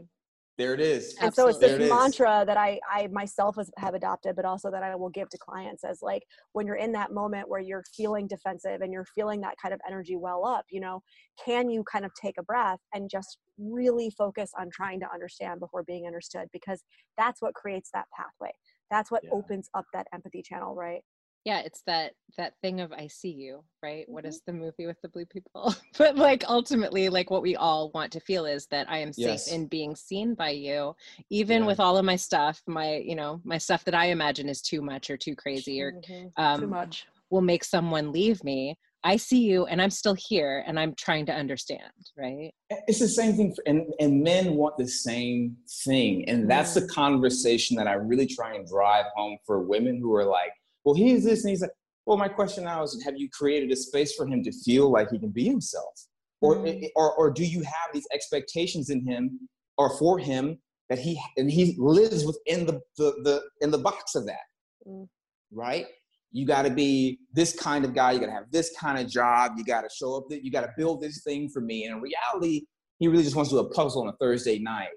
There 0.58 0.74
it 0.74 0.80
is. 0.80 1.14
And 1.20 1.32
so 1.32 1.46
it's 1.46 1.58
this 1.58 1.88
mantra 1.88 2.42
that 2.44 2.56
I, 2.56 2.80
I 2.92 3.06
myself 3.12 3.56
have 3.76 3.94
adopted, 3.94 4.34
but 4.34 4.44
also 4.44 4.72
that 4.72 4.82
I 4.82 4.96
will 4.96 5.08
give 5.08 5.28
to 5.28 5.38
clients 5.38 5.84
as 5.84 6.02
like 6.02 6.24
when 6.52 6.66
you're 6.66 6.74
in 6.74 6.90
that 6.92 7.12
moment 7.12 7.48
where 7.48 7.60
you're 7.60 7.84
feeling 7.96 8.26
defensive 8.26 8.80
and 8.80 8.92
you're 8.92 9.06
feeling 9.14 9.40
that 9.42 9.54
kind 9.62 9.72
of 9.72 9.80
energy 9.86 10.16
well 10.16 10.44
up, 10.44 10.64
you 10.68 10.80
know, 10.80 11.00
can 11.42 11.70
you 11.70 11.84
kind 11.84 12.04
of 12.04 12.10
take 12.20 12.34
a 12.40 12.42
breath 12.42 12.80
and 12.92 13.08
just 13.08 13.38
really 13.56 14.10
focus 14.10 14.50
on 14.58 14.68
trying 14.72 14.98
to 14.98 15.06
understand 15.14 15.60
before 15.60 15.84
being 15.84 16.08
understood? 16.08 16.48
Because 16.52 16.82
that's 17.16 17.40
what 17.40 17.54
creates 17.54 17.90
that 17.94 18.06
pathway. 18.16 18.50
That's 18.90 19.12
what 19.12 19.22
yeah. 19.22 19.30
opens 19.30 19.70
up 19.74 19.84
that 19.94 20.08
empathy 20.12 20.42
channel, 20.42 20.74
right? 20.74 21.02
Yeah 21.48 21.60
it's 21.64 21.80
that 21.86 22.12
that 22.36 22.52
thing 22.60 22.78
of 22.82 22.92
i 22.92 23.06
see 23.06 23.30
you 23.30 23.64
right 23.82 24.02
mm-hmm. 24.02 24.12
what 24.12 24.26
is 24.26 24.42
the 24.46 24.52
movie 24.52 24.86
with 24.86 25.00
the 25.00 25.08
blue 25.08 25.24
people 25.24 25.74
but 25.98 26.14
like 26.14 26.44
ultimately 26.46 27.08
like 27.08 27.30
what 27.30 27.40
we 27.40 27.56
all 27.56 27.90
want 27.94 28.12
to 28.12 28.20
feel 28.20 28.44
is 28.44 28.66
that 28.66 28.86
i 28.90 28.98
am 28.98 29.14
safe 29.14 29.24
yes. 29.24 29.50
in 29.50 29.66
being 29.66 29.96
seen 29.96 30.34
by 30.34 30.50
you 30.50 30.94
even 31.30 31.62
yeah. 31.62 31.66
with 31.66 31.80
all 31.80 31.96
of 31.96 32.04
my 32.04 32.16
stuff 32.16 32.60
my 32.66 32.96
you 32.96 33.16
know 33.16 33.40
my 33.44 33.56
stuff 33.56 33.82
that 33.84 33.94
i 33.94 34.06
imagine 34.06 34.46
is 34.46 34.60
too 34.60 34.82
much 34.82 35.08
or 35.08 35.16
too 35.16 35.34
crazy 35.34 35.80
or 35.80 35.92
mm-hmm. 35.92 36.26
um, 36.36 36.60
too 36.60 36.66
much 36.66 37.06
will 37.30 37.40
make 37.40 37.64
someone 37.64 38.12
leave 38.12 38.44
me 38.44 38.76
i 39.04 39.16
see 39.16 39.40
you 39.40 39.64
and 39.66 39.80
i'm 39.80 39.90
still 39.90 40.16
here 40.18 40.62
and 40.66 40.78
i'm 40.78 40.94
trying 40.96 41.24
to 41.24 41.32
understand 41.32 41.92
right 42.18 42.52
it's 42.88 42.98
the 42.98 43.08
same 43.08 43.34
thing 43.36 43.54
for, 43.54 43.62
and, 43.66 43.86
and 44.00 44.22
men 44.22 44.54
want 44.54 44.76
the 44.76 44.86
same 44.86 45.56
thing 45.82 46.28
and 46.28 46.50
that's 46.50 46.74
mm-hmm. 46.74 46.86
the 46.86 46.92
conversation 46.92 47.74
that 47.74 47.88
i 47.88 47.94
really 47.94 48.26
try 48.26 48.54
and 48.54 48.68
drive 48.68 49.06
home 49.16 49.38
for 49.46 49.62
women 49.62 49.98
who 49.98 50.14
are 50.14 50.26
like 50.26 50.52
well, 50.88 50.94
he's 50.94 51.24
this 51.24 51.44
and 51.44 51.50
he's 51.50 51.60
like, 51.60 51.70
well, 52.06 52.16
my 52.16 52.28
question 52.28 52.64
now 52.64 52.82
is, 52.82 53.02
have 53.04 53.18
you 53.18 53.28
created 53.30 53.70
a 53.70 53.76
space 53.76 54.14
for 54.14 54.26
him 54.26 54.42
to 54.42 54.52
feel 54.64 54.90
like 54.90 55.10
he 55.10 55.18
can 55.18 55.28
be 55.28 55.44
himself? 55.44 55.92
Or, 56.40 56.56
mm-hmm. 56.56 56.86
or, 56.96 57.12
or 57.14 57.30
do 57.30 57.44
you 57.44 57.60
have 57.60 57.90
these 57.92 58.06
expectations 58.14 58.88
in 58.88 59.06
him 59.06 59.38
or 59.76 59.98
for 59.98 60.18
him 60.18 60.58
that 60.88 60.98
he, 60.98 61.20
and 61.36 61.50
he 61.50 61.76
lives 61.78 62.24
within 62.24 62.64
the, 62.64 62.80
the, 62.96 63.12
the 63.24 63.42
in 63.60 63.70
the 63.70 63.76
box 63.76 64.14
of 64.14 64.24
that, 64.24 64.46
mm. 64.86 65.06
right? 65.52 65.84
You 66.32 66.46
got 66.46 66.62
to 66.62 66.70
be 66.70 67.18
this 67.34 67.54
kind 67.54 67.84
of 67.84 67.94
guy. 67.94 68.12
You 68.12 68.20
got 68.20 68.26
to 68.26 68.32
have 68.32 68.50
this 68.50 68.74
kind 68.78 68.98
of 68.98 69.10
job. 69.10 69.52
You 69.58 69.64
got 69.64 69.82
to 69.82 69.90
show 69.94 70.16
up. 70.16 70.24
That 70.30 70.42
you 70.42 70.50
got 70.50 70.62
to 70.62 70.70
build 70.78 71.02
this 71.02 71.22
thing 71.22 71.50
for 71.50 71.60
me. 71.60 71.84
And 71.84 71.96
in 71.96 72.00
reality, 72.00 72.62
he 72.98 73.08
really 73.08 73.24
just 73.24 73.36
wants 73.36 73.50
to 73.50 73.56
do 73.56 73.60
a 73.60 73.70
puzzle 73.70 74.02
on 74.02 74.08
a 74.08 74.16
Thursday 74.16 74.58
night. 74.58 74.88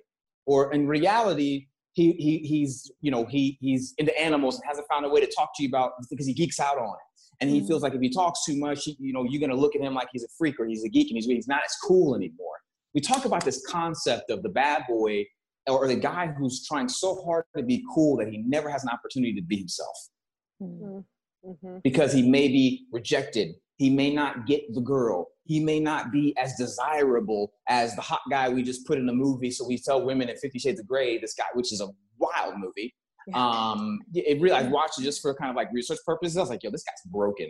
Or 0.45 0.71
in 0.71 0.87
reality, 0.87 1.67
he, 1.93 2.13
he 2.13 2.37
he's 2.39 2.91
you 3.01 3.11
know 3.11 3.25
he 3.25 3.57
he's 3.61 3.93
into 3.97 4.17
animals 4.19 4.55
and 4.55 4.63
hasn't 4.67 4.87
found 4.87 5.05
a 5.05 5.09
way 5.09 5.19
to 5.19 5.31
talk 5.35 5.51
to 5.55 5.63
you 5.63 5.69
about 5.69 5.93
because 6.09 6.25
he 6.25 6.33
geeks 6.33 6.59
out 6.59 6.77
on 6.77 6.89
it 6.89 7.41
and 7.41 7.49
he 7.49 7.57
mm-hmm. 7.57 7.67
feels 7.67 7.81
like 7.81 7.93
if 7.93 8.01
he 8.01 8.09
talks 8.09 8.45
too 8.45 8.57
much 8.57 8.83
he, 8.83 8.95
you 8.99 9.13
know 9.13 9.25
you're 9.27 9.39
going 9.39 9.49
to 9.49 9.55
look 9.55 9.75
at 9.75 9.81
him 9.81 9.93
like 9.93 10.07
he's 10.11 10.23
a 10.23 10.27
freak 10.37 10.59
or 10.59 10.65
he's 10.65 10.83
a 10.83 10.89
geek 10.89 11.09
and 11.09 11.17
he's, 11.17 11.25
he's 11.25 11.47
not 11.47 11.61
as 11.65 11.75
cool 11.83 12.15
anymore 12.15 12.55
we 12.93 13.01
talk 13.01 13.25
about 13.25 13.43
this 13.43 13.65
concept 13.67 14.29
of 14.29 14.41
the 14.43 14.49
bad 14.49 14.83
boy 14.87 15.25
or 15.67 15.87
the 15.87 15.95
guy 15.95 16.27
who's 16.37 16.65
trying 16.67 16.89
so 16.89 17.21
hard 17.23 17.43
to 17.55 17.63
be 17.63 17.83
cool 17.93 18.17
that 18.17 18.27
he 18.27 18.39
never 18.45 18.69
has 18.69 18.83
an 18.83 18.89
opportunity 18.89 19.33
to 19.33 19.41
be 19.41 19.57
himself 19.57 19.95
mm-hmm. 20.61 20.99
mm-hmm. 21.49 21.77
because 21.83 22.13
he 22.13 22.21
may 22.21 22.47
be 22.47 22.85
rejected 22.91 23.55
he 23.77 23.89
may 23.89 24.13
not 24.13 24.45
get 24.45 24.61
the 24.73 24.81
girl 24.81 25.27
he 25.45 25.59
may 25.59 25.79
not 25.79 26.11
be 26.11 26.35
as 26.37 26.53
desirable 26.55 27.51
as 27.67 27.95
the 27.95 28.01
hot 28.01 28.21
guy 28.29 28.47
we 28.49 28.63
just 28.63 28.85
put 28.85 28.97
in 28.97 29.07
a 29.09 29.13
movie 29.13 29.51
so 29.51 29.65
we 29.65 29.77
tell 29.77 30.05
women 30.05 30.29
in 30.29 30.37
50 30.37 30.59
shades 30.59 30.79
of 30.79 30.87
gray 30.87 31.17
this 31.17 31.33
guy 31.33 31.45
which 31.53 31.71
is 31.71 31.81
a 31.81 31.87
wild 32.17 32.55
movie 32.57 32.93
yeah. 33.27 33.37
um 33.37 33.99
it 34.13 34.39
really 34.41 34.55
i 34.55 34.63
watched 34.63 34.99
it 34.99 35.03
just 35.03 35.21
for 35.21 35.33
kind 35.33 35.49
of 35.49 35.55
like 35.55 35.69
research 35.73 35.99
purposes 36.05 36.37
i 36.37 36.41
was 36.41 36.49
like 36.49 36.63
yo 36.63 36.69
this 36.69 36.83
guy's 36.83 37.11
broken 37.11 37.49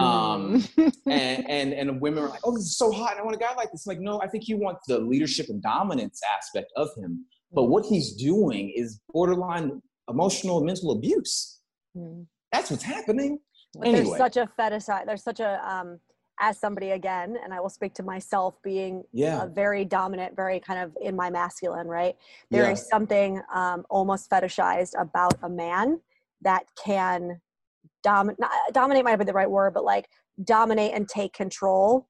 um, 0.00 0.64
and, 1.06 1.48
and 1.48 1.72
and 1.72 2.00
women 2.00 2.24
are 2.24 2.28
like, 2.28 2.40
oh, 2.44 2.52
this 2.52 2.64
is 2.64 2.76
so 2.76 2.90
hot. 2.90 3.12
And 3.12 3.20
I 3.20 3.22
want 3.22 3.36
a 3.36 3.38
guy 3.38 3.54
like 3.54 3.70
this. 3.70 3.86
Like, 3.86 4.00
no, 4.00 4.20
I 4.20 4.26
think 4.26 4.48
you 4.48 4.56
want 4.56 4.78
the 4.88 4.98
leadership 4.98 5.46
and 5.48 5.62
dominance 5.62 6.20
aspect 6.36 6.72
of 6.76 6.88
him. 6.96 7.24
But 7.52 7.64
what 7.64 7.86
he's 7.86 8.14
doing 8.14 8.72
is 8.74 9.00
borderline 9.10 9.80
emotional 10.08 10.58
and 10.58 10.66
mental 10.66 10.90
abuse. 10.92 11.60
Mm. 11.96 12.26
That's 12.52 12.70
what's 12.70 12.82
happening. 12.82 13.38
Anyway. 13.84 14.04
There's 14.04 14.16
such 14.16 14.36
a 14.36 14.48
fetish. 14.56 14.84
There's 15.06 15.22
such 15.22 15.40
a 15.40 15.60
um, 15.68 16.00
as 16.40 16.58
somebody 16.58 16.90
again, 16.90 17.36
and 17.42 17.52
I 17.52 17.60
will 17.60 17.68
speak 17.68 17.94
to 17.94 18.02
myself 18.02 18.60
being 18.62 19.04
yeah. 19.12 19.46
very 19.46 19.84
dominant, 19.84 20.36
very 20.36 20.60
kind 20.60 20.80
of 20.80 20.96
in 21.00 21.16
my 21.16 21.30
masculine, 21.30 21.86
right? 21.86 22.16
There 22.50 22.64
yeah. 22.64 22.72
is 22.72 22.86
something 22.88 23.40
um, 23.52 23.84
almost 23.90 24.30
fetishized 24.30 24.92
about 24.98 25.34
a 25.42 25.48
man 25.48 26.00
that 26.42 26.64
can 26.82 27.40
dominate, 28.02 28.38
dominate 28.72 29.04
might 29.04 29.16
be 29.16 29.24
the 29.24 29.32
right 29.32 29.50
word, 29.50 29.74
but 29.74 29.84
like 29.84 30.08
dominate 30.44 30.92
and 30.94 31.08
take 31.08 31.32
control. 31.32 32.08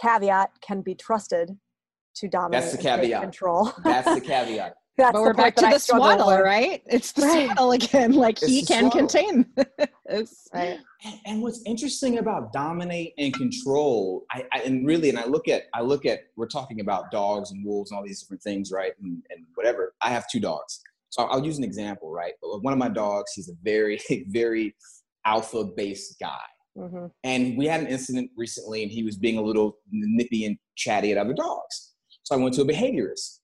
Caveat 0.00 0.50
can 0.60 0.82
be 0.82 0.94
trusted 0.94 1.56
to 2.16 2.28
dominate. 2.28 2.62
That's 2.62 2.76
the 2.76 2.82
caveat. 2.82 3.22
control. 3.22 3.72
That's 3.84 4.14
the 4.14 4.20
caveat. 4.26 4.74
That's 4.98 5.12
but 5.12 5.22
we're 5.22 5.32
back 5.32 5.54
to 5.56 5.66
the 5.66 5.78
swaddle, 5.78 6.36
right? 6.36 6.82
It's 6.86 7.12
the 7.12 7.22
right. 7.22 7.46
swaddle 7.46 7.72
again. 7.72 8.12
Like 8.18 8.42
it's 8.42 8.50
he 8.50 8.66
can 8.66 8.90
swaddle. 8.90 9.08
contain. 9.08 9.46
right. 10.52 10.78
And, 11.04 11.20
and, 11.24 11.42
what's 11.42 11.62
interesting 11.64 12.18
about 12.18 12.52
dominate 12.52 13.14
and 13.16 13.32
control, 13.32 14.26
I, 14.32 14.44
I, 14.52 14.58
and 14.62 14.84
really, 14.84 15.08
and 15.08 15.18
I 15.18 15.26
look 15.26 15.46
at, 15.46 15.64
I 15.72 15.82
look 15.82 16.04
at, 16.04 16.22
we're 16.36 16.48
talking 16.48 16.80
about 16.80 17.12
dogs 17.12 17.52
and 17.52 17.64
wolves 17.64 17.92
and 17.92 17.98
all 17.98 18.04
these 18.04 18.20
different 18.20 18.42
things, 18.42 18.72
right? 18.72 18.92
And, 19.00 19.22
and 19.30 19.46
whatever. 19.54 19.94
I 20.02 20.10
have 20.10 20.28
two 20.28 20.40
dogs, 20.40 20.80
so 21.10 21.22
I'll 21.22 21.44
use 21.44 21.58
an 21.58 21.64
example, 21.64 22.10
right? 22.10 22.32
One 22.42 22.72
of 22.72 22.78
my 22.78 22.88
dogs, 22.88 23.32
he's 23.34 23.48
a 23.48 23.54
very, 23.62 24.00
very 24.28 24.74
alpha-based 25.24 26.18
guy. 26.18 26.38
Mm-hmm. 26.76 27.06
And 27.22 27.56
we 27.56 27.66
had 27.66 27.80
an 27.80 27.86
incident 27.86 28.32
recently, 28.36 28.82
and 28.82 28.90
he 28.90 29.04
was 29.04 29.16
being 29.16 29.38
a 29.38 29.42
little 29.42 29.78
nippy 29.92 30.44
and 30.44 30.58
chatty 30.76 31.12
at 31.12 31.18
other 31.18 31.34
dogs. 31.34 31.92
So 32.24 32.34
I 32.34 32.38
went 32.38 32.54
to 32.56 32.62
a 32.62 32.66
behaviorist, 32.66 33.37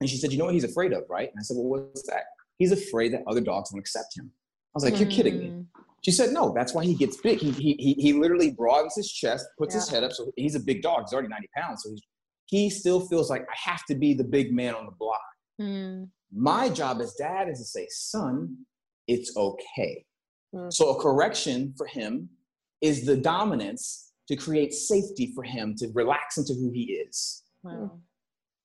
and 0.00 0.08
she 0.08 0.16
said, 0.16 0.32
"You 0.32 0.38
know 0.38 0.44
what 0.46 0.54
he's 0.54 0.64
afraid 0.64 0.92
of, 0.92 1.04
right?" 1.08 1.28
And 1.28 1.38
I 1.38 1.42
said, 1.42 1.56
"Well, 1.56 1.82
what's 1.82 2.06
that?" 2.08 2.24
He's 2.58 2.72
afraid 2.72 3.12
that 3.12 3.22
other 3.26 3.40
dogs 3.40 3.70
won't 3.72 3.80
accept 3.80 4.16
him. 4.16 4.30
I 4.34 4.74
was 4.74 4.84
like, 4.84 4.94
mm-hmm. 4.94 5.02
"You're 5.02 5.10
kidding 5.10 5.38
me." 5.38 5.46
Mm. 5.46 5.66
She 6.04 6.10
said, 6.10 6.32
"No, 6.32 6.52
that's 6.54 6.74
why 6.74 6.84
he 6.84 6.94
gets 6.94 7.16
big. 7.16 7.38
He 7.38 7.50
he 7.52 7.94
he, 7.98 8.12
literally 8.12 8.50
broadens 8.50 8.94
his 8.96 9.10
chest, 9.10 9.46
puts 9.58 9.74
yeah. 9.74 9.80
his 9.80 9.88
head 9.88 10.04
up. 10.04 10.12
So 10.12 10.32
he's 10.36 10.54
a 10.54 10.60
big 10.60 10.82
dog. 10.82 11.02
He's 11.02 11.12
already 11.12 11.28
90 11.28 11.48
pounds. 11.56 11.82
So 11.82 11.94
he 12.46 12.70
still 12.70 13.00
feels 13.08 13.30
like 13.30 13.42
I 13.42 13.70
have 13.70 13.84
to 13.86 13.94
be 13.94 14.14
the 14.14 14.24
big 14.24 14.52
man 14.52 14.74
on 14.74 14.86
the 14.86 14.92
block." 14.92 15.20
Mm. 15.60 16.08
My 16.32 16.68
job 16.68 17.00
as 17.00 17.14
dad 17.14 17.48
is 17.48 17.58
to 17.58 17.64
say, 17.64 17.86
son, 17.90 18.56
it's 19.06 19.36
okay. 19.36 20.04
Mm. 20.54 20.72
So 20.72 20.90
a 20.90 21.00
correction 21.00 21.74
for 21.76 21.86
him 21.86 22.28
is 22.80 23.06
the 23.06 23.16
dominance 23.16 24.12
to 24.28 24.36
create 24.36 24.74
safety 24.74 25.32
for 25.34 25.44
him 25.44 25.74
to 25.76 25.88
relax 25.94 26.36
into 26.36 26.54
who 26.54 26.70
he 26.70 26.92
is. 27.06 27.42
Wow. 27.62 27.98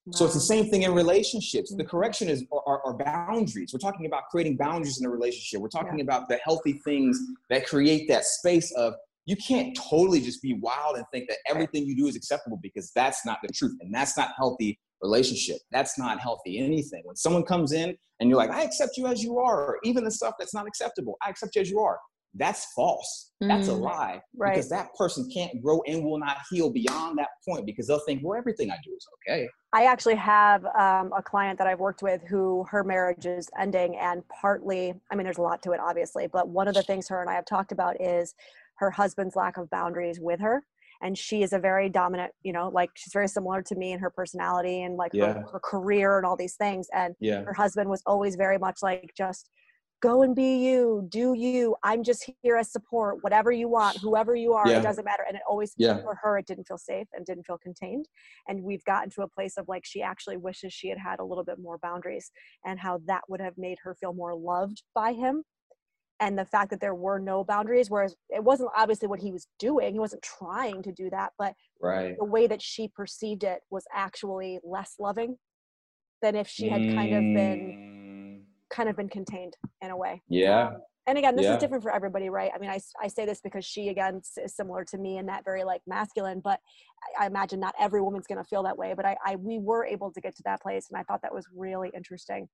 So 0.10 0.26
it's 0.26 0.34
the 0.34 0.39
same 0.39 0.68
thing 0.70 0.82
in 0.82 0.93
relationships. 0.93 1.70
The 1.70 1.78
mm-hmm. 1.78 1.89
correction 1.89 2.28
is 2.28 2.43
our, 2.52 2.82
our, 2.84 2.93
boundaries. 2.93 3.72
We're 3.72 3.80
talking 3.80 4.08
about 4.08 4.24
creating 4.32 4.58
boundaries 4.58 4.99
in 4.99 5.06
a 5.06 5.10
relationship. 5.10 5.62
We're 5.62 5.70
talking 5.70 5.99
yeah. 5.99 6.04
about 6.04 6.28
the 6.28 6.38
healthy 6.38 6.74
things 6.84 7.20
that 7.49 7.68
create 7.68 8.08
that 8.08 8.26
space 8.26 8.72
of 8.72 8.95
you 9.26 9.36
can't 9.36 9.78
totally 9.78 10.20
just 10.20 10.41
be 10.41 10.54
wild 10.54 10.97
and 10.97 11.06
think 11.14 11.30
that 11.30 11.38
everything 11.47 11.86
you 11.86 11.95
do 11.95 12.08
is 12.08 12.16
acceptable 12.16 12.60
because 12.64 12.91
that's 12.95 13.26
not 13.26 13.38
the 13.43 13.54
truth 13.54 13.78
and 13.80 13.93
that's 13.93 14.18
not 14.18 14.32
healthy 14.36 14.80
relationship. 15.04 15.58
That's 15.72 15.99
not 15.99 16.20
healthy 16.20 16.60
anything. 16.60 17.04
When 17.06 17.16
someone 17.16 17.43
comes 17.43 17.72
in 17.72 17.95
and 18.20 18.30
you're 18.30 18.38
like, 18.38 18.49
I 18.49 18.64
accept 18.64 18.97
you 18.97 19.06
as 19.06 19.24
you 19.24 19.38
are, 19.38 19.66
or 19.66 19.80
even 19.84 20.04
the 20.04 20.12
stuff 20.12 20.34
that's 20.39 20.54
not 20.54 20.68
acceptable, 20.68 21.18
I 21.22 21.30
accept 21.30 21.56
you 21.56 21.62
as 21.62 21.70
you 21.70 21.80
are. 21.80 21.99
That's 22.34 22.71
false. 22.73 23.32
Mm, 23.43 23.47
that's 23.49 23.67
a 23.67 23.71
mm, 23.71 23.82
lie. 23.82 24.21
Right. 24.38 24.53
Because 24.53 24.69
that 24.69 24.93
person 24.97 25.29
can't 25.34 25.61
grow 25.61 25.82
and 25.88 26.03
will 26.03 26.19
not 26.19 26.38
heal 26.49 26.69
beyond 26.69 27.17
that 27.17 27.29
point 27.47 27.65
because 27.65 27.88
they'll 27.88 27.99
think, 27.99 28.21
well, 28.23 28.38
everything 28.38 28.71
I 28.71 28.77
do 28.84 28.91
is 28.95 29.05
okay. 29.27 29.49
I 29.73 29.86
actually 29.86 30.15
have 30.15 30.63
um, 30.65 31.11
a 31.17 31.21
client 31.23 31.57
that 31.57 31.67
I've 31.67 31.79
worked 31.79 32.03
with 32.03 32.21
who 32.29 32.65
her 32.69 32.84
marriage 32.84 33.25
is 33.25 33.49
ending, 33.59 33.97
and 33.97 34.21
partly, 34.29 34.93
I 35.11 35.15
mean, 35.15 35.23
there's 35.23 35.38
a 35.38 35.41
lot 35.41 35.61
to 35.63 35.71
it, 35.71 35.79
obviously, 35.79 36.27
but 36.27 36.49
one 36.49 36.67
of 36.67 36.73
the 36.73 36.84
things 36.84 37.07
her 37.09 37.21
and 37.21 37.29
I 37.29 37.34
have 37.36 37.45
talked 37.45 37.71
about 37.71 37.99
is 38.01 38.34
her 38.75 38.91
husband's 38.91 39.36
lack 39.36 39.57
of 39.57 39.69
boundaries 39.69 40.19
with 40.19 40.39
her 40.39 40.63
and 41.01 41.17
she 41.17 41.43
is 41.43 41.53
a 41.53 41.59
very 41.59 41.89
dominant 41.89 42.32
you 42.43 42.53
know 42.53 42.69
like 42.69 42.89
she's 42.95 43.13
very 43.13 43.27
similar 43.27 43.61
to 43.61 43.75
me 43.75 43.91
in 43.91 43.99
her 43.99 44.09
personality 44.09 44.84
and 44.84 44.95
like 44.97 45.11
yeah. 45.13 45.34
her, 45.34 45.45
her, 45.53 45.59
career 45.59 46.17
and 46.17 46.25
all 46.25 46.38
these 46.38 46.55
things 46.55 46.88
and 46.93 47.15
yeah. 47.19 47.43
her 47.43 47.53
husband 47.53 47.89
was 47.89 48.01
always 48.05 48.36
very 48.36 48.57
much 48.57 48.79
like 48.82 49.11
just 49.17 49.49
go 50.02 50.24
and 50.24 50.36
be 50.36 50.58
you 50.58 51.06
do 51.10 51.34
you 51.34 51.76
i'm 51.84 52.04
just 52.04 52.30
here 52.41 52.58
as 52.58 52.72
support 52.72 53.18
whatever 53.22 53.52
you 53.52 53.70
want 53.70 53.97
whoever 53.99 54.36
you 54.36 54.54
are 54.54 54.68
yeah. 54.68 54.80
it 54.80 54.84
doesn't 54.84 55.06
matter 55.06 55.24
and 55.28 55.38
it 55.38 55.43
always 55.49 55.74
yeah. 55.78 56.02
for 56.02 56.18
her 56.22 56.38
it 56.38 56.45
didn't 56.47 56.68
feel 56.68 56.78
safe 56.78 57.08
and 57.14 57.26
didn't 57.26 57.43
feel 57.43 57.58
contained 57.58 58.06
and 58.47 58.62
we've 58.62 58.84
gotten 58.86 59.10
to 59.10 59.22
a 59.22 59.28
place 59.28 59.58
of 59.58 59.68
like 59.68 59.84
she 59.86 60.02
actually 60.02 60.38
wishes 60.38 60.74
she 60.74 60.89
had 60.89 60.97
had 60.97 61.20
a 61.20 61.24
little 61.24 61.43
bit 61.43 61.60
more 61.60 61.78
boundaries 61.78 62.32
and 62.66 62.80
how 62.80 62.99
that 63.06 63.22
would 63.30 63.39
have 63.39 63.58
made 63.58 63.78
her 63.84 63.95
feel 63.95 64.14
more 64.14 64.36
loved 64.36 64.82
by 64.95 65.14
him 65.14 65.43
and 66.20 66.38
the 66.38 66.45
fact 66.45 66.70
that 66.72 66.80
there 66.82 66.95
were 66.95 67.20
no 67.20 67.43
boundaries 67.43 67.89
whereas 67.89 68.16
it 68.30 68.43
wasn't 68.43 68.70
obviously 68.76 69.08
what 69.08 69.20
he 69.20 69.32
was 69.32 69.47
doing 69.60 69.93
he 69.93 69.99
wasn't 69.99 70.22
trying 70.24 70.82
to 70.82 70.91
do 70.91 71.10
that 71.12 71.32
but 71.38 71.54
right. 71.80 72.16
the 72.18 72.26
way 72.26 72.47
that 72.47 72.62
she 72.62 72.88
perceived 72.88 73.43
it 73.43 73.60
was 73.70 73.86
actually 73.93 74.60
less 74.64 74.95
loving 74.99 75.38
than 76.24 76.36
if 76.36 76.47
she 76.47 76.70
had 76.70 76.82
mm. 76.82 76.95
kind 76.95 77.14
of 77.14 77.22
been 77.22 77.60
mm. 77.78 78.01
Kind 78.72 78.89
of 78.89 78.95
been 78.95 79.09
contained 79.09 79.55
in 79.82 79.91
a 79.91 79.97
way 79.97 80.22
yeah 80.30 80.67
um, 80.67 80.78
and 81.07 81.17
again 81.17 81.36
this 81.36 81.45
yeah. 81.45 81.53
is 81.53 81.59
different 81.59 81.84
for 81.84 81.93
everybody 81.93 82.30
right 82.30 82.51
i 82.55 82.59
mean 82.59 82.69
I, 82.69 82.80
I 83.01 83.07
say 83.07 83.26
this 83.26 83.41
because 83.41 83.65
she 83.65 83.89
again 83.89 84.22
is 84.43 84.55
similar 84.55 84.86
to 84.86 84.97
me 84.97 85.17
in 85.17 85.26
that 85.28 85.43
very 85.43 85.63
like 85.63 85.82
masculine 85.88 86.41
but 86.43 86.59
i, 87.19 87.24
I 87.24 87.28
imagine 87.28 87.59
not 87.59 87.76
every 87.80 88.01
woman's 88.01 88.28
going 88.28 88.38
to 88.38 88.43
feel 88.43 88.63
that 88.63 88.78
way 88.78 88.93
but 88.95 89.05
I, 89.05 89.17
I 89.26 89.36
we 89.36 89.59
were 89.59 89.86
able 89.86 90.11
to 90.11 90.22
get 90.22 90.36
to 90.38 90.43
that 90.45 90.61
place 90.61 90.88
and 90.89 90.99
i 90.99 91.03
thought 91.03 91.22
that 91.24 91.34
was 91.34 91.45
really 91.55 91.91
interesting 91.95 92.47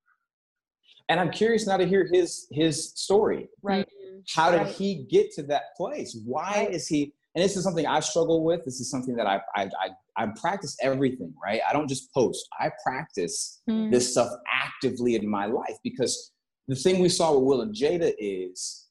and 1.10 1.20
i'm 1.20 1.32
curious 1.32 1.68
now 1.68 1.78
to 1.78 1.86
hear 1.86 2.08
his 2.12 2.48
his 2.52 2.92
story 2.92 3.50
right 3.62 3.86
mm-hmm. 3.86 4.20
how 4.34 4.52
did 4.52 4.62
right. 4.62 4.68
he 4.68 5.06
get 5.10 5.32
to 5.32 5.44
that 5.44 5.76
place 5.76 6.18
why 6.26 6.66
right. 6.66 6.72
is 6.72 6.88
he 6.88 7.14
and 7.38 7.46
this 7.46 7.56
is 7.56 7.64
something 7.64 7.86
i 7.86 8.00
struggle 8.00 8.44
with 8.44 8.66
this 8.66 8.82
is 8.82 8.90
something 8.90 9.16
that 9.16 9.28
i 9.28 9.40
i 9.56 9.70
i, 9.84 10.24
I 10.24 10.28
practice 10.42 10.76
everything 10.82 11.34
right 11.42 11.62
i 11.70 11.72
don't 11.72 11.88
just 11.88 12.12
post 12.14 12.48
i 12.60 12.72
practice 12.84 13.62
mm. 13.70 13.92
this 13.92 14.12
stuff 14.12 14.30
actively 14.52 15.16
in 15.16 15.30
my 15.30 15.46
life 15.46 15.78
because 15.84 16.34
the 16.68 16.76
thing 16.76 17.00
we 17.00 17.10
saw 17.10 17.34
with 17.34 17.44
will 17.44 17.62
and 17.62 17.74
jada 17.74 18.12
is 18.18 18.88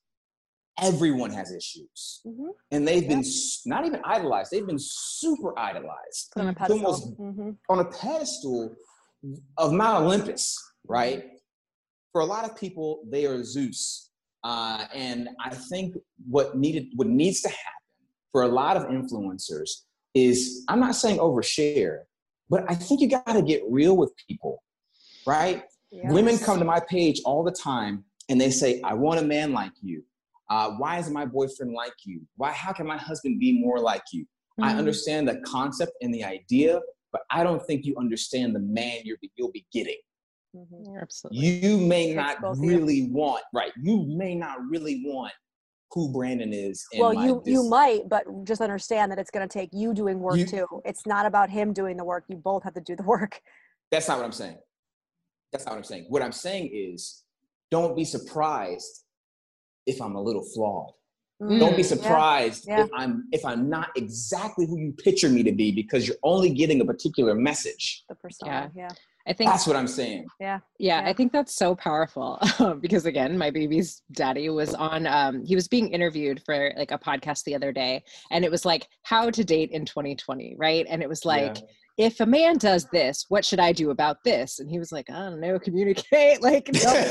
everyone 0.80 1.30
has 1.30 1.52
issues 1.52 2.20
mm-hmm. 2.26 2.50
and 2.70 2.86
they've 2.86 3.02
yeah. 3.02 3.08
been 3.08 3.24
not 3.66 3.84
even 3.84 4.00
idolized 4.04 4.52
they've 4.52 4.66
been 4.66 4.78
super 4.78 5.58
idolized 5.58 6.32
on 6.36 6.48
a 6.48 6.54
pedestal, 6.54 6.78
almost 6.78 7.18
mm-hmm. 7.18 7.50
on 7.68 7.80
a 7.80 7.84
pedestal 7.84 8.74
of 9.58 9.72
mount 9.72 10.04
olympus 10.04 10.56
right 10.86 11.24
for 12.16 12.22
a 12.22 12.24
lot 12.24 12.46
of 12.46 12.56
people, 12.56 13.02
they 13.10 13.26
are 13.26 13.44
Zeus. 13.44 14.08
Uh, 14.42 14.86
and 14.94 15.28
I 15.44 15.50
think 15.50 15.94
what 16.26 16.56
needed, 16.56 16.86
what 16.94 17.08
needs 17.08 17.42
to 17.42 17.50
happen 17.50 17.62
for 18.32 18.42
a 18.42 18.48
lot 18.48 18.76
of 18.76 18.84
influencers 18.84 19.70
is, 20.14 20.64
I'm 20.68 20.80
not 20.80 20.94
saying 20.94 21.18
overshare, 21.18 22.00
but 22.48 22.64
I 22.70 22.74
think 22.74 23.00
you 23.00 23.08
got 23.08 23.26
to 23.26 23.42
get 23.42 23.62
real 23.68 23.96
with 23.96 24.12
people, 24.28 24.62
right? 25.26 25.64
Yes. 25.90 26.12
Women 26.12 26.38
come 26.38 26.58
to 26.58 26.64
my 26.64 26.80
page 26.80 27.20
all 27.24 27.42
the 27.42 27.52
time 27.52 28.04
and 28.28 28.40
they 28.40 28.50
say, 28.50 28.80
I 28.82 28.94
want 28.94 29.20
a 29.20 29.24
man 29.24 29.52
like 29.52 29.72
you. 29.82 30.02
Uh, 30.48 30.70
why 30.72 30.98
isn't 30.98 31.12
my 31.12 31.24
boyfriend 31.24 31.72
like 31.72 31.94
you? 32.04 32.20
Why, 32.36 32.52
how 32.52 32.72
can 32.72 32.86
my 32.86 32.96
husband 32.96 33.40
be 33.40 33.58
more 33.58 33.80
like 33.80 34.04
you? 34.12 34.22
Mm-hmm. 34.22 34.64
I 34.64 34.74
understand 34.76 35.28
the 35.28 35.40
concept 35.40 35.92
and 36.00 36.14
the 36.14 36.24
idea, 36.24 36.80
but 37.12 37.22
I 37.30 37.42
don't 37.42 37.64
think 37.66 37.84
you 37.84 37.96
understand 37.98 38.54
the 38.54 38.60
man 38.60 39.00
you're, 39.04 39.18
you'll 39.36 39.52
be 39.52 39.66
getting. 39.72 39.98
Mm-hmm. 40.54 40.96
Absolutely. 41.00 41.46
You 41.46 41.78
may 41.78 42.14
not 42.14 42.38
really 42.58 43.08
want, 43.10 43.42
right? 43.52 43.72
You 43.80 44.06
may 44.06 44.34
not 44.34 44.58
really 44.68 45.02
want 45.04 45.32
who 45.96 46.12
Brandon 46.12 46.52
is. 46.52 46.86
well, 46.98 47.14
you 47.14 47.42
you 47.46 47.66
might, 47.70 48.06
but 48.06 48.24
just 48.44 48.60
understand 48.60 49.10
that 49.10 49.18
it's 49.18 49.30
going 49.30 49.48
to 49.48 49.52
take 49.52 49.70
you 49.72 49.94
doing 49.94 50.20
work 50.20 50.36
you, 50.36 50.44
too. 50.46 50.66
It's 50.84 51.06
not 51.06 51.24
about 51.24 51.48
him 51.48 51.72
doing 51.72 51.96
the 51.96 52.04
work. 52.04 52.24
You 52.28 52.36
both 52.36 52.64
have 52.64 52.74
to 52.74 52.82
do 52.82 52.94
the 52.94 53.02
work. 53.02 53.40
That's 53.90 54.06
not 54.06 54.18
what 54.18 54.26
I'm 54.26 54.32
saying. 54.32 54.58
That's 55.52 55.64
not 55.64 55.72
what 55.72 55.78
I'm 55.78 55.84
saying. 55.84 56.04
What 56.10 56.20
I'm 56.20 56.32
saying 56.32 56.68
is, 56.70 57.24
don't 57.70 57.96
be 57.96 58.04
surprised 58.04 59.04
if 59.86 60.02
I'm 60.02 60.16
a 60.16 60.20
little 60.20 60.44
flawed. 60.54 60.92
Mm. 61.42 61.60
Don't 61.60 61.76
be 61.76 61.82
surprised 61.82 62.66
yeah. 62.68 62.84
if 62.84 62.90
I'm 62.94 63.24
if 63.32 63.42
I'm 63.46 63.70
not 63.70 63.88
exactly 63.96 64.66
who 64.66 64.78
you 64.78 64.92
picture 64.92 65.30
me 65.30 65.42
to 65.44 65.52
be 65.52 65.72
because 65.72 66.06
you're 66.06 66.18
only 66.22 66.50
getting 66.50 66.82
a 66.82 66.84
particular 66.84 67.34
message. 67.34 68.04
The 68.10 68.16
persona, 68.16 68.70
yeah. 68.74 68.82
yeah. 68.82 68.94
I 69.26 69.32
think 69.32 69.50
that's 69.50 69.66
what 69.66 69.76
I'm 69.76 69.88
saying. 69.88 70.26
Yeah. 70.38 70.60
Yeah, 70.78 71.00
yeah. 71.02 71.08
I 71.08 71.12
think 71.12 71.32
that's 71.32 71.54
so 71.54 71.74
powerful 71.74 72.40
because 72.80 73.06
again, 73.06 73.36
my 73.36 73.50
baby's 73.50 74.02
daddy 74.12 74.48
was 74.48 74.74
on 74.74 75.06
um 75.06 75.44
he 75.44 75.54
was 75.54 75.68
being 75.68 75.88
interviewed 75.92 76.42
for 76.44 76.72
like 76.76 76.90
a 76.92 76.98
podcast 76.98 77.44
the 77.44 77.54
other 77.54 77.72
day 77.72 78.04
and 78.30 78.44
it 78.44 78.50
was 78.50 78.64
like 78.64 78.86
how 79.02 79.30
to 79.30 79.44
date 79.44 79.70
in 79.72 79.84
2020, 79.84 80.54
right? 80.58 80.86
And 80.88 81.02
it 81.02 81.08
was 81.08 81.24
like 81.24 81.56
yeah 81.56 81.66
if 81.98 82.20
a 82.20 82.26
man 82.26 82.58
does 82.58 82.86
this, 82.92 83.24
what 83.28 83.44
should 83.44 83.58
I 83.58 83.72
do 83.72 83.90
about 83.90 84.22
this? 84.22 84.58
And 84.58 84.70
he 84.70 84.78
was 84.78 84.92
like, 84.92 85.08
I 85.08 85.30
don't 85.30 85.40
know, 85.40 85.58
communicate. 85.58 86.40
Like, 86.46 86.68
no, 86.72 86.80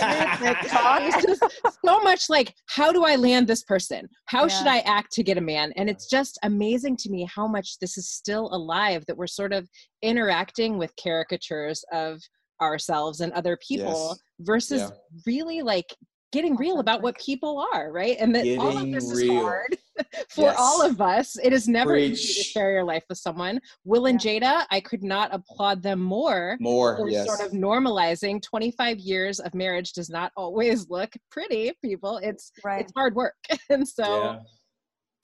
talk. 0.68 1.02
It's 1.02 1.26
just 1.26 1.44
so 1.84 2.00
much 2.02 2.30
like, 2.30 2.54
how 2.68 2.92
do 2.92 3.04
I 3.04 3.16
land 3.16 3.48
this 3.48 3.64
person? 3.64 4.08
How 4.26 4.44
yeah. 4.44 4.48
should 4.48 4.68
I 4.68 4.80
act 4.80 5.12
to 5.14 5.24
get 5.24 5.38
a 5.38 5.42
man? 5.42 5.74
And 5.76 5.90
it's 5.90 6.10
just 6.10 6.38
amazing 6.44 6.96
to 6.98 7.10
me 7.10 7.28
how 7.34 7.48
much 7.48 7.80
this 7.80 7.98
is 7.98 8.10
still 8.10 8.50
alive 8.54 9.04
that 9.08 9.18
we're 9.18 9.28
sort 9.28 9.52
of 9.52 9.68
interacting 10.02 10.78
with 10.78 10.94
caricatures 11.02 11.84
of 11.92 12.22
ourselves 12.62 13.20
and 13.20 13.34
other 13.34 13.58
people 13.68 14.10
yes. 14.10 14.20
versus 14.40 14.82
yeah. 14.82 14.90
really 15.26 15.62
like 15.62 15.94
getting 16.36 16.56
real 16.58 16.80
about 16.80 17.02
what 17.02 17.18
people 17.18 17.66
are, 17.74 17.92
right? 17.94 18.18
And 18.20 18.36
that 18.36 18.44
getting 18.44 18.60
all 18.60 18.78
of 18.78 18.92
this 18.92 19.10
real. 19.16 19.38
is 19.38 19.42
hard 19.42 19.78
for 20.30 20.42
yes. 20.42 20.56
all 20.60 20.86
of 20.86 21.00
us. 21.00 21.38
It 21.42 21.54
is 21.54 21.70
never 21.70 21.94
Preach. 21.94 22.12
easy 22.12 22.34
to 22.34 22.50
share 22.50 22.74
your 22.74 22.84
life 22.84 23.06
with 23.08 23.18
someone. 23.18 23.62
Will 23.86 24.06
and 24.08 24.24
yeah. 24.24 24.40
Jada, 24.40 24.66
I 24.70 24.82
could 24.82 25.02
not 25.02 25.34
applaud 25.34 25.82
them 25.82 26.02
more. 26.02 26.58
More, 26.60 26.98
for 26.98 27.10
yes. 27.10 27.26
sort 27.26 27.40
of 27.40 27.54
normalizing 27.54 28.42
25 28.42 29.00
years 29.00 29.40
of 29.40 29.56
marriage 29.56 29.94
does 29.94 30.10
not 30.10 30.34
always 30.36 30.90
look 30.90 31.14
pretty, 31.32 31.72
people. 31.82 32.18
It's 32.22 32.52
right. 32.66 32.82
it's 32.82 32.92
hard 32.96 33.16
work. 33.16 33.36
and 33.70 33.88
so 33.88 34.24
yeah. 34.24 34.40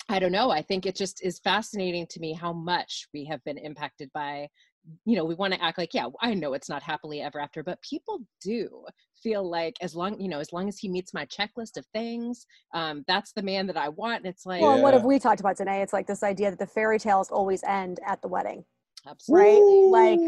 I 0.08 0.20
don't 0.20 0.32
know. 0.32 0.50
I 0.50 0.62
think 0.62 0.86
it 0.86 0.96
just 0.96 1.24
is 1.24 1.40
fascinating 1.40 2.08
to 2.10 2.20
me 2.22 2.34
how 2.34 2.54
much 2.54 3.08
we 3.14 3.26
have 3.26 3.44
been 3.44 3.58
impacted 3.58 4.10
by 4.14 4.48
you 5.06 5.16
know 5.16 5.24
we 5.24 5.36
want 5.36 5.54
to 5.54 5.64
act 5.64 5.78
like 5.78 5.94
yeah 5.94 6.08
i 6.22 6.34
know 6.34 6.54
it's 6.54 6.70
not 6.70 6.82
happily 6.82 7.22
ever 7.22 7.40
after 7.40 7.64
but 7.64 7.82
people 7.82 8.20
do 8.44 8.84
feel 9.22 9.48
like 9.48 9.76
as 9.82 9.96
long 9.96 10.20
you 10.20 10.28
know 10.28 10.40
as 10.40 10.52
long 10.52 10.68
as 10.68 10.78
he 10.80 10.90
meets 10.90 11.14
my 11.14 11.26
checklist 11.26 11.78
of 11.78 11.86
things 11.94 12.46
um, 12.74 13.04
that's 13.08 13.32
the 13.34 13.42
man 13.42 13.68
that 13.68 13.78
i 13.78 13.90
want 13.90 14.18
and 14.18 14.26
it's 14.26 14.46
like 14.46 14.62
well 14.62 14.78
yeah. 14.78 14.84
what 14.84 14.94
have 14.94 15.04
we 15.04 15.20
talked 15.20 15.40
about 15.40 15.56
today 15.56 15.82
it's 15.82 15.94
like 15.94 16.08
this 16.08 16.24
idea 16.24 16.50
that 16.50 16.60
the 16.60 16.66
fairy 16.66 16.98
tales 16.98 17.30
always 17.30 17.64
end 17.64 18.00
at 18.06 18.22
the 18.22 18.28
wedding 18.28 18.64
Absolutely. 19.08 19.90
right 19.92 20.12
like 20.12 20.20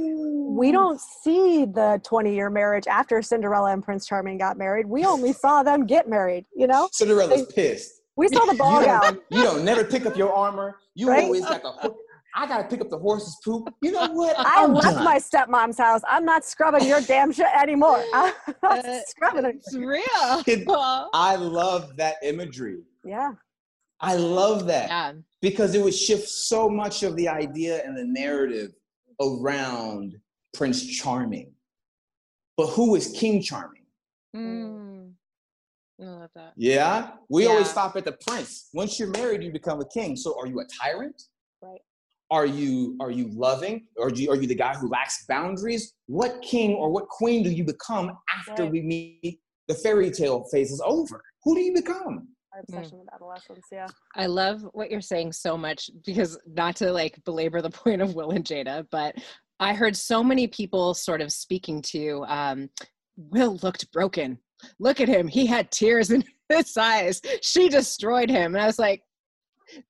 we 0.57 0.71
don't 0.71 0.99
see 0.99 1.65
the 1.65 1.99
20 2.03 2.33
year 2.33 2.49
marriage 2.49 2.87
after 2.87 3.21
cinderella 3.21 3.71
and 3.71 3.83
prince 3.83 4.05
charming 4.05 4.37
got 4.37 4.57
married 4.57 4.85
we 4.85 5.05
only 5.05 5.33
saw 5.33 5.63
them 5.63 5.85
get 5.85 6.07
married 6.07 6.45
you 6.55 6.67
know 6.67 6.89
cinderella's 6.91 7.47
they, 7.47 7.53
pissed 7.53 8.01
we 8.15 8.27
saw 8.27 8.45
the 8.45 8.53
ball 8.53 8.79
you 8.79 8.85
gown. 8.85 9.19
You 9.31 9.43
don't 9.43 9.65
never 9.65 9.83
pick 9.83 10.05
up 10.05 10.15
your 10.15 10.31
armor. 10.31 10.77
You 10.93 11.09
right? 11.09 11.23
always 11.23 11.41
got 11.41 11.63
the 11.63 11.71
hook 11.71 11.97
I 12.35 12.47
gotta 12.47 12.63
pick 12.63 12.81
up 12.81 12.89
the 12.89 12.97
horse's 12.97 13.37
poop. 13.43 13.73
You 13.81 13.91
know 13.91 14.07
what? 14.07 14.37
I 14.39 14.63
I'm 14.63 14.73
left 14.73 14.95
done. 14.95 15.03
my 15.03 15.17
stepmom's 15.17 15.77
house. 15.77 16.01
I'm 16.07 16.25
not 16.25 16.43
scrubbing 16.43 16.87
your 16.87 17.01
damn 17.01 17.31
shit 17.31 17.47
anymore. 17.55 18.03
I'm 18.13 18.33
not 18.61 18.85
uh, 18.85 18.99
scrubbing 19.05 19.45
it. 19.45 19.55
It's 19.55 19.75
real. 19.75 20.03
I 21.13 21.35
love 21.35 21.95
that 21.97 22.15
imagery. 22.23 22.81
Yeah. 23.05 23.31
I 23.99 24.15
love 24.15 24.65
that. 24.67 24.89
Yeah. 24.89 25.13
Because 25.41 25.75
it 25.75 25.83
would 25.83 25.93
shift 25.93 26.27
so 26.27 26.69
much 26.69 27.03
of 27.03 27.15
the 27.15 27.27
idea 27.27 27.83
and 27.85 27.97
the 27.97 28.03
narrative 28.03 28.71
around 29.21 30.15
Prince 30.53 30.85
Charming. 30.85 31.53
But 32.57 32.67
who 32.67 32.95
is 32.95 33.11
King 33.11 33.41
Charming? 33.41 33.85
Mm. 34.35 35.11
I 36.01 36.03
love 36.03 36.29
that. 36.35 36.53
Yeah. 36.55 37.11
We 37.29 37.43
yeah. 37.43 37.49
always 37.49 37.69
stop 37.69 37.95
at 37.95 38.05
the 38.05 38.17
prince. 38.27 38.69
Once 38.73 38.99
you're 38.99 39.09
married, 39.09 39.43
you 39.43 39.51
become 39.51 39.79
a 39.79 39.87
king. 39.87 40.15
So 40.15 40.37
are 40.39 40.47
you 40.47 40.59
a 40.59 40.65
tyrant? 40.65 41.21
Right. 42.33 42.39
Are 42.39 42.45
you 42.45 42.97
are 42.99 43.11
you 43.11 43.29
loving? 43.31 43.85
Or 43.97 44.09
you, 44.09 44.31
are 44.31 44.35
you 44.35 44.47
the 44.47 44.55
guy 44.55 44.73
who 44.75 44.89
lacks 44.89 45.25
boundaries? 45.27 45.93
What 46.07 46.41
king 46.41 46.73
or 46.75 46.89
what 46.89 47.07
queen 47.07 47.43
do 47.43 47.49
you 47.49 47.63
become 47.63 48.11
after 48.37 48.63
right. 48.63 48.71
we 48.71 48.81
meet 48.81 49.39
the 49.67 49.75
fairy 49.75 50.11
tale 50.11 50.45
phase 50.51 50.71
is 50.71 50.81
over? 50.85 51.21
Who 51.43 51.55
do 51.55 51.61
you 51.61 51.73
become? 51.73 52.27
Our 52.53 52.61
obsession 52.61 52.97
mm. 52.97 52.99
with 52.99 53.13
adolescence, 53.13 53.65
yeah. 53.71 53.87
I 54.15 54.27
love 54.27 54.61
what 54.73 54.91
you're 54.91 55.01
saying 55.01 55.31
so 55.33 55.57
much 55.57 55.89
because 56.05 56.37
not 56.45 56.75
to 56.77 56.91
like 56.91 57.23
belabor 57.25 57.61
the 57.61 57.69
point 57.83 58.01
of 58.01 58.15
Will 58.15 58.31
and 58.31 58.45
Jada, 58.45 58.85
but 58.91 59.15
I 59.59 59.73
heard 59.73 59.95
so 59.95 60.23
many 60.23 60.47
people 60.47 60.93
sort 60.93 61.21
of 61.21 61.31
speaking 61.31 61.81
to 61.83 62.25
um, 62.27 62.69
Will 63.17 63.57
looked 63.63 63.91
broken. 63.91 64.37
Look 64.79 65.01
at 65.01 65.07
him. 65.07 65.27
He 65.27 65.45
had 65.45 65.71
tears 65.71 66.11
in 66.11 66.23
his 66.49 66.75
eyes. 66.77 67.21
She 67.41 67.69
destroyed 67.69 68.29
him. 68.29 68.55
And 68.55 68.61
I 68.61 68.65
was 68.65 68.79
like, 68.79 69.01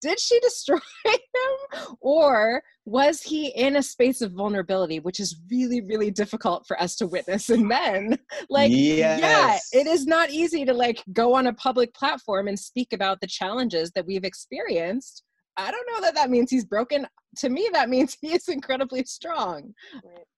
did 0.02 0.20
she 0.20 0.40
destroy 0.40 0.78
him? 1.06 1.96
Or 2.02 2.62
was 2.86 3.22
he 3.22 3.48
in 3.48 3.78
a 3.78 3.84
space 3.84 4.22
of 4.22 4.34
vulnerability 4.34 5.00
which 5.00 5.20
is 5.20 5.40
really 5.50 5.82
really 5.82 6.12
difficult 6.12 6.66
for 6.68 6.80
us 6.82 6.96
to 6.98 7.08
witness 7.08 7.50
in 7.50 7.68
men? 7.68 8.18
Like 8.50 8.72
yes. 8.74 9.20
yeah 9.20 9.80
it 9.80 9.88
is 9.88 10.06
not 10.06 10.30
easy 10.30 10.66
to 10.66 10.74
like 10.74 11.04
go 11.14 11.34
on 11.34 11.48
a 11.48 11.54
public 11.54 11.94
platform 11.94 12.48
and 12.48 12.60
speak 12.60 12.94
about 12.94 13.22
the 13.22 13.28
challenges 13.28 13.92
that 13.96 14.06
we've 14.06 14.26
experienced. 14.26 15.24
I 15.58 15.72
don't 15.72 15.88
know 15.92 16.02
that 16.02 16.16
that 16.16 16.30
means 16.30 16.50
he's 16.50 16.66
broken. 16.66 17.08
To 17.38 17.50
me 17.50 17.70
that 17.74 17.90
means 17.90 18.18
he 18.22 18.34
is 18.34 18.48
incredibly 18.48 19.04
strong. 19.06 19.74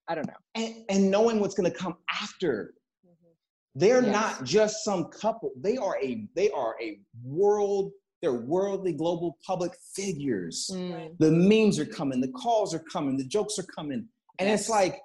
I 0.08 0.14
don't 0.14 0.26
know. 0.26 0.34
And, 0.54 0.84
and 0.88 1.10
knowing 1.10 1.40
what's 1.40 1.54
going 1.54 1.70
to 1.70 1.76
come 1.76 1.96
after. 2.22 2.74
Mm-hmm. 3.04 3.80
they're 3.80 4.02
yes. 4.02 4.12
not 4.12 4.44
just 4.44 4.84
some 4.84 5.06
couple. 5.06 5.52
They 5.60 5.76
are 5.76 5.98
a 6.02 6.26
they 6.34 6.50
are 6.50 6.76
a 6.80 7.00
world 7.24 7.92
they're 8.26 8.32
worldly, 8.32 8.92
global 8.92 9.38
public 9.46 9.70
figures. 9.94 10.68
Mm. 10.72 11.16
The 11.20 11.30
memes 11.30 11.78
are 11.78 11.86
coming, 11.86 12.20
the 12.20 12.32
calls 12.32 12.74
are 12.74 12.82
coming, 12.92 13.16
the 13.16 13.24
jokes 13.24 13.56
are 13.56 13.62
coming. 13.62 14.08
And 14.40 14.48
yes. 14.48 14.62
it's 14.62 14.68
like, 14.68 14.98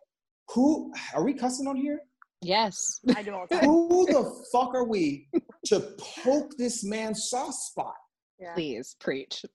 who 0.49 0.91
are 1.13 1.23
we 1.23 1.35
cussing 1.35 1.67
on 1.67 1.75
here? 1.75 1.99
Yes. 2.41 2.99
I 3.15 3.21
do 3.21 3.35
all 3.35 3.45
the 3.47 3.57
time. 3.57 3.65
Who 3.65 4.07
the 4.07 4.43
fuck 4.51 4.73
are 4.73 4.85
we 4.85 5.27
to 5.67 5.81
poke 6.23 6.57
this 6.57 6.83
man's 6.83 7.29
soft 7.29 7.53
spot? 7.53 7.93
Yeah. 8.39 8.55
Please 8.55 8.95
preach. 8.99 9.45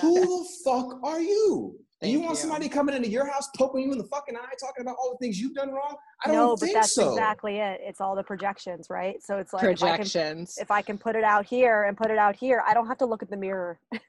Who 0.00 0.14
the 0.14 0.48
fuck 0.64 1.04
are 1.04 1.20
you? 1.20 1.78
Thank 2.02 2.12
you 2.14 2.20
want 2.20 2.32
you. 2.32 2.36
somebody 2.36 2.68
coming 2.68 2.96
into 2.96 3.08
your 3.08 3.30
house, 3.30 3.48
poking 3.56 3.82
you 3.82 3.92
in 3.92 3.98
the 3.98 4.04
fucking 4.04 4.36
eye, 4.36 4.54
talking 4.58 4.82
about 4.82 4.96
all 4.98 5.12
the 5.12 5.24
things 5.24 5.40
you've 5.40 5.54
done 5.54 5.70
wrong? 5.70 5.96
I 6.24 6.32
don't 6.32 6.58
think 6.58 6.70
so. 6.70 6.74
no, 6.74 6.74
but 6.74 6.80
that's 6.80 6.94
so. 6.94 7.10
exactly 7.10 7.58
it. 7.58 7.80
It's 7.82 8.00
all 8.00 8.16
the 8.16 8.24
projections, 8.24 8.88
right? 8.90 9.22
So 9.22 9.38
it's 9.38 9.52
like 9.52 9.62
projections. 9.62 10.58
If 10.58 10.70
I, 10.72 10.82
can, 10.82 10.96
if 10.96 10.98
I 10.98 10.98
can 10.98 10.98
put 10.98 11.14
it 11.14 11.22
out 11.22 11.46
here 11.46 11.84
and 11.84 11.96
put 11.96 12.10
it 12.10 12.18
out 12.18 12.34
here, 12.34 12.60
I 12.66 12.74
don't 12.74 12.88
have 12.88 12.98
to 12.98 13.06
look 13.06 13.22
at 13.22 13.30
the 13.30 13.36
mirror. 13.36 13.78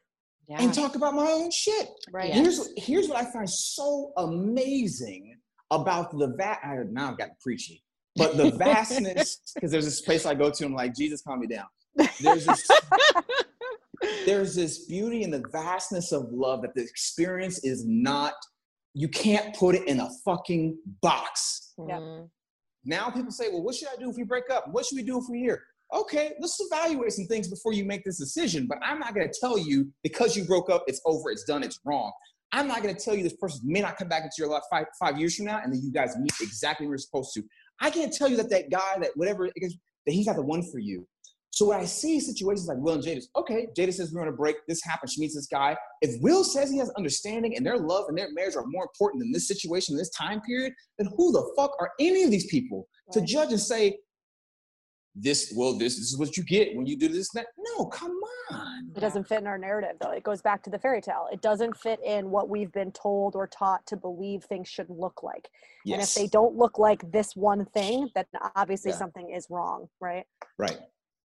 Yeah. 0.50 0.62
And 0.62 0.74
talk 0.74 0.96
about 0.96 1.14
my 1.14 1.26
own 1.26 1.52
shit. 1.52 1.88
Right. 2.12 2.34
Here's 2.34 2.70
here's 2.76 3.08
what 3.08 3.18
I 3.18 3.32
find 3.32 3.50
so 3.50 4.12
amazing 4.18 5.38
about 5.72 6.18
the 6.18 6.36
va- 6.38 6.60
I, 6.62 6.80
now 6.91 7.12
I've 7.12 7.18
got 7.18 7.39
preachy, 7.39 7.82
but 8.18 8.36
the 8.36 8.52
vastness 8.58 9.39
because 9.56 9.72
there's 9.72 9.86
this 9.86 10.02
place 10.02 10.26
I 10.26 10.36
go 10.36 10.52
to. 10.52 10.66
I'm 10.66 10.74
like 10.74 10.96
Jesus, 10.96 11.22
calm 11.22 11.39
me 11.39 11.48
down. 11.48 11.68
There's 12.20 12.46
this 12.46 12.68
there's 14.26 14.56
this 14.56 14.86
beauty 14.86 15.24
in 15.24 15.32
the 15.32 15.44
vastness 15.52 16.12
of 16.12 16.28
love 16.32 16.62
that 16.62 16.76
the 16.76 16.82
experience 16.82 17.64
is 17.64 17.86
not, 17.86 18.34
you 18.94 19.08
can't 19.08 19.56
put 19.56 19.76
it 19.76 19.88
in 19.88 20.00
a 20.00 20.10
fucking 20.26 20.78
box. 21.02 21.74
Mm-hmm. 21.80 22.26
Now 22.86 23.10
people 23.10 23.32
say, 23.32 23.50
well, 23.50 23.64
what 23.64 23.76
should 23.76 23.88
I 23.88 23.96
do 24.00 24.10
if 24.10 24.18
we 24.18 24.24
break 24.24 24.50
up? 24.52 24.66
What 24.72 24.86
should 24.86 24.98
we 24.98 25.04
do 25.04 25.18
if 25.18 25.26
we're 25.30 25.38
here? 25.38 25.64
Okay, 25.94 26.34
let's 26.39 26.60
evaluate 26.60 27.12
some 27.12 27.26
things 27.28 27.48
before 27.48 27.74
you 27.74 27.86
make 27.86 28.04
this 28.04 28.18
decision. 28.18 28.68
But 28.68 28.80
I'm 28.82 29.00
not 29.00 29.14
gonna 29.14 29.32
tell 29.39 29.58
you 29.58 29.91
because 30.02 30.36
you 30.36 30.44
broke 30.46 30.70
up, 30.70 30.84
it's 30.88 31.02
over, 31.06 31.30
it's 31.30 31.44
done, 31.44 31.64
it's 31.64 31.80
wrong. 31.86 32.12
I'm 32.52 32.68
not 32.68 32.82
gonna 32.82 32.96
tell 32.96 33.16
you 33.16 33.24
this 33.24 33.36
person 33.36 33.62
may 33.64 33.82
not 33.82 33.98
come 33.98 34.08
back 34.08 34.24
into 34.24 34.36
your 34.38 34.48
life 34.48 34.64
five, 34.70 34.86
five 35.00 35.20
years 35.20 35.36
from 35.36 35.46
now 35.46 35.62
and 35.64 35.72
then 35.72 35.82
you 35.84 35.91
guys 35.91 36.16
meet 36.18 36.34
exactly 36.41 36.88
where 36.88 36.94
you're 36.94 37.00
supposed 37.00 37.34
to. 37.36 37.44
I 37.80 37.89
can't 37.89 38.12
tell 38.14 38.28
you 38.28 38.38
that 38.38 38.50
that 38.50 38.70
guy, 38.72 38.98
that 39.02 39.12
whatever, 39.16 39.50
that 39.56 40.12
he's 40.12 40.28
not 40.28 40.36
the 40.36 40.44
one 40.44 40.64
for 40.72 40.80
you. 40.80 41.08
So 41.54 41.68
when 41.68 41.80
I 41.80 41.86
see 41.86 42.20
situations 42.20 42.68
like 42.68 42.80
Will 42.80 42.95
and 42.95 43.04
Jada, 43.04 43.22
okay, 43.36 43.68
Jada 43.78 43.93
says 43.93 44.12
we're 44.12 44.24
on 44.24 44.28
a 44.28 44.32
break. 44.32 44.56
This 44.68 44.84
happens. 44.84 45.14
She 45.14 45.22
meets 45.22 45.36
this 45.36 45.45
guy. 45.45 45.78
If 46.01 46.20
Will 46.20 46.43
says 46.43 46.72
he 46.72 46.80
has 46.80 46.89
understanding 46.97 47.56
and 47.56 47.64
their 47.64 47.78
love 47.78 48.06
and 48.08 48.18
their 48.18 48.34
marriage 48.34 48.56
are 48.56 48.66
more 48.66 48.86
important 48.86 49.22
than 49.22 49.32
this 49.32 49.47
situation, 49.47 49.95
this 49.95 50.10
time 50.10 50.41
period, 50.41 50.74
then 50.97 51.10
who 51.16 51.32
the 51.32 51.54
fuck 51.56 51.76
are 51.80 51.91
any 51.99 52.24
of 52.24 52.32
these 52.32 52.47
people 52.47 52.88
right. 53.08 53.14
to 53.14 53.32
judge 53.32 53.51
and 53.51 53.60
say, 53.60 53.99
this, 55.14 55.54
well, 55.56 55.78
this, 55.78 55.95
this 55.95 56.12
is 56.12 56.18
what 56.18 56.36
you 56.36 56.43
get 56.43 56.76
when 56.76 56.88
you 56.88 56.97
do 56.97 57.08
this, 57.08 57.30
that? 57.36 57.45
No, 57.78 57.86
come 57.86 58.18
on. 58.49 58.91
It 58.95 58.99
doesn't 58.99 59.28
fit 59.28 59.41
in 59.41 59.45
our 59.45 59.60
narrative, 59.60 59.97
though. 60.01 60.10
It 60.10 60.24
goes 60.24 60.41
back 60.41 60.64
to 60.64 60.72
the 60.72 60.80
fairy 60.80 61.01
tale. 61.01 61.28
It 61.32 61.43
doesn't 61.43 61.78
fit 61.78 61.99
in 62.04 62.32
what 62.32 62.49
we've 62.49 62.72
been 62.72 62.91
told 62.93 63.36
or 63.36 63.45
taught 63.45 63.86
to 63.86 63.95
believe 63.95 64.43
things 64.43 64.68
should 64.68 64.89
look 64.89 65.22
like. 65.22 65.49
Yes. 65.86 65.93
And 65.93 66.01
if 66.01 66.16
they 66.16 66.36
don't 66.36 66.56
look 66.56 66.80
like 66.80 67.12
this 67.12 67.36
one 67.36 67.66
thing, 67.66 68.10
then 68.16 68.26
obviously 68.56 68.89
yeah. 68.89 68.97
something 68.97 69.30
is 69.30 69.45
wrong, 69.51 69.88
right? 70.01 70.26
Right 70.58 70.80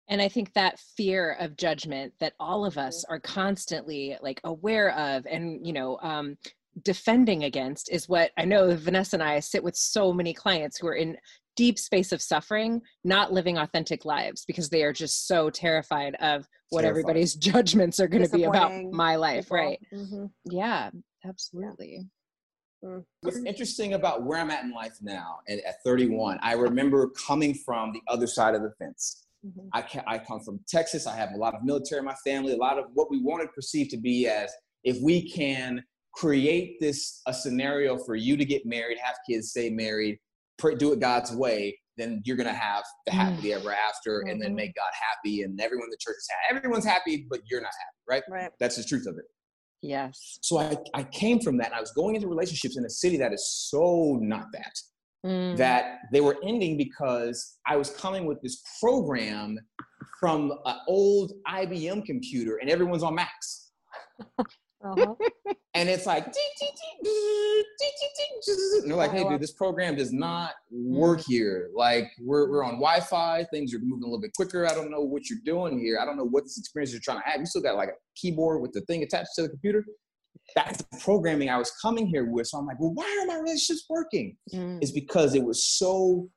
and 0.09 0.21
i 0.21 0.29
think 0.29 0.53
that 0.53 0.79
fear 0.79 1.37
of 1.41 1.57
judgment 1.57 2.13
that 2.21 2.35
all 2.39 2.65
of 2.65 2.79
us 2.79 3.05
are 3.09 3.21
constantly 3.21 4.17
like 4.23 4.41
aware 4.45 4.91
of 4.97 5.27
and 5.27 5.67
you 5.67 5.73
know 5.73 5.99
um, 6.03 6.37
defending 6.83 7.45
against 7.45 7.91
is 7.91 8.09
what 8.09 8.33
I 8.37 8.45
know 8.45 8.75
Vanessa 8.77 9.17
and 9.17 9.23
I 9.23 9.41
sit 9.41 9.63
with 9.63 9.77
so 9.77 10.13
many 10.13 10.35
clients 10.35 10.79
who 10.79 10.87
are 10.87 10.95
in 10.95 11.17
deep 11.57 11.79
space 11.79 12.13
of 12.13 12.21
suffering, 12.21 12.83
not 13.03 13.33
living 13.33 13.57
authentic 13.59 14.05
lives 14.05 14.45
because 14.45 14.69
they 14.69 14.83
are 14.83 14.93
just 14.93 15.27
so 15.27 15.49
terrified 15.49 16.15
of 16.17 16.47
what 16.69 16.83
terrified. 16.83 17.01
everybody's 17.01 17.35
judgments 17.35 17.99
are 17.99 18.09
going 18.09 18.25
to 18.25 18.37
be 18.37 18.45
about 18.45 18.73
my 18.93 19.17
life. 19.17 19.47
People. 19.47 19.57
Right. 19.57 19.81
Mm-hmm. 19.93 20.27
Yeah, 20.45 20.91
absolutely. 21.25 22.07
Mm. 22.85 23.05
What's 23.23 23.39
interesting 23.39 23.95
about 23.95 24.25
where 24.25 24.39
I'm 24.39 24.51
at 24.51 24.65
in 24.65 24.73
life 24.73 24.99
now, 25.01 25.39
and 25.49 25.61
at 25.67 25.83
31, 25.83 26.39
I 26.43 26.53
remember 26.53 27.09
coming 27.09 27.55
from 27.55 27.93
the 27.93 28.03
other 28.07 28.27
side 28.27 28.55
of 28.55 28.63
the 28.63 28.73
fence. 28.79 29.26
Mm-hmm. 29.47 29.69
I, 29.73 29.83
ca- 29.83 30.05
I 30.07 30.19
come 30.19 30.41
from 30.41 30.61
Texas. 30.69 31.07
I 31.07 31.17
have 31.17 31.33
a 31.33 31.37
lot 31.37 31.55
of 31.55 31.63
military 31.63 32.01
in 32.01 32.05
my 32.05 32.15
family. 32.25 32.53
A 32.53 32.57
lot 32.57 32.79
of 32.79 32.87
what 32.95 33.11
we 33.11 33.23
wanted 33.23 33.53
perceived 33.55 33.91
to 33.91 33.97
be 33.97 34.27
as 34.27 34.51
if 34.85 34.99
we 35.03 35.31
can 35.31 35.83
create 36.15 36.81
this 36.81 37.21
a 37.27 37.35
scenario 37.35 37.99
for 37.99 38.15
you 38.15 38.37
to 38.37 38.45
get 38.45 38.65
married, 38.65 38.99
have 39.03 39.17
kids, 39.29 39.51
stay 39.51 39.71
married, 39.71 40.19
do 40.79 40.93
it 40.93 41.01
God's 41.01 41.33
way, 41.33 41.79
then 41.97 42.23
you're 42.25 42.37
gonna 42.37 42.53
have 42.53 42.85
the 43.07 43.13
mm. 43.13 43.15
happily 43.15 43.53
ever 43.53 43.73
after, 43.73 44.21
mm-hmm. 44.21 44.31
and 44.31 44.41
then 44.41 44.51
mm-hmm. 44.51 44.57
make 44.57 44.75
God 44.75 44.91
happy, 44.93 45.43
and 45.43 45.61
everyone 45.61 45.87
in 45.87 45.91
the 45.91 45.97
church 45.99 46.17
is 46.19 46.29
happy. 46.31 46.57
Everyone's 46.59 46.85
happy, 46.85 47.27
but 47.29 47.41
you're 47.47 47.61
not 47.61 47.73
happy, 47.73 47.97
right? 48.09 48.23
Right. 48.31 48.51
That's 48.61 48.77
the 48.77 48.85
truth 48.85 49.07
of 49.07 49.17
it. 49.19 49.25
Yes. 49.83 50.39
So 50.43 50.59
I, 50.59 50.77
I 50.95 51.05
came 51.05 51.41
from 51.41 51.59
that, 51.59 51.67
and 51.67 51.75
I 51.75 51.81
was 51.81 51.93
going 51.93 52.15
into 52.15 52.29
relationships 52.29 52.77
in 52.77 52.85
a 52.85 52.91
city 52.91 53.17
that 53.19 53.33
is 53.33 53.47
so 53.49 54.19
not 54.21 54.47
that. 54.53 54.73
Mm. 55.27 55.57
That 55.57 55.99
they 56.13 56.21
were 56.21 56.37
ending 56.45 56.77
because 56.77 57.59
I 57.67 57.77
was 57.77 57.91
coming 57.91 58.27
with 58.27 58.41
this 58.43 58.63
program 58.81 59.59
from 60.21 60.53
an 60.65 60.77
old 60.87 61.33
IBM 61.49 62.05
computer, 62.05 62.59
and 62.59 62.71
everyone's 62.71 63.03
on 63.03 63.17
Macs. 63.17 63.73
Uh-huh. 64.85 65.15
and 65.75 65.89
it's 65.89 66.07
like, 66.07 66.27
and 66.27 66.35
they're 68.91 68.97
like, 68.97 69.11
hey, 69.11 69.29
dude, 69.29 69.41
this 69.41 69.53
program 69.53 69.97
does 69.97 70.13
not 70.13 70.53
work 70.71 71.21
mm. 71.21 71.27
here. 71.27 71.71
Like, 71.75 72.09
we're, 72.21 72.49
we're 72.51 72.63
on 72.63 72.75
Wi 72.75 73.01
Fi, 73.01 73.45
things 73.51 73.75
are 73.75 73.79
moving 73.79 74.05
a 74.05 74.07
little 74.07 74.21
bit 74.21 74.33
quicker. 74.37 74.67
I 74.67 74.75
don't 74.75 74.91
know 74.91 75.01
what 75.01 75.29
you're 75.29 75.41
doing 75.45 75.79
here. 75.79 75.99
I 76.01 76.05
don't 76.05 76.17
know 76.17 76.27
what 76.27 76.45
this 76.45 76.59
experience 76.59 76.93
you're 76.93 77.01
trying 77.03 77.21
to 77.23 77.29
have. 77.29 77.41
You 77.41 77.47
still 77.47 77.63
got 77.63 77.77
like 77.77 77.89
a 77.89 77.99
keyboard 78.15 78.63
with 78.63 78.73
the 78.73 78.83
thing 78.83 79.03
attached 79.03 79.31
to 79.37 79.43
the 79.43 79.49
computer. 79.49 79.85
That's 80.55 80.79
the 80.79 80.99
programming 81.01 81.49
I 81.49 81.59
was 81.59 81.71
coming 81.83 82.07
here 82.07 82.25
with. 82.25 82.47
So 82.49 82.59
I'm 82.59 82.67
like, 82.67 82.81
well, 82.81 82.93
why 82.95 83.19
are 83.21 83.27
my 83.27 83.37
relationships 83.37 83.85
working? 83.89 84.37
Mm. 84.53 84.79
It's 84.81 84.93
because 84.93 85.35
it 85.35 85.45
was 85.45 85.65
so, 85.65 86.29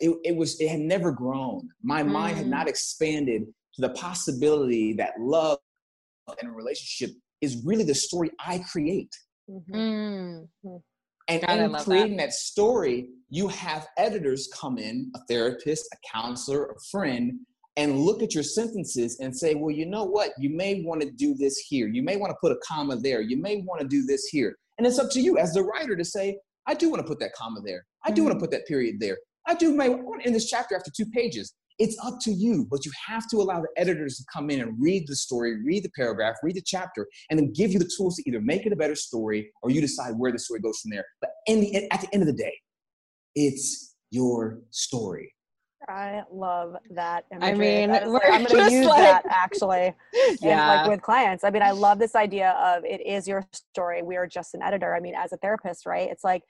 it, 0.00 0.16
it 0.24 0.36
was, 0.36 0.60
it 0.60 0.68
had 0.68 0.80
never 0.80 1.12
grown. 1.12 1.68
My 1.82 2.02
mm. 2.02 2.10
mind 2.10 2.36
had 2.36 2.46
mm. 2.46 2.50
not 2.50 2.68
expanded 2.68 3.46
to 3.74 3.82
the 3.82 3.90
possibility 3.90 4.92
that 4.94 5.14
love 5.18 5.58
and 6.40 6.50
a 6.50 6.52
relationship 6.52 7.10
is 7.40 7.62
really 7.64 7.84
the 7.84 7.94
story 7.94 8.30
I 8.44 8.58
create. 8.70 9.14
Mm-hmm. 9.48 9.74
Mm-hmm. 9.74 10.76
And 11.28 11.42
God, 11.42 11.58
in 11.58 11.74
creating 11.74 12.16
that. 12.18 12.26
that 12.26 12.32
story, 12.32 13.08
you 13.30 13.48
have 13.48 13.86
editors 13.98 14.48
come 14.54 14.78
in, 14.78 15.10
a 15.14 15.18
therapist, 15.28 15.88
a 15.92 15.96
counselor, 16.12 16.66
a 16.66 16.74
friend, 16.90 17.32
and 17.76 17.98
look 17.98 18.22
at 18.22 18.34
your 18.34 18.42
sentences 18.42 19.18
and 19.20 19.36
say, 19.36 19.54
well, 19.54 19.70
you 19.70 19.86
know 19.86 20.04
what? 20.04 20.30
You 20.38 20.50
may 20.50 20.82
want 20.82 21.02
to 21.02 21.10
do 21.10 21.34
this 21.34 21.58
here. 21.58 21.88
You 21.88 22.02
may 22.02 22.16
want 22.16 22.30
to 22.30 22.36
put 22.40 22.52
a 22.52 22.56
comma 22.66 22.96
there. 22.96 23.20
You 23.20 23.36
may 23.36 23.62
want 23.62 23.80
to 23.82 23.86
do 23.86 24.04
this 24.04 24.26
here. 24.26 24.56
And 24.78 24.86
it's 24.86 24.98
up 24.98 25.10
to 25.10 25.20
you 25.20 25.38
as 25.38 25.52
the 25.52 25.62
writer 25.62 25.96
to 25.96 26.04
say, 26.04 26.38
I 26.66 26.74
do 26.74 26.90
want 26.90 27.02
to 27.02 27.06
put 27.06 27.20
that 27.20 27.32
comma 27.34 27.60
there. 27.64 27.84
I 28.04 28.10
do 28.10 28.22
mm-hmm. 28.22 28.30
want 28.30 28.40
to 28.40 28.40
put 28.40 28.50
that 28.52 28.66
period 28.66 28.96
there. 28.98 29.18
I 29.46 29.54
do 29.54 29.74
may 29.74 29.88
want 29.88 30.24
in 30.24 30.32
this 30.32 30.48
chapter 30.48 30.74
after 30.74 30.90
two 30.90 31.06
pages. 31.06 31.54
It's 31.78 31.96
up 32.02 32.14
to 32.22 32.32
you, 32.32 32.66
but 32.70 32.86
you 32.86 32.92
have 33.06 33.28
to 33.30 33.36
allow 33.36 33.60
the 33.60 33.68
editors 33.76 34.16
to 34.16 34.24
come 34.32 34.48
in 34.48 34.60
and 34.60 34.74
read 34.80 35.04
the 35.06 35.14
story, 35.14 35.62
read 35.62 35.84
the 35.84 35.90
paragraph, 35.94 36.36
read 36.42 36.56
the 36.56 36.62
chapter, 36.64 37.06
and 37.30 37.38
then 37.38 37.52
give 37.52 37.72
you 37.72 37.78
the 37.78 37.90
tools 37.96 38.16
to 38.16 38.22
either 38.26 38.40
make 38.40 38.64
it 38.64 38.72
a 38.72 38.76
better 38.76 38.94
story 38.94 39.50
or 39.62 39.70
you 39.70 39.82
decide 39.82 40.14
where 40.16 40.32
the 40.32 40.38
story 40.38 40.60
goes 40.60 40.78
from 40.80 40.90
there. 40.90 41.04
But 41.20 41.30
in 41.46 41.60
the, 41.60 41.92
at 41.92 42.00
the 42.00 42.08
end 42.14 42.22
of 42.22 42.26
the 42.26 42.32
day, 42.32 42.54
it's 43.34 43.94
your 44.10 44.60
story. 44.70 45.34
I 45.88 46.22
love 46.32 46.76
that. 46.90 47.24
Imagery. 47.30 47.48
I 47.48 47.54
mean, 47.54 47.90
that 47.90 48.08
like, 48.08 48.22
I'm 48.26 48.44
going 48.50 48.68
to 48.68 48.72
use 48.72 48.86
like, 48.86 48.98
that 48.98 49.24
actually. 49.28 49.94
Yeah. 50.40 50.82
like 50.82 50.88
with 50.88 51.02
clients. 51.02 51.44
I 51.44 51.50
mean, 51.50 51.62
I 51.62 51.70
love 51.70 51.98
this 51.98 52.14
idea 52.14 52.50
of 52.52 52.84
it 52.84 53.06
is 53.06 53.28
your 53.28 53.46
story. 53.52 54.02
We 54.02 54.16
are 54.16 54.26
just 54.26 54.54
an 54.54 54.62
editor. 54.62 54.94
I 54.94 55.00
mean, 55.00 55.14
as 55.14 55.32
a 55.32 55.36
therapist, 55.36 55.86
right? 55.86 56.10
It's 56.10 56.24
like 56.24 56.42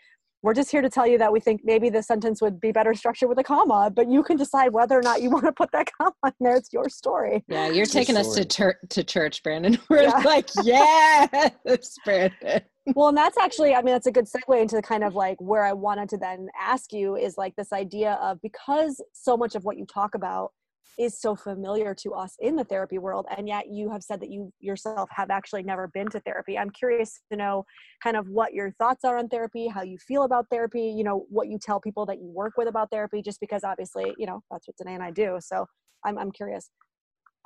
we're 0.47 0.55
just 0.55 0.71
here 0.71 0.81
to 0.81 0.89
tell 0.89 1.09
you 1.09 1.19
that 1.19 1.33
we 1.33 1.41
think 1.41 1.63
maybe 1.65 1.91
the 1.91 2.01
sentence 2.01 2.41
would 2.41 2.61
be 2.61 2.71
better 2.71 2.95
structured 2.95 3.29
with 3.29 3.37
a 3.37 3.43
comma, 3.43 3.91
but 3.93 4.09
you 4.09 4.23
can 4.23 4.37
decide 4.37 4.73
whether 4.73 4.97
or 4.97 5.03
not 5.03 5.21
you 5.21 5.29
want 5.37 5.45
to 5.45 5.51
put 5.51 5.73
that 5.73 5.89
comma 6.01 6.13
in 6.25 6.33
there. 6.39 6.55
It's 6.55 6.73
your 6.73 6.89
story. 6.89 7.45
Yeah, 7.49 7.69
you're 7.69 7.85
taking 7.85 8.17
us 8.17 8.33
to 8.37 8.45
ter- 8.45 8.79
to 8.91 9.03
church, 9.03 9.43
Brandon. 9.43 9.77
We're 9.91 10.03
yeah. 10.03 10.19
like, 10.19 10.49
yes, 10.63 11.99
Brandon. 12.05 12.61
Well, 12.95 13.09
and 13.09 13.19
that's 13.19 13.37
actually, 13.37 13.75
I 13.75 13.83
mean, 13.83 13.93
that's 13.93 14.07
a 14.07 14.13
good 14.13 14.27
segue 14.27 14.63
into 14.63 14.77
the 14.77 14.83
kind 14.83 15.03
of 15.03 15.17
like 15.17 15.37
where 15.41 15.65
I 15.65 15.73
wanted 15.73 16.09
to 16.11 16.17
then 16.17 16.47
ask 16.57 16.93
you 16.93 17.17
is 17.17 17.37
like 17.37 17.57
this 17.57 17.73
idea 17.73 18.13
of 18.23 18.41
because 18.41 19.03
so 19.13 19.37
much 19.37 19.57
of 19.57 19.65
what 19.65 19.77
you 19.77 19.85
talk 19.85 20.15
about 20.15 20.53
is 20.99 21.21
so 21.21 21.37
familiar 21.37 21.95
to 21.95 22.13
us 22.13 22.37
in 22.41 22.57
the 22.57 22.65
therapy 22.65 22.99
world 22.99 23.27
and 23.37 23.47
yet 23.47 23.67
you 23.71 23.91
have 23.91 24.03
said 24.03 24.21
that 24.21 24.31
you 24.31 24.51
yourself 24.61 25.09
have 25.13 25.31
actually 25.31 25.63
never 25.63 25.89
been 25.89 26.09
to 26.09 26.21
therapy 26.21 26.59
i'm 26.59 26.71
curious 26.71 27.21
to 27.31 27.37
know 27.37 27.65
kind 28.03 28.17
of 28.17 28.29
what 28.29 28.55
your 28.55 28.71
thoughts 28.73 29.05
are 29.05 29.19
on 29.19 29.29
therapy 29.29 29.69
how 29.69 29.83
you 29.83 29.99
feel 29.99 30.23
about 30.23 30.47
therapy 30.51 30.95
you 30.97 31.05
know 31.05 31.27
what 31.29 31.49
you 31.49 31.59
tell 31.59 31.81
people 31.81 32.07
that 32.07 32.19
you 32.19 32.29
work 32.29 32.55
with 32.57 32.69
about 32.69 32.91
therapy 32.91 33.21
just 33.21 33.41
because 33.41 33.63
obviously 33.63 34.15
you 34.19 34.27
know 34.27 34.41
that's 34.51 34.67
what 34.67 34.77
Dené 34.77 34.95
and 34.95 35.03
i 35.03 35.11
do 35.11 35.37
so 35.41 35.67
i'm, 36.05 36.19
I'm 36.19 36.33
curious 36.33 36.71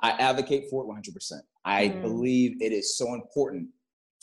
i 0.01 0.11
advocate 0.11 0.65
for 0.69 0.83
it 0.83 0.87
100% 0.87 1.31
i 1.65 1.87
mm. 1.87 2.01
believe 2.01 2.61
it 2.61 2.71
is 2.71 2.97
so 2.97 3.13
important 3.13 3.67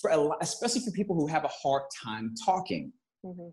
for 0.00 0.10
a, 0.10 0.28
especially 0.40 0.80
for 0.80 0.90
people 0.92 1.14
who 1.14 1.26
have 1.26 1.44
a 1.44 1.48
hard 1.48 1.82
time 2.02 2.34
talking 2.44 2.92
mm-hmm. 3.24 3.48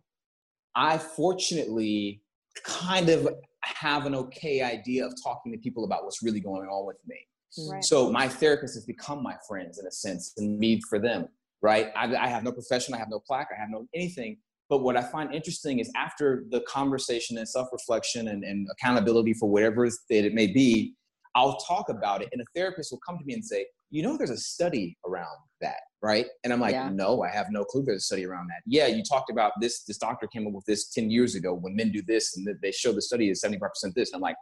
i 0.76 0.98
fortunately 0.98 2.22
kind 2.64 3.10
of 3.10 3.28
have 3.66 4.06
an 4.06 4.16
okay 4.16 4.62
idea 4.62 5.06
of 5.06 5.14
talking 5.24 5.52
to 5.52 5.58
people 5.58 5.86
about 5.86 6.04
what's 6.04 6.24
really 6.24 6.40
going 6.40 6.68
on 6.68 6.86
with 6.86 6.98
me. 7.06 7.18
Mm. 7.60 7.72
Right. 7.72 7.84
So 7.84 8.12
my 8.12 8.28
therapist 8.28 8.76
has 8.76 8.86
become 8.86 9.24
my 9.24 9.36
friends 9.48 9.80
in 9.80 9.88
a 9.88 9.92
sense, 9.92 10.34
and 10.38 10.58
me 10.58 10.82
for 10.90 11.00
them. 11.00 11.28
Right? 11.62 11.88
I, 11.96 12.16
I 12.16 12.28
have 12.28 12.44
no 12.44 12.52
profession, 12.52 12.94
I 12.94 12.98
have 13.00 13.10
no 13.10 13.20
plaque, 13.20 13.48
I 13.56 13.60
have 13.60 13.70
no 13.72 13.88
anything. 13.96 14.38
But 14.70 14.80
what 14.80 14.98
I 14.98 15.02
find 15.02 15.34
interesting 15.34 15.80
is 15.80 15.92
after 15.96 16.44
the 16.50 16.62
conversation 16.62 17.38
and 17.38 17.48
self-reflection 17.48 18.28
and, 18.28 18.44
and 18.44 18.68
accountability 18.72 19.34
for 19.34 19.50
whatever 19.50 19.86
it 19.86 20.34
may 20.34 20.48
be, 20.48 20.94
I'll 21.34 21.58
talk 21.58 21.90
about 21.90 22.22
it, 22.22 22.30
and 22.32 22.42
a 22.42 22.46
therapist 22.56 22.92
will 22.92 23.00
come 23.00 23.18
to 23.18 23.26
me 23.26 23.34
and 23.34 23.44
say, 23.44 23.66
"You 23.96 24.04
know, 24.04 24.18
there's 24.18 24.30
a 24.30 24.38
study 24.38 24.98
around 25.08 25.38
that, 25.62 25.80
right?" 26.02 26.26
And 26.44 26.52
I'm 26.52 26.60
like, 26.60 26.74
yeah. 26.74 26.90
"No, 26.90 27.24
I 27.24 27.30
have 27.30 27.48
no 27.50 27.64
clue. 27.64 27.84
There's 27.84 28.04
a 28.04 28.06
study 28.06 28.26
around 28.26 28.48
that." 28.48 28.62
Yeah, 28.66 28.88
you 28.88 29.04
talked 29.04 29.30
about 29.30 29.54
this. 29.62 29.84
This 29.84 29.98
doctor 29.98 30.28
came 30.28 30.46
up 30.48 30.54
with 30.54 30.66
this 30.66 30.90
ten 30.90 31.10
years 31.10 31.36
ago. 31.36 31.54
When 31.54 31.76
men 31.76 31.92
do 31.92 32.02
this, 32.02 32.36
and 32.36 32.48
they 32.62 32.72
show 32.72 32.92
the 32.92 33.02
study 33.02 33.30
is 33.30 33.42
75% 33.44 33.94
this. 33.96 34.12
And 34.12 34.16
I'm 34.16 34.22
like, 34.22 34.36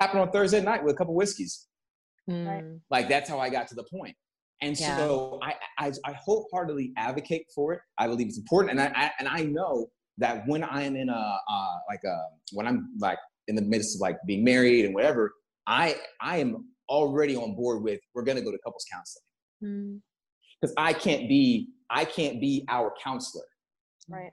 happened 0.00 0.20
on 0.20 0.30
Thursday 0.30 0.62
night 0.62 0.82
with 0.84 0.94
a 0.94 0.98
couple 0.98 1.14
whiskeys. 1.14 1.66
Mm. 2.28 2.80
Like 2.90 3.08
that's 3.08 3.28
how 3.28 3.38
I 3.38 3.48
got 3.48 3.68
to 3.68 3.74
the 3.74 3.84
point. 3.84 4.16
And 4.60 4.78
yeah. 4.78 4.96
so 4.96 5.38
I, 5.42 5.54
I, 5.78 5.92
I 6.04 6.12
wholeheartedly 6.12 6.92
advocate 6.96 7.46
for 7.54 7.74
it. 7.74 7.80
I 7.96 8.08
believe 8.08 8.26
it's 8.26 8.38
important, 8.38 8.72
and 8.72 8.80
I, 8.80 8.92
I 8.94 9.10
and 9.20 9.28
I 9.28 9.44
know 9.44 9.88
that 10.18 10.46
when 10.46 10.64
I'm 10.64 10.96
in 10.96 11.08
a 11.08 11.38
uh, 11.50 11.76
like 11.88 12.00
a 12.04 12.16
when 12.52 12.66
I'm 12.66 12.88
like 12.98 13.18
in 13.46 13.54
the 13.54 13.62
midst 13.62 13.96
of 13.96 14.00
like 14.00 14.18
being 14.26 14.42
married 14.44 14.84
and 14.84 14.94
whatever, 14.94 15.32
I 15.66 15.96
I 16.20 16.38
am 16.38 16.66
already 16.88 17.36
on 17.36 17.54
board 17.54 17.82
with 17.82 18.00
we're 18.14 18.22
going 18.22 18.38
to 18.38 18.44
go 18.44 18.50
to 18.50 18.58
couples 18.64 18.84
counseling 18.90 20.00
because 20.60 20.74
mm. 20.74 20.82
I 20.82 20.92
can't 20.92 21.28
be 21.28 21.68
I 21.90 22.04
can't 22.04 22.40
be 22.40 22.64
our 22.68 22.92
counselor. 23.02 23.44
Right. 24.08 24.30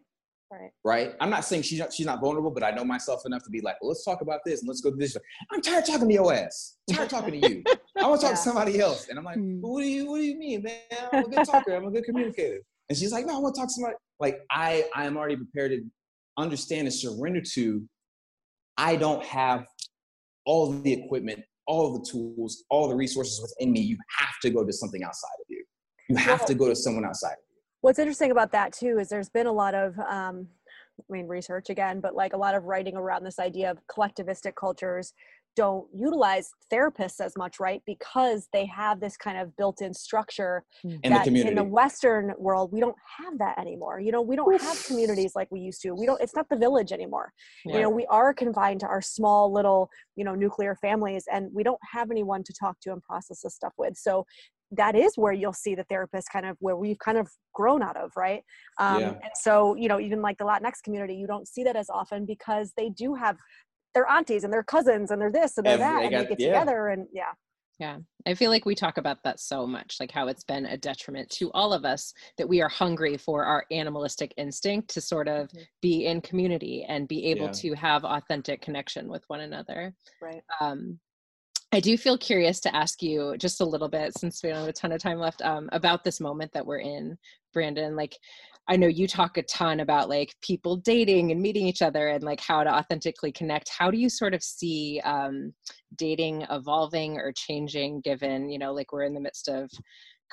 Right. 0.51 0.71
Right. 0.83 1.13
I'm 1.19 1.29
not 1.29 1.43
saying 1.43 1.63
she's 1.63 1.79
not, 1.79 1.91
she's 1.91 2.05
not 2.05 2.21
vulnerable, 2.21 2.51
but 2.51 2.63
I 2.63 2.71
know 2.71 2.85
myself 2.85 3.23
enough 3.25 3.43
to 3.43 3.49
be 3.49 3.61
like, 3.61 3.77
well, 3.81 3.89
let's 3.89 4.05
talk 4.05 4.21
about 4.21 4.41
this 4.45 4.61
and 4.61 4.67
let's 4.67 4.79
go 4.79 4.91
to 4.91 4.95
this. 4.95 5.17
I'm 5.51 5.61
tired 5.61 5.79
of 5.79 5.87
talking 5.87 6.07
to 6.07 6.13
your 6.13 6.33
ass. 6.33 6.77
I'm 6.89 6.95
tired 6.95 7.09
talking 7.09 7.41
to 7.41 7.49
you. 7.49 7.63
I 7.97 8.07
want 8.07 8.21
to 8.21 8.27
talk 8.27 8.31
yeah. 8.31 8.35
to 8.35 8.37
somebody 8.37 8.79
else. 8.79 9.07
And 9.09 9.17
I'm 9.17 9.25
like, 9.25 9.37
mm. 9.37 9.59
well, 9.61 9.73
what 9.73 9.81
do 9.81 9.87
you 9.87 10.09
what 10.09 10.17
do 10.17 10.23
you 10.23 10.37
mean, 10.37 10.63
man? 10.63 10.79
I'm 11.11 11.25
a 11.25 11.27
good 11.27 11.45
talker. 11.45 11.73
I'm 11.73 11.85
a 11.85 11.91
good 11.91 12.05
communicator. 12.05 12.59
And 12.89 12.97
she's 12.97 13.11
like, 13.11 13.25
no, 13.25 13.37
I 13.37 13.39
want 13.39 13.55
to 13.55 13.61
talk 13.61 13.69
to 13.69 13.73
somebody. 13.73 13.95
Like 14.19 14.39
I 14.51 14.85
I 14.95 15.05
am 15.05 15.17
already 15.17 15.37
prepared 15.37 15.71
to 15.71 15.81
understand 16.37 16.87
and 16.87 16.93
surrender 16.93 17.41
to. 17.53 17.83
I 18.77 18.97
don't 18.97 19.23
have 19.23 19.65
all 20.45 20.71
the 20.71 20.93
equipment, 20.93 21.43
all 21.67 21.97
the 21.97 22.05
tools, 22.05 22.63
all 22.69 22.87
the 22.87 22.95
resources 22.95 23.41
within 23.41 23.71
me, 23.71 23.81
you 23.81 23.97
have 24.19 24.39
to 24.41 24.49
go 24.49 24.63
to 24.65 24.71
something 24.73 25.03
outside 25.03 25.35
of 25.39 25.45
you. 25.49 25.63
You 26.09 26.15
have 26.17 26.39
well, 26.39 26.47
to 26.47 26.53
go 26.53 26.69
to 26.69 26.75
someone 26.75 27.05
outside 27.05 27.33
of 27.33 27.37
you. 27.49 27.61
What's 27.81 27.99
interesting 27.99 28.31
about 28.31 28.51
that 28.51 28.73
too 28.73 28.99
is 28.99 29.09
there's 29.09 29.29
been 29.29 29.47
a 29.47 29.51
lot 29.51 29.73
of 29.73 29.97
um, 29.99 30.47
I 30.99 31.13
mean 31.13 31.27
research 31.27 31.69
again, 31.69 31.99
but 31.99 32.15
like 32.15 32.33
a 32.33 32.37
lot 32.37 32.55
of 32.55 32.65
writing 32.65 32.95
around 32.95 33.23
this 33.23 33.39
idea 33.39 33.71
of 33.71 33.79
collectivistic 33.87 34.55
cultures 34.55 35.13
don't 35.55 35.87
utilize 35.93 36.49
therapists 36.71 37.19
as 37.19 37.33
much, 37.37 37.59
right? 37.59 37.81
Because 37.85 38.47
they 38.53 38.65
have 38.65 38.99
this 38.99 39.17
kind 39.17 39.37
of 39.37 39.55
built-in 39.55 39.93
structure 39.93 40.63
mm. 40.85 40.99
in 41.03 41.13
that 41.13 41.25
the 41.25 41.47
in 41.47 41.55
the 41.55 41.63
Western 41.63 42.33
world 42.37 42.71
we 42.71 42.79
don't 42.79 42.95
have 43.19 43.37
that 43.39 43.57
anymore. 43.59 43.99
You 43.99 44.11
know, 44.11 44.21
we 44.21 44.35
don't 44.35 44.61
have 44.61 44.85
communities 44.85 45.33
like 45.35 45.47
we 45.51 45.59
used 45.59 45.81
to. 45.81 45.93
We 45.93 46.05
don't. 46.05 46.21
It's 46.21 46.35
not 46.35 46.47
the 46.49 46.57
village 46.57 46.91
anymore. 46.91 47.31
Yeah. 47.65 47.75
You 47.75 47.81
know, 47.83 47.89
we 47.89 48.05
are 48.07 48.33
confined 48.33 48.79
to 48.81 48.87
our 48.87 49.01
small 49.01 49.51
little, 49.51 49.89
you 50.15 50.23
know, 50.23 50.35
nuclear 50.35 50.75
families, 50.81 51.25
and 51.31 51.49
we 51.53 51.63
don't 51.63 51.79
have 51.91 52.11
anyone 52.11 52.43
to 52.43 52.53
talk 52.53 52.79
to 52.81 52.91
and 52.91 53.01
process 53.01 53.41
this 53.41 53.55
stuff 53.55 53.73
with. 53.77 53.97
So 53.97 54.25
that 54.71 54.95
is 54.95 55.13
where 55.15 55.33
you'll 55.33 55.53
see 55.53 55.75
the 55.75 55.83
therapist 55.85 56.27
kind 56.31 56.45
of 56.45 56.57
where 56.59 56.75
we've 56.75 56.97
kind 56.99 57.17
of 57.17 57.29
grown 57.53 57.81
out 57.81 57.95
of 57.95 58.11
right 58.15 58.41
um, 58.79 58.99
yeah. 58.99 59.09
and 59.09 59.31
so 59.35 59.75
you 59.75 59.87
know 59.87 59.99
even 59.99 60.21
like 60.21 60.37
the 60.37 60.43
latinx 60.43 60.81
community 60.83 61.15
you 61.15 61.27
don't 61.27 61.47
see 61.47 61.63
that 61.63 61.75
as 61.75 61.89
often 61.89 62.25
because 62.25 62.73
they 62.75 62.89
do 62.89 63.13
have 63.13 63.37
their 63.95 64.07
aunties 64.07 64.43
and 64.43 64.53
their 64.53 64.63
cousins 64.63 65.09
and 65.09 65.19
they're 65.19 65.31
this 65.31 65.57
and 65.57 65.65
they're 65.65 65.77
that 65.77 66.03
and 66.03 66.11
got, 66.11 66.23
they 66.23 66.35
get 66.35 66.39
yeah. 66.39 66.59
together 66.59 66.89
and 66.89 67.07
yeah 67.11 67.31
yeah, 67.79 67.97
I 68.25 68.33
feel 68.33 68.51
like 68.51 68.65
we 68.65 68.73
talk 68.73 68.97
about 68.97 69.21
that 69.23 69.39
so 69.39 69.67
much, 69.67 69.97
like 69.99 70.11
how 70.11 70.27
it's 70.27 70.43
been 70.43 70.65
a 70.65 70.77
detriment 70.77 71.29
to 71.31 71.51
all 71.51 71.73
of 71.73 71.83
us 71.83 72.13
that 72.37 72.47
we 72.47 72.61
are 72.61 72.69
hungry 72.69 73.17
for 73.17 73.43
our 73.43 73.65
animalistic 73.69 74.33
instinct 74.37 74.89
to 74.91 75.01
sort 75.01 75.27
of 75.27 75.47
mm-hmm. 75.49 75.63
be 75.81 76.05
in 76.05 76.21
community 76.21 76.85
and 76.87 77.07
be 77.07 77.25
able 77.25 77.47
yeah. 77.47 77.51
to 77.51 77.73
have 77.73 78.05
authentic 78.05 78.61
connection 78.61 79.09
with 79.09 79.23
one 79.27 79.41
another. 79.41 79.93
Right. 80.21 80.41
Um, 80.61 80.99
I 81.73 81.81
do 81.81 81.97
feel 81.97 82.17
curious 82.17 82.61
to 82.61 82.73
ask 82.73 83.03
you 83.03 83.35
just 83.37 83.59
a 83.59 83.65
little 83.65 83.89
bit, 83.89 84.17
since 84.17 84.41
we 84.41 84.49
don't 84.49 84.59
have 84.59 84.69
a 84.69 84.73
ton 84.73 84.93
of 84.93 85.01
time 85.01 85.19
left, 85.19 85.41
um, 85.41 85.67
about 85.73 86.05
this 86.05 86.21
moment 86.21 86.53
that 86.53 86.65
we're 86.65 86.79
in, 86.79 87.17
Brandon. 87.53 87.97
Like, 87.97 88.17
I 88.67 88.77
know 88.77 88.87
you 88.87 89.07
talk 89.07 89.37
a 89.37 89.43
ton 89.43 89.79
about 89.79 90.09
like 90.09 90.35
people 90.41 90.77
dating 90.77 91.31
and 91.31 91.41
meeting 91.41 91.67
each 91.67 91.83
other 91.83 92.07
and 92.07 92.23
like 92.23 92.39
how 92.39 92.63
to 92.63 92.73
authentically 92.73 93.31
connect. 93.31 93.69
How 93.69 93.91
do 93.91 93.97
you 93.97 94.09
sort 94.09 94.33
of 94.33 94.41
see 94.41 94.99
um, 95.03 95.53
dating 95.95 96.47
evolving 96.49 97.17
or 97.17 97.31
changing 97.31 98.01
given, 98.01 98.49
you 98.49 98.57
know, 98.57 98.73
like 98.73 98.91
we're 98.91 99.03
in 99.03 99.13
the 99.13 99.19
midst 99.19 99.49
of 99.49 99.69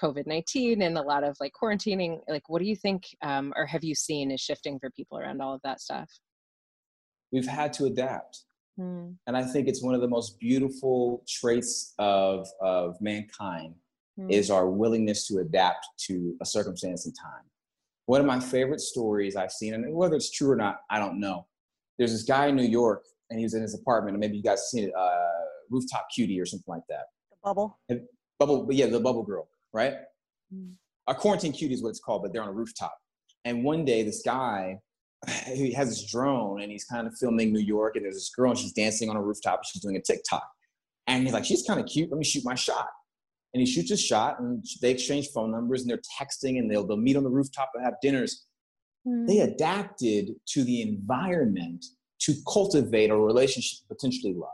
COVID 0.02 0.26
19 0.26 0.80
and 0.80 0.96
a 0.96 1.02
lot 1.02 1.24
of 1.24 1.36
like 1.40 1.52
quarantining? 1.60 2.20
Like, 2.26 2.48
what 2.48 2.60
do 2.60 2.64
you 2.66 2.76
think 2.76 3.04
um, 3.22 3.52
or 3.54 3.66
have 3.66 3.84
you 3.84 3.94
seen 3.94 4.30
is 4.30 4.40
shifting 4.40 4.78
for 4.78 4.90
people 4.90 5.18
around 5.18 5.42
all 5.42 5.54
of 5.54 5.60
that 5.64 5.82
stuff? 5.82 6.10
We've 7.32 7.46
had 7.46 7.74
to 7.74 7.84
adapt. 7.84 8.44
Hmm. 8.78 9.10
And 9.26 9.36
I 9.36 9.42
think 9.42 9.68
it's 9.68 9.82
one 9.82 9.94
of 9.94 10.00
the 10.00 10.08
most 10.08 10.40
beautiful 10.40 11.22
traits 11.28 11.92
of, 11.98 12.48
of 12.62 12.98
mankind 13.02 13.74
hmm. 14.18 14.30
is 14.30 14.50
our 14.50 14.70
willingness 14.70 15.26
to 15.28 15.38
adapt 15.38 15.86
to 16.06 16.34
a 16.40 16.46
circumstance 16.46 17.04
and 17.04 17.14
time 17.14 17.44
one 18.06 18.20
of 18.20 18.26
my 18.26 18.40
favorite 18.40 18.80
stories 18.80 19.36
I've 19.36 19.52
seen, 19.52 19.74
and 19.74 19.94
whether 19.94 20.16
it's 20.16 20.30
true 20.30 20.50
or 20.50 20.56
not, 20.56 20.80
I 20.90 20.98
don't 20.98 21.20
know. 21.20 21.46
There's 21.98 22.12
this 22.12 22.24
guy 22.24 22.46
in 22.46 22.56
New 22.56 22.66
York, 22.66 23.04
and 23.30 23.38
he 23.38 23.44
was 23.44 23.54
in 23.54 23.62
his 23.62 23.74
apartment, 23.74 24.14
and 24.14 24.20
maybe 24.20 24.36
you 24.36 24.42
guys 24.42 24.58
have 24.58 24.66
seen 24.66 24.84
it, 24.84 24.94
uh, 24.96 25.28
Rooftop 25.70 26.06
Cutie 26.14 26.40
or 26.40 26.46
something 26.46 26.72
like 26.72 26.82
that. 26.88 27.06
The 27.30 27.36
bubble. 27.42 27.78
And 27.88 28.02
bubble, 28.38 28.64
but 28.66 28.74
yeah, 28.74 28.86
the 28.86 29.00
bubble 29.00 29.22
girl, 29.22 29.48
right? 29.72 29.94
Mm. 30.52 30.74
A 31.06 31.14
quarantine 31.14 31.52
cutie 31.52 31.74
is 31.74 31.82
what 31.82 31.90
it's 31.90 32.00
called, 32.00 32.22
but 32.22 32.32
they're 32.32 32.42
on 32.42 32.48
a 32.48 32.52
rooftop. 32.52 32.96
And 33.44 33.64
one 33.64 33.84
day, 33.84 34.02
this 34.02 34.22
guy, 34.24 34.78
he 35.46 35.72
has 35.72 35.88
this 35.88 36.10
drone, 36.10 36.60
and 36.60 36.72
he's 36.72 36.84
kind 36.84 37.06
of 37.06 37.16
filming 37.18 37.52
New 37.52 37.60
York, 37.60 37.96
and 37.96 38.04
there's 38.04 38.16
this 38.16 38.30
girl, 38.30 38.50
and 38.50 38.58
she's 38.58 38.72
dancing 38.72 39.10
on 39.10 39.16
a 39.16 39.22
rooftop, 39.22 39.60
and 39.60 39.66
she's 39.66 39.82
doing 39.82 39.96
a 39.96 40.02
TikTok. 40.02 40.48
And 41.06 41.24
he's 41.24 41.32
like, 41.32 41.44
she's 41.44 41.64
kind 41.66 41.80
of 41.80 41.86
cute. 41.86 42.10
Let 42.10 42.18
me 42.18 42.24
shoot 42.24 42.44
my 42.44 42.54
shot 42.54 42.88
and 43.54 43.60
he 43.60 43.66
shoots 43.66 43.90
a 43.90 43.96
shot 43.96 44.40
and 44.40 44.64
they 44.80 44.90
exchange 44.90 45.28
phone 45.28 45.50
numbers 45.50 45.82
and 45.82 45.90
they're 45.90 46.00
texting 46.20 46.58
and 46.58 46.70
they'll, 46.70 46.86
they'll 46.86 46.96
meet 46.96 47.16
on 47.16 47.22
the 47.22 47.30
rooftop 47.30 47.70
and 47.74 47.84
have 47.84 47.94
dinners. 48.00 48.46
Mm. 49.06 49.26
They 49.26 49.40
adapted 49.40 50.30
to 50.48 50.64
the 50.64 50.82
environment 50.82 51.84
to 52.20 52.34
cultivate 52.50 53.10
a 53.10 53.16
relationship, 53.16 53.80
potentially 53.88 54.34
love. 54.34 54.50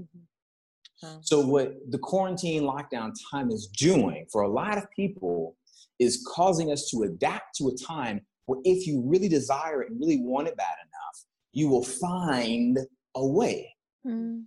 Mm-hmm. 0.00 1.18
So, 1.20 1.40
what 1.40 1.74
the 1.90 1.98
quarantine 1.98 2.62
lockdown 2.62 3.12
time 3.30 3.50
is 3.50 3.66
doing 3.66 4.26
for 4.32 4.42
a 4.42 4.48
lot 4.48 4.78
of 4.78 4.90
people 4.92 5.56
is 5.98 6.26
causing 6.26 6.72
us 6.72 6.88
to 6.90 7.02
adapt 7.02 7.56
to 7.56 7.68
a 7.68 7.76
time 7.76 8.20
where 8.46 8.60
if 8.64 8.86
you 8.86 9.02
really 9.04 9.28
desire 9.28 9.82
it 9.82 9.90
and 9.90 10.00
really 10.00 10.20
want 10.20 10.48
it 10.48 10.56
bad 10.56 10.74
enough, 10.82 11.24
you 11.52 11.68
will 11.68 11.84
find 11.84 12.78
a 13.14 13.26
way. 13.26 13.74
Mm. 14.06 14.44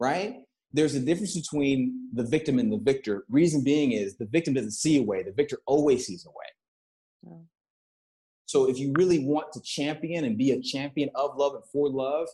Right? 0.00 0.38
There's 0.72 0.94
a 0.94 1.00
difference 1.00 1.38
between 1.38 2.08
the 2.14 2.24
victim 2.24 2.58
and 2.58 2.72
the 2.72 2.78
victor. 2.78 3.24
Reason 3.28 3.62
being 3.62 3.92
is 3.92 4.16
the 4.16 4.26
victim 4.26 4.54
doesn't 4.54 4.72
see 4.72 4.98
a 4.98 5.02
way, 5.02 5.22
the 5.22 5.32
victor 5.32 5.58
always 5.66 6.06
sees 6.06 6.26
a 6.26 6.30
way. 6.30 7.32
Yeah. 7.32 7.42
So 8.46 8.68
if 8.68 8.78
you 8.78 8.92
really 8.96 9.20
want 9.20 9.52
to 9.52 9.60
champion 9.62 10.24
and 10.24 10.36
be 10.36 10.50
a 10.50 10.60
champion 10.60 11.08
of 11.14 11.36
love 11.36 11.54
and 11.54 11.64
for 11.72 11.88
love, 11.88 12.28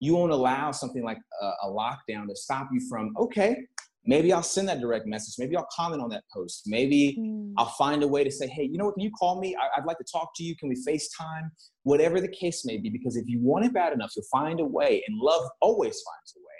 you 0.00 0.14
won't 0.14 0.32
allow 0.32 0.70
something 0.70 1.02
like 1.02 1.18
a, 1.40 1.46
a 1.64 1.68
lockdown 1.68 2.28
to 2.28 2.36
stop 2.36 2.68
you 2.72 2.80
from, 2.88 3.12
okay, 3.18 3.56
maybe 4.04 4.32
I'll 4.32 4.42
send 4.42 4.68
that 4.68 4.80
direct 4.80 5.06
message. 5.06 5.34
Maybe 5.38 5.56
I'll 5.56 5.68
comment 5.74 6.02
on 6.02 6.10
that 6.10 6.24
post. 6.32 6.64
Maybe 6.66 7.16
mm. 7.18 7.52
I'll 7.56 7.74
find 7.78 8.02
a 8.02 8.08
way 8.08 8.22
to 8.22 8.30
say, 8.30 8.46
hey, 8.46 8.68
you 8.70 8.76
know 8.78 8.86
what, 8.86 8.94
can 8.94 9.02
you 9.02 9.10
call 9.12 9.40
me? 9.40 9.56
I, 9.56 9.80
would 9.80 9.86
like 9.86 9.98
to 9.98 10.04
talk 10.04 10.32
to 10.36 10.44
you. 10.44 10.54
Can 10.56 10.68
we 10.68 10.76
FaceTime? 10.76 11.50
Whatever 11.84 12.20
the 12.20 12.28
case 12.28 12.64
may 12.64 12.76
be, 12.76 12.90
because 12.90 13.16
if 13.16 13.26
you 13.26 13.40
want 13.40 13.64
it 13.64 13.72
bad 13.72 13.92
enough, 13.92 14.12
you'll 14.14 14.26
find 14.30 14.60
a 14.60 14.64
way, 14.64 15.02
and 15.06 15.18
love 15.18 15.48
always 15.60 15.94
finds 16.02 16.34
a 16.36 16.40
way. 16.40 16.53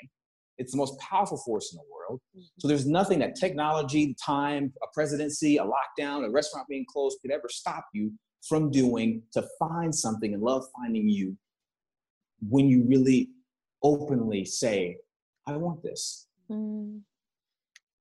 It's 0.59 0.73
the 0.73 0.79
most 0.79 0.99
powerful 0.99 1.39
force 1.39 1.73
in 1.73 1.79
the 1.79 1.85
world. 1.93 2.21
Mm-hmm. 2.37 2.45
So 2.59 2.69
there's 2.69 2.87
nothing 2.87 3.19
that 3.21 3.35
technology, 3.35 4.15
time, 4.25 4.73
a 4.83 4.87
presidency, 4.93 5.57
a 5.57 5.65
lockdown, 5.65 6.25
a 6.25 6.31
restaurant 6.31 6.69
being 6.69 6.87
closed 6.89 7.19
could 7.23 7.31
ever 7.31 7.49
stop 7.49 7.87
you 7.93 8.13
from 8.49 8.71
doing 8.71 9.23
to 9.33 9.45
find 9.59 9.95
something 9.95 10.35
and 10.35 10.43
love 10.43 10.65
finding 10.77 11.09
you 11.09 11.37
when 12.49 12.69
you 12.69 12.85
really 12.87 13.31
openly 13.83 14.45
say, 14.45 14.99
I 15.47 15.57
want 15.57 15.83
this. 15.83 16.27
Mm. 16.51 17.01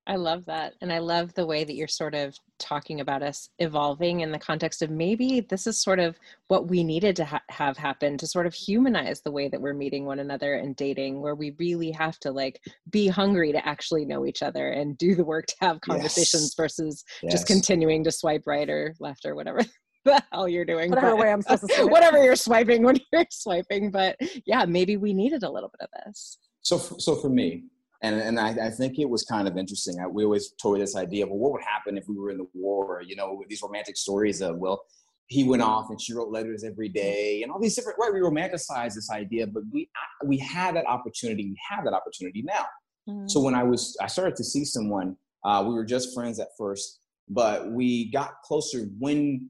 I 0.06 0.18
love 0.18 0.46
that. 0.46 0.74
And 0.82 0.92
I 0.92 1.00
love 1.00 1.34
the 1.34 1.46
way 1.46 1.64
that 1.64 1.76
you're 1.76 1.88
sort 1.88 2.14
of 2.14 2.38
talking 2.60 3.00
about 3.00 3.24
us 3.24 3.50
evolving 3.60 4.20
in 4.20 4.32
the 4.32 4.40
context 4.40 4.82
of 4.82 4.90
maybe 4.90 5.40
this 5.40 5.66
is 5.66 5.82
sort 5.82 6.00
of 6.00 6.18
what 6.50 6.68
we 6.68 6.84
needed 6.84 7.16
to 7.18 7.26
ha- 7.26 7.42
have 7.50 7.78
happen 7.78 8.18
to 8.18 8.28
sort 8.28 8.46
of 8.46 8.54
humanize 8.54 9.22
the 9.22 9.32
way 9.32 9.48
that 9.48 9.62
we're 9.62 9.74
meeting 9.74 10.06
one 10.06 10.20
another 10.20 10.56
and 10.56 10.76
dating, 10.76 11.22
where 11.22 11.36
we 11.36 11.56
really 11.58 11.92
have 11.92 12.20
to 12.20 12.32
like 12.32 12.60
be 12.90 13.08
hungry 13.08 13.54
to 13.54 13.66
actually 13.66 14.04
know 14.04 14.26
each 14.26 14.44
other 14.44 14.72
and 14.72 14.98
do 14.98 15.16
the 15.16 15.24
work 15.24 15.46
to 15.48 15.56
have 15.62 15.80
conversations 15.80 16.44
yes. 16.44 16.56
versus 16.56 17.06
yes. 17.22 17.32
just 17.32 17.48
continuing 17.48 18.04
to 18.04 18.12
swipe 18.12 18.44
right 18.46 18.70
or 18.70 18.96
left 19.00 19.26
or 19.26 19.36
whatever 19.36 19.62
the 20.06 20.22
hell 20.32 20.48
you're 20.50 20.66
doing. 20.66 20.90
Whatever 20.90 21.12
but, 21.12 21.18
way 21.18 21.32
I'm 21.32 21.42
supposed 21.42 21.70
to 21.70 21.86
Whatever 21.88 22.22
you're 22.22 22.36
swiping 22.36 22.84
when 22.84 23.00
you're 23.12 23.26
swiping. 23.30 23.90
But 23.90 24.18
yeah, 24.46 24.66
maybe 24.66 24.98
we 24.98 25.14
needed 25.14 25.44
a 25.44 25.50
little 25.50 25.70
bit 25.70 25.88
of 25.88 26.06
this. 26.06 26.38
So, 26.62 26.78
so 26.78 27.16
for 27.16 27.30
me, 27.30 27.64
and 28.04 28.20
and 28.20 28.40
I, 28.40 28.50
I, 28.68 28.70
think 28.70 29.00
it 29.00 29.10
was 29.10 29.24
kind 29.24 29.48
of 29.48 29.58
interesting. 29.58 30.00
I, 30.00 30.08
we 30.08 30.26
always 30.26 30.52
toyed 30.62 30.82
this 30.82 30.96
idea 30.96 31.24
of 31.24 31.30
well, 31.30 31.40
what 31.40 31.54
would 31.54 31.64
happen 31.64 31.98
if 31.98 32.04
we 32.08 32.18
were 32.18 32.30
in 32.30 32.38
the 32.38 32.48
war? 32.54 33.02
You 33.06 33.16
know, 33.16 33.42
these 33.48 33.62
romantic 33.64 33.96
stories 33.96 34.42
of 34.42 34.58
well, 34.58 34.84
he 35.28 35.46
went 35.46 35.62
off 35.62 35.90
and 35.90 36.00
she 36.00 36.14
wrote 36.14 36.30
letters 36.30 36.66
every 36.66 36.90
day, 36.90 37.42
and 37.42 37.52
all 37.52 37.60
these 37.60 37.76
different 37.76 37.98
right. 38.00 38.14
We 38.14 38.20
romanticize 38.20 38.94
this 38.94 39.10
idea, 39.10 39.48
but 39.48 39.64
we 39.72 39.90
we 40.26 40.38
had 40.38 40.76
that 40.76 40.86
opportunity. 40.86 41.46
We 41.46 41.58
have 41.70 41.86
that 41.86 41.94
opportunity 41.94 42.44
now. 42.44 42.66
Mm-hmm. 43.10 43.28
So 43.28 43.40
when 43.40 43.56
I 43.56 43.64
was, 43.64 43.98
I 44.02 44.08
started 44.08 44.36
to 44.36 44.44
see 44.44 44.66
someone. 44.66 45.16
Uh, 45.46 45.64
we 45.68 45.74
were 45.74 45.84
just 45.84 46.14
friends 46.14 46.40
at 46.40 46.48
first, 46.58 47.02
but 47.28 47.70
we 47.72 48.10
got 48.12 48.42
closer 48.46 48.88
when 48.98 49.50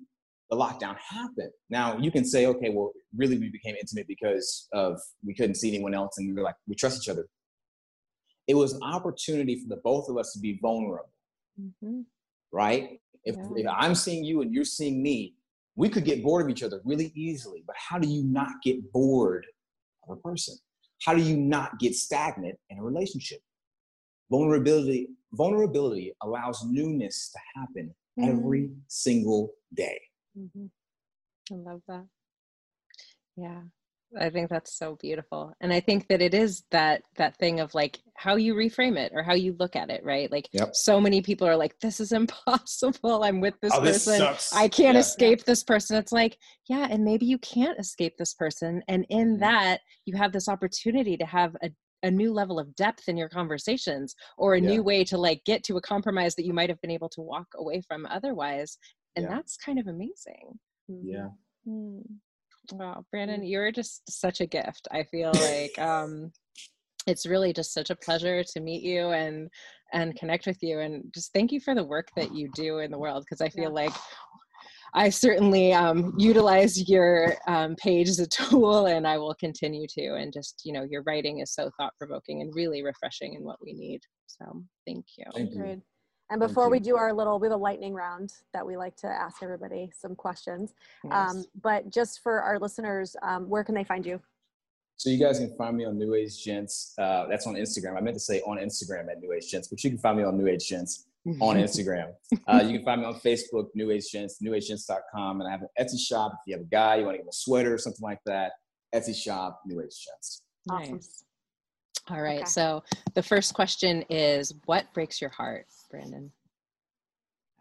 the 0.49 0.55
lockdown 0.55 0.95
happened. 0.97 1.51
Now 1.69 1.97
you 1.97 2.11
can 2.11 2.25
say, 2.25 2.47
okay, 2.47 2.69
well, 2.69 2.91
really 3.15 3.37
we 3.37 3.49
became 3.49 3.75
intimate 3.79 4.07
because 4.07 4.67
of 4.73 4.99
we 5.25 5.35
couldn't 5.35 5.55
see 5.55 5.69
anyone 5.73 5.95
else, 5.95 6.19
and 6.19 6.27
we 6.27 6.33
were 6.33 6.43
like 6.43 6.55
we 6.67 6.75
trust 6.75 7.01
each 7.01 7.09
other 7.09 7.27
it 8.47 8.55
was 8.55 8.73
an 8.73 8.83
opportunity 8.83 9.55
for 9.55 9.67
the 9.67 9.81
both 9.83 10.09
of 10.09 10.17
us 10.17 10.33
to 10.33 10.39
be 10.39 10.59
vulnerable. 10.61 11.09
Mm-hmm. 11.59 12.01
Right? 12.51 12.99
If, 13.23 13.35
yeah. 13.35 13.43
if 13.55 13.67
I'm 13.69 13.95
seeing 13.95 14.23
you 14.23 14.41
and 14.41 14.53
you're 14.53 14.65
seeing 14.65 15.01
me, 15.01 15.35
we 15.75 15.89
could 15.89 16.05
get 16.05 16.23
bored 16.23 16.45
of 16.45 16.51
each 16.51 16.63
other 16.63 16.81
really 16.83 17.11
easily. 17.15 17.63
But 17.65 17.75
how 17.77 17.97
do 17.97 18.07
you 18.07 18.23
not 18.23 18.61
get 18.63 18.91
bored 18.91 19.45
of 20.07 20.17
a 20.17 20.21
person? 20.21 20.55
How 21.03 21.13
do 21.13 21.21
you 21.21 21.35
not 21.35 21.79
get 21.79 21.95
stagnant 21.95 22.57
in 22.69 22.77
a 22.77 22.83
relationship? 22.83 23.39
Vulnerability, 24.29 25.09
vulnerability 25.33 26.13
allows 26.21 26.63
newness 26.65 27.31
to 27.31 27.39
happen 27.59 27.93
mm-hmm. 28.19 28.29
every 28.29 28.69
single 28.87 29.51
day. 29.73 29.99
Mm-hmm. 30.37 30.65
I 31.51 31.71
love 31.71 31.81
that. 31.87 32.05
Yeah. 33.35 33.61
I 34.19 34.29
think 34.29 34.49
that's 34.49 34.77
so 34.77 34.97
beautiful. 35.01 35.53
And 35.61 35.73
I 35.73 35.79
think 35.79 36.07
that 36.07 36.21
it 36.21 36.33
is 36.33 36.63
that 36.71 37.03
that 37.17 37.37
thing 37.37 37.59
of 37.59 37.73
like 37.73 37.99
how 38.15 38.35
you 38.35 38.53
reframe 38.53 38.97
it 38.97 39.11
or 39.15 39.23
how 39.23 39.33
you 39.33 39.55
look 39.59 39.75
at 39.75 39.89
it, 39.89 40.03
right? 40.03 40.31
Like 40.31 40.49
yep. 40.51 40.75
so 40.75 41.01
many 41.01 41.21
people 41.21 41.47
are 41.47 41.55
like 41.55 41.79
this 41.79 41.99
is 41.99 42.11
impossible. 42.13 43.23
I'm 43.23 43.41
with 43.41 43.55
this 43.61 43.73
oh, 43.73 43.81
person. 43.81 44.19
This 44.19 44.53
I 44.53 44.67
can't 44.67 44.95
yeah. 44.95 45.01
escape 45.01 45.43
this 45.45 45.63
person. 45.63 45.97
It's 45.97 46.11
like, 46.11 46.37
yeah, 46.67 46.87
and 46.89 47.03
maybe 47.03 47.25
you 47.25 47.37
can't 47.39 47.79
escape 47.79 48.17
this 48.17 48.33
person 48.33 48.83
and 48.87 49.05
in 49.09 49.33
mm-hmm. 49.33 49.41
that 49.41 49.81
you 50.05 50.15
have 50.17 50.31
this 50.31 50.47
opportunity 50.47 51.17
to 51.17 51.25
have 51.25 51.55
a 51.63 51.69
a 52.05 52.11
new 52.11 52.33
level 52.33 52.59
of 52.59 52.75
depth 52.75 53.07
in 53.07 53.15
your 53.15 53.29
conversations 53.29 54.13
or 54.37 54.55
a 54.55 54.61
yeah. 54.61 54.69
new 54.71 54.83
way 54.83 55.05
to 55.05 55.17
like 55.17 55.41
get 55.45 55.63
to 55.63 55.77
a 55.77 55.81
compromise 55.81 56.35
that 56.35 56.45
you 56.45 56.53
might 56.53 56.69
have 56.69 56.81
been 56.81 56.91
able 56.91 57.07
to 57.07 57.21
walk 57.21 57.47
away 57.55 57.81
from 57.87 58.05
otherwise 58.07 58.77
and 59.15 59.23
yeah. 59.23 59.29
that's 59.29 59.55
kind 59.55 59.79
of 59.79 59.87
amazing 59.87 60.59
yeah 60.89 61.29
mm-hmm. 61.65 62.01
Wow, 62.71 63.05
Brandon, 63.11 63.41
mm. 63.41 63.49
you're 63.49 63.71
just 63.71 64.09
such 64.09 64.41
a 64.41 64.45
gift. 64.45 64.87
I 64.91 65.03
feel 65.03 65.31
like 65.33 65.77
um, 65.79 66.31
it's 67.07 67.25
really 67.25 67.53
just 67.53 67.73
such 67.73 67.89
a 67.89 67.95
pleasure 67.95 68.43
to 68.43 68.59
meet 68.59 68.83
you 68.83 69.09
and 69.09 69.49
and 69.91 70.15
connect 70.15 70.47
with 70.47 70.57
you, 70.61 70.79
and 70.79 71.03
just 71.13 71.33
thank 71.33 71.51
you 71.51 71.59
for 71.59 71.75
the 71.75 71.83
work 71.83 72.07
that 72.15 72.33
you 72.33 72.49
do 72.55 72.79
in 72.79 72.89
the 72.89 72.97
world 72.97 73.23
because 73.23 73.41
I 73.41 73.49
feel 73.49 73.65
yeah. 73.65 73.69
like 73.69 73.93
I 74.95 75.09
certainly 75.09 75.73
um, 75.73 76.13
utilize 76.17 76.89
your 76.89 77.35
um, 77.47 77.75
page 77.75 78.09
as 78.09 78.19
a 78.19 78.27
tool, 78.27 78.87
and 78.87 79.07
I 79.07 79.17
will 79.17 79.35
continue 79.35 79.87
to. 79.89 80.15
And 80.15 80.31
just 80.31 80.61
you 80.63 80.73
know, 80.73 80.83
your 80.83 81.03
writing 81.03 81.39
is 81.39 81.53
so 81.53 81.69
thought 81.77 81.93
provoking 81.97 82.41
and 82.41 82.53
really 82.55 82.83
refreshing 82.83 83.33
in 83.33 83.43
what 83.43 83.57
we 83.63 83.73
need. 83.73 84.01
So 84.27 84.63
thank 84.87 85.05
you. 85.17 85.25
Thank 85.33 85.53
you. 85.53 85.81
And 86.33 86.39
before 86.39 86.67
we 86.67 86.79
do 86.79 86.97
our 86.97 87.13
little, 87.13 87.37
we 87.37 87.45
have 87.45 87.53
a 87.53 87.61
lightning 87.61 87.93
round 87.93 88.33
that 88.53 88.65
we 88.65 88.75
like 88.75 88.95
to 88.97 89.07
ask 89.07 89.43
everybody 89.43 89.91
some 89.95 90.15
questions. 90.15 90.73
Um, 91.03 91.11
yes. 91.11 91.35
Um, 91.35 91.45
but 91.61 91.89
just 91.91 92.21
for 92.23 92.41
our 92.41 92.57
listeners, 92.57 93.15
um, 93.21 93.47
where 93.47 93.63
can 93.63 93.75
they 93.75 93.83
find 93.83 94.03
you? 94.03 94.19
So 94.97 95.11
you 95.11 95.19
guys 95.19 95.37
can 95.37 95.55
find 95.55 95.77
me 95.77 95.85
on 95.85 95.99
New 95.99 96.15
Age 96.15 96.43
Gents. 96.43 96.95
Uh, 96.97 97.27
that's 97.29 97.45
on 97.45 97.53
Instagram. 97.53 97.97
I 97.97 98.01
meant 98.01 98.15
to 98.15 98.19
say 98.19 98.41
on 98.47 98.57
Instagram 98.57 99.11
at 99.11 99.19
New 99.21 99.31
Age 99.31 99.51
Gents, 99.51 99.67
but 99.67 99.83
you 99.83 99.91
can 99.91 99.99
find 99.99 100.17
me 100.17 100.23
on 100.23 100.35
New 100.35 100.47
Age 100.47 100.67
Gents 100.67 101.05
on 101.39 101.55
Instagram. 101.65 102.13
Uh, 102.47 102.63
you 102.65 102.77
can 102.77 102.83
find 102.83 103.01
me 103.01 103.07
on 103.07 103.13
Facebook, 103.19 103.67
New 103.75 103.91
Age 103.91 104.11
Gents, 104.11 104.41
newagegents.com. 104.43 105.39
And 105.39 105.47
I 105.47 105.51
have 105.51 105.61
an 105.61 105.69
Etsy 105.79 105.99
shop. 105.99 106.31
If 106.33 106.47
you 106.47 106.55
have 106.55 106.65
a 106.65 106.69
guy, 106.69 106.95
you 106.95 107.05
want 107.05 107.13
to 107.13 107.17
give 107.19 107.25
him 107.25 107.29
a 107.29 107.33
sweater 107.33 107.71
or 107.71 107.77
something 107.77 108.01
like 108.01 108.21
that, 108.25 108.53
Etsy 108.95 109.15
shop, 109.15 109.61
New 109.67 109.81
Age 109.81 110.03
Gents. 110.03 110.41
Awesome. 110.67 110.95
Nice. 110.95 111.23
All 112.09 112.21
right. 112.21 112.41
Okay. 112.41 112.45
So 112.45 112.83
the 113.13 113.23
first 113.23 113.53
question 113.53 114.03
is 114.09 114.53
what 114.65 114.91
breaks 114.93 115.21
your 115.21 115.29
heart, 115.29 115.67
Brandon? 115.89 116.31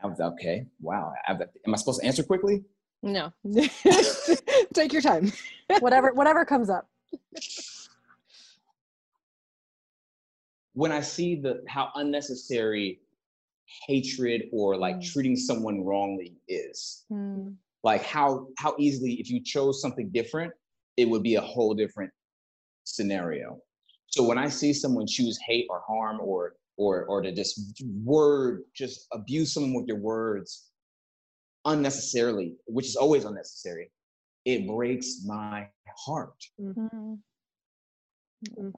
Okay. 0.04 0.66
Wow. 0.80 1.12
Am 1.28 1.38
I 1.66 1.76
supposed 1.76 2.00
to 2.00 2.06
answer 2.06 2.24
quickly? 2.24 2.64
No. 3.02 3.32
Take 4.74 4.92
your 4.92 5.02
time. 5.02 5.32
whatever 5.80 6.12
whatever 6.12 6.44
comes 6.44 6.70
up. 6.70 6.88
when 10.74 10.92
I 10.92 11.00
see 11.00 11.36
the 11.36 11.62
how 11.68 11.90
unnecessary 11.94 13.00
hatred 13.86 14.44
or 14.52 14.76
like 14.76 14.96
mm. 14.96 15.12
treating 15.12 15.36
someone 15.36 15.84
wrongly 15.84 16.34
is. 16.48 17.04
Mm. 17.10 17.54
Like 17.84 18.04
how 18.04 18.48
how 18.58 18.74
easily 18.78 19.14
if 19.14 19.30
you 19.30 19.42
chose 19.42 19.80
something 19.80 20.10
different, 20.10 20.52
it 20.96 21.08
would 21.08 21.22
be 21.22 21.36
a 21.36 21.40
whole 21.40 21.74
different 21.74 22.12
scenario. 22.84 23.58
So 24.12 24.22
when 24.22 24.38
I 24.38 24.48
see 24.48 24.72
someone 24.72 25.06
choose 25.06 25.38
hate 25.46 25.66
or 25.70 25.82
harm 25.86 26.20
or 26.20 26.54
or 26.76 27.04
or 27.06 27.22
to 27.22 27.32
just 27.32 27.74
word 28.04 28.62
just 28.74 29.06
abuse 29.12 29.54
someone 29.54 29.74
with 29.74 29.88
your 29.88 29.98
words 29.98 30.70
unnecessarily, 31.64 32.54
which 32.66 32.86
is 32.86 32.96
always 32.96 33.24
unnecessary, 33.24 33.90
it 34.44 34.66
breaks 34.66 35.22
my 35.24 35.68
heart. 35.96 36.34
Mm-hmm. 36.60 37.14
Mm-hmm. 38.48 38.68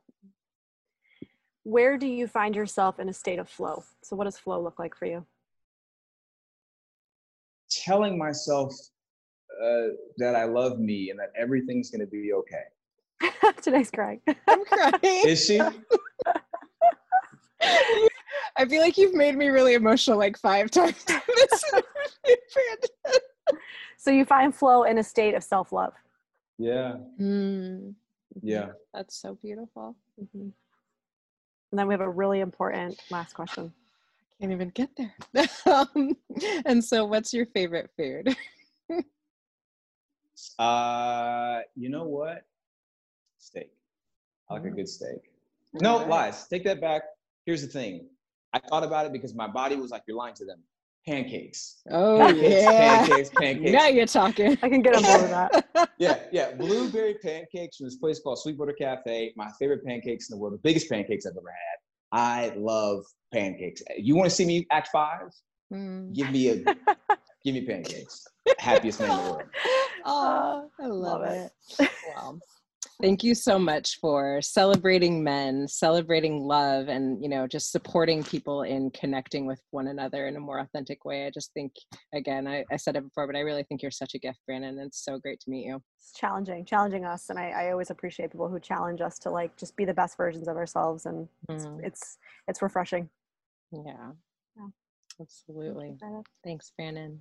Where 1.64 1.96
do 1.96 2.06
you 2.06 2.26
find 2.26 2.54
yourself 2.54 3.00
in 3.00 3.08
a 3.08 3.12
state 3.12 3.38
of 3.38 3.48
flow? 3.48 3.84
So, 4.02 4.16
what 4.16 4.24
does 4.24 4.38
flow 4.38 4.60
look 4.62 4.78
like 4.78 4.94
for 4.94 5.06
you? 5.06 5.24
Telling 7.70 8.18
myself 8.18 8.72
uh, 9.62 9.94
that 10.18 10.36
I 10.36 10.44
love 10.44 10.78
me 10.78 11.10
and 11.10 11.18
that 11.18 11.32
everything's 11.36 11.90
going 11.90 12.02
to 12.02 12.06
be 12.06 12.32
okay. 12.34 12.64
Today's 13.62 13.90
crying. 13.90 14.20
I'm 14.48 14.64
crying. 14.64 14.98
Is 15.02 15.44
she? 15.44 15.60
I 18.56 18.66
feel 18.66 18.82
like 18.82 18.96
you've 18.96 19.14
made 19.14 19.36
me 19.36 19.48
really 19.48 19.74
emotional 19.74 20.18
like 20.18 20.38
five 20.38 20.70
times. 20.70 21.04
so 23.96 24.10
you 24.10 24.24
find 24.24 24.54
flow 24.54 24.84
in 24.84 24.98
a 24.98 25.02
state 25.02 25.34
of 25.34 25.42
self-love. 25.42 25.94
Yeah. 26.58 26.94
Mm. 27.20 27.94
Yeah. 28.42 28.68
That's 28.92 29.16
so 29.16 29.38
beautiful. 29.42 29.96
Mm-hmm. 30.20 30.48
And 31.70 31.78
then 31.78 31.88
we 31.88 31.94
have 31.94 32.00
a 32.00 32.08
really 32.08 32.40
important 32.40 33.00
last 33.10 33.34
question. 33.34 33.72
I 34.20 34.42
can't 34.42 34.52
even 34.52 34.70
get 34.70 34.90
there. 34.96 35.14
um, 35.66 36.16
and 36.66 36.84
so, 36.84 37.04
what's 37.04 37.32
your 37.32 37.46
favorite 37.46 37.90
food? 37.96 38.36
uh, 40.58 41.60
you 41.74 41.88
know 41.88 42.04
what? 42.04 42.44
Steak. 43.44 43.70
I 44.48 44.54
like 44.54 44.64
a 44.64 44.70
good 44.70 44.88
steak. 44.88 45.30
No 45.74 45.98
lies. 45.98 46.46
Take 46.48 46.64
that 46.64 46.80
back. 46.80 47.02
Here's 47.46 47.62
the 47.62 47.68
thing. 47.68 48.06
I 48.52 48.58
thought 48.58 48.84
about 48.84 49.06
it 49.06 49.12
because 49.12 49.34
my 49.34 49.46
body 49.46 49.76
was 49.76 49.90
like, 49.90 50.02
"You're 50.06 50.16
lying 50.16 50.34
to 50.34 50.44
them." 50.44 50.62
pancakes. 51.06 51.82
Oh 51.90 52.18
pancakes, 52.18 52.62
yeah, 52.62 53.06
pancakes, 53.06 53.30
pancakes. 53.38 53.72
Now 53.72 53.86
you're 53.88 54.06
talking. 54.06 54.58
I 54.62 54.68
can 54.68 54.80
get 54.80 54.96
on 54.96 55.02
board 55.02 55.22
with 55.22 55.30
that. 55.30 55.90
yeah, 55.98 56.20
yeah. 56.32 56.52
Blueberry 56.54 57.14
pancakes 57.14 57.76
from 57.76 57.86
this 57.86 57.96
place 57.96 58.20
called 58.20 58.38
Sweetwater 58.38 58.72
Cafe. 58.72 59.32
My 59.36 59.50
favorite 59.58 59.84
pancakes 59.84 60.30
in 60.30 60.36
the 60.36 60.40
world. 60.40 60.54
The 60.54 60.58
biggest 60.58 60.88
pancakes 60.88 61.26
I've 61.26 61.36
ever 61.36 61.50
had. 61.50 62.18
I 62.18 62.54
love 62.56 63.04
pancakes. 63.32 63.82
You 63.98 64.16
want 64.16 64.30
to 64.30 64.34
see 64.34 64.44
me 64.44 64.66
act 64.70 64.88
five? 64.92 65.28
Mm. 65.72 66.14
Give 66.14 66.30
me 66.30 66.48
a 66.48 66.56
give 67.44 67.54
me 67.54 67.66
pancakes. 67.66 68.26
Happiest 68.58 69.00
man 69.00 69.10
in 69.10 69.16
the 69.16 69.30
world. 69.30 69.42
Oh, 70.06 70.70
I 70.80 70.86
love, 70.86 71.20
love 71.20 71.22
it. 71.22 71.52
it. 71.78 71.90
Wow 72.14 72.38
thank 73.00 73.24
you 73.24 73.34
so 73.34 73.58
much 73.58 73.98
for 74.00 74.40
celebrating 74.40 75.22
men 75.22 75.66
celebrating 75.66 76.40
love 76.40 76.88
and 76.88 77.22
you 77.22 77.28
know 77.28 77.46
just 77.46 77.72
supporting 77.72 78.22
people 78.22 78.62
in 78.62 78.90
connecting 78.90 79.46
with 79.46 79.60
one 79.70 79.88
another 79.88 80.26
in 80.26 80.36
a 80.36 80.40
more 80.40 80.60
authentic 80.60 81.04
way. 81.04 81.26
I 81.26 81.30
just 81.30 81.52
think 81.54 81.72
again 82.14 82.46
i, 82.46 82.64
I 82.70 82.76
said 82.76 82.96
it 82.96 83.04
before 83.04 83.26
but 83.26 83.36
i 83.36 83.40
really 83.40 83.64
think 83.64 83.82
you're 83.82 83.90
such 83.90 84.14
a 84.14 84.18
gift 84.18 84.38
brandon 84.46 84.78
and 84.78 84.86
it's 84.86 85.04
so 85.04 85.18
great 85.18 85.40
to 85.40 85.50
meet 85.50 85.66
you. 85.66 85.80
It's 85.98 86.12
challenging 86.18 86.64
challenging 86.64 87.04
us 87.04 87.30
and 87.30 87.38
i, 87.38 87.50
I 87.50 87.70
always 87.72 87.90
appreciate 87.90 88.32
people 88.32 88.48
who 88.48 88.60
challenge 88.60 89.00
us 89.00 89.18
to 89.20 89.30
like 89.30 89.56
just 89.56 89.76
be 89.76 89.84
the 89.84 89.94
best 89.94 90.16
versions 90.16 90.48
of 90.48 90.56
ourselves 90.56 91.06
and 91.06 91.28
mm. 91.48 91.54
it's, 91.54 91.66
it's 91.82 92.18
it's 92.48 92.62
refreshing. 92.62 93.08
Yeah, 93.72 94.12
yeah. 94.56 94.66
absolutely. 95.20 95.96
Thanks 96.44 96.72
brandon 96.76 97.20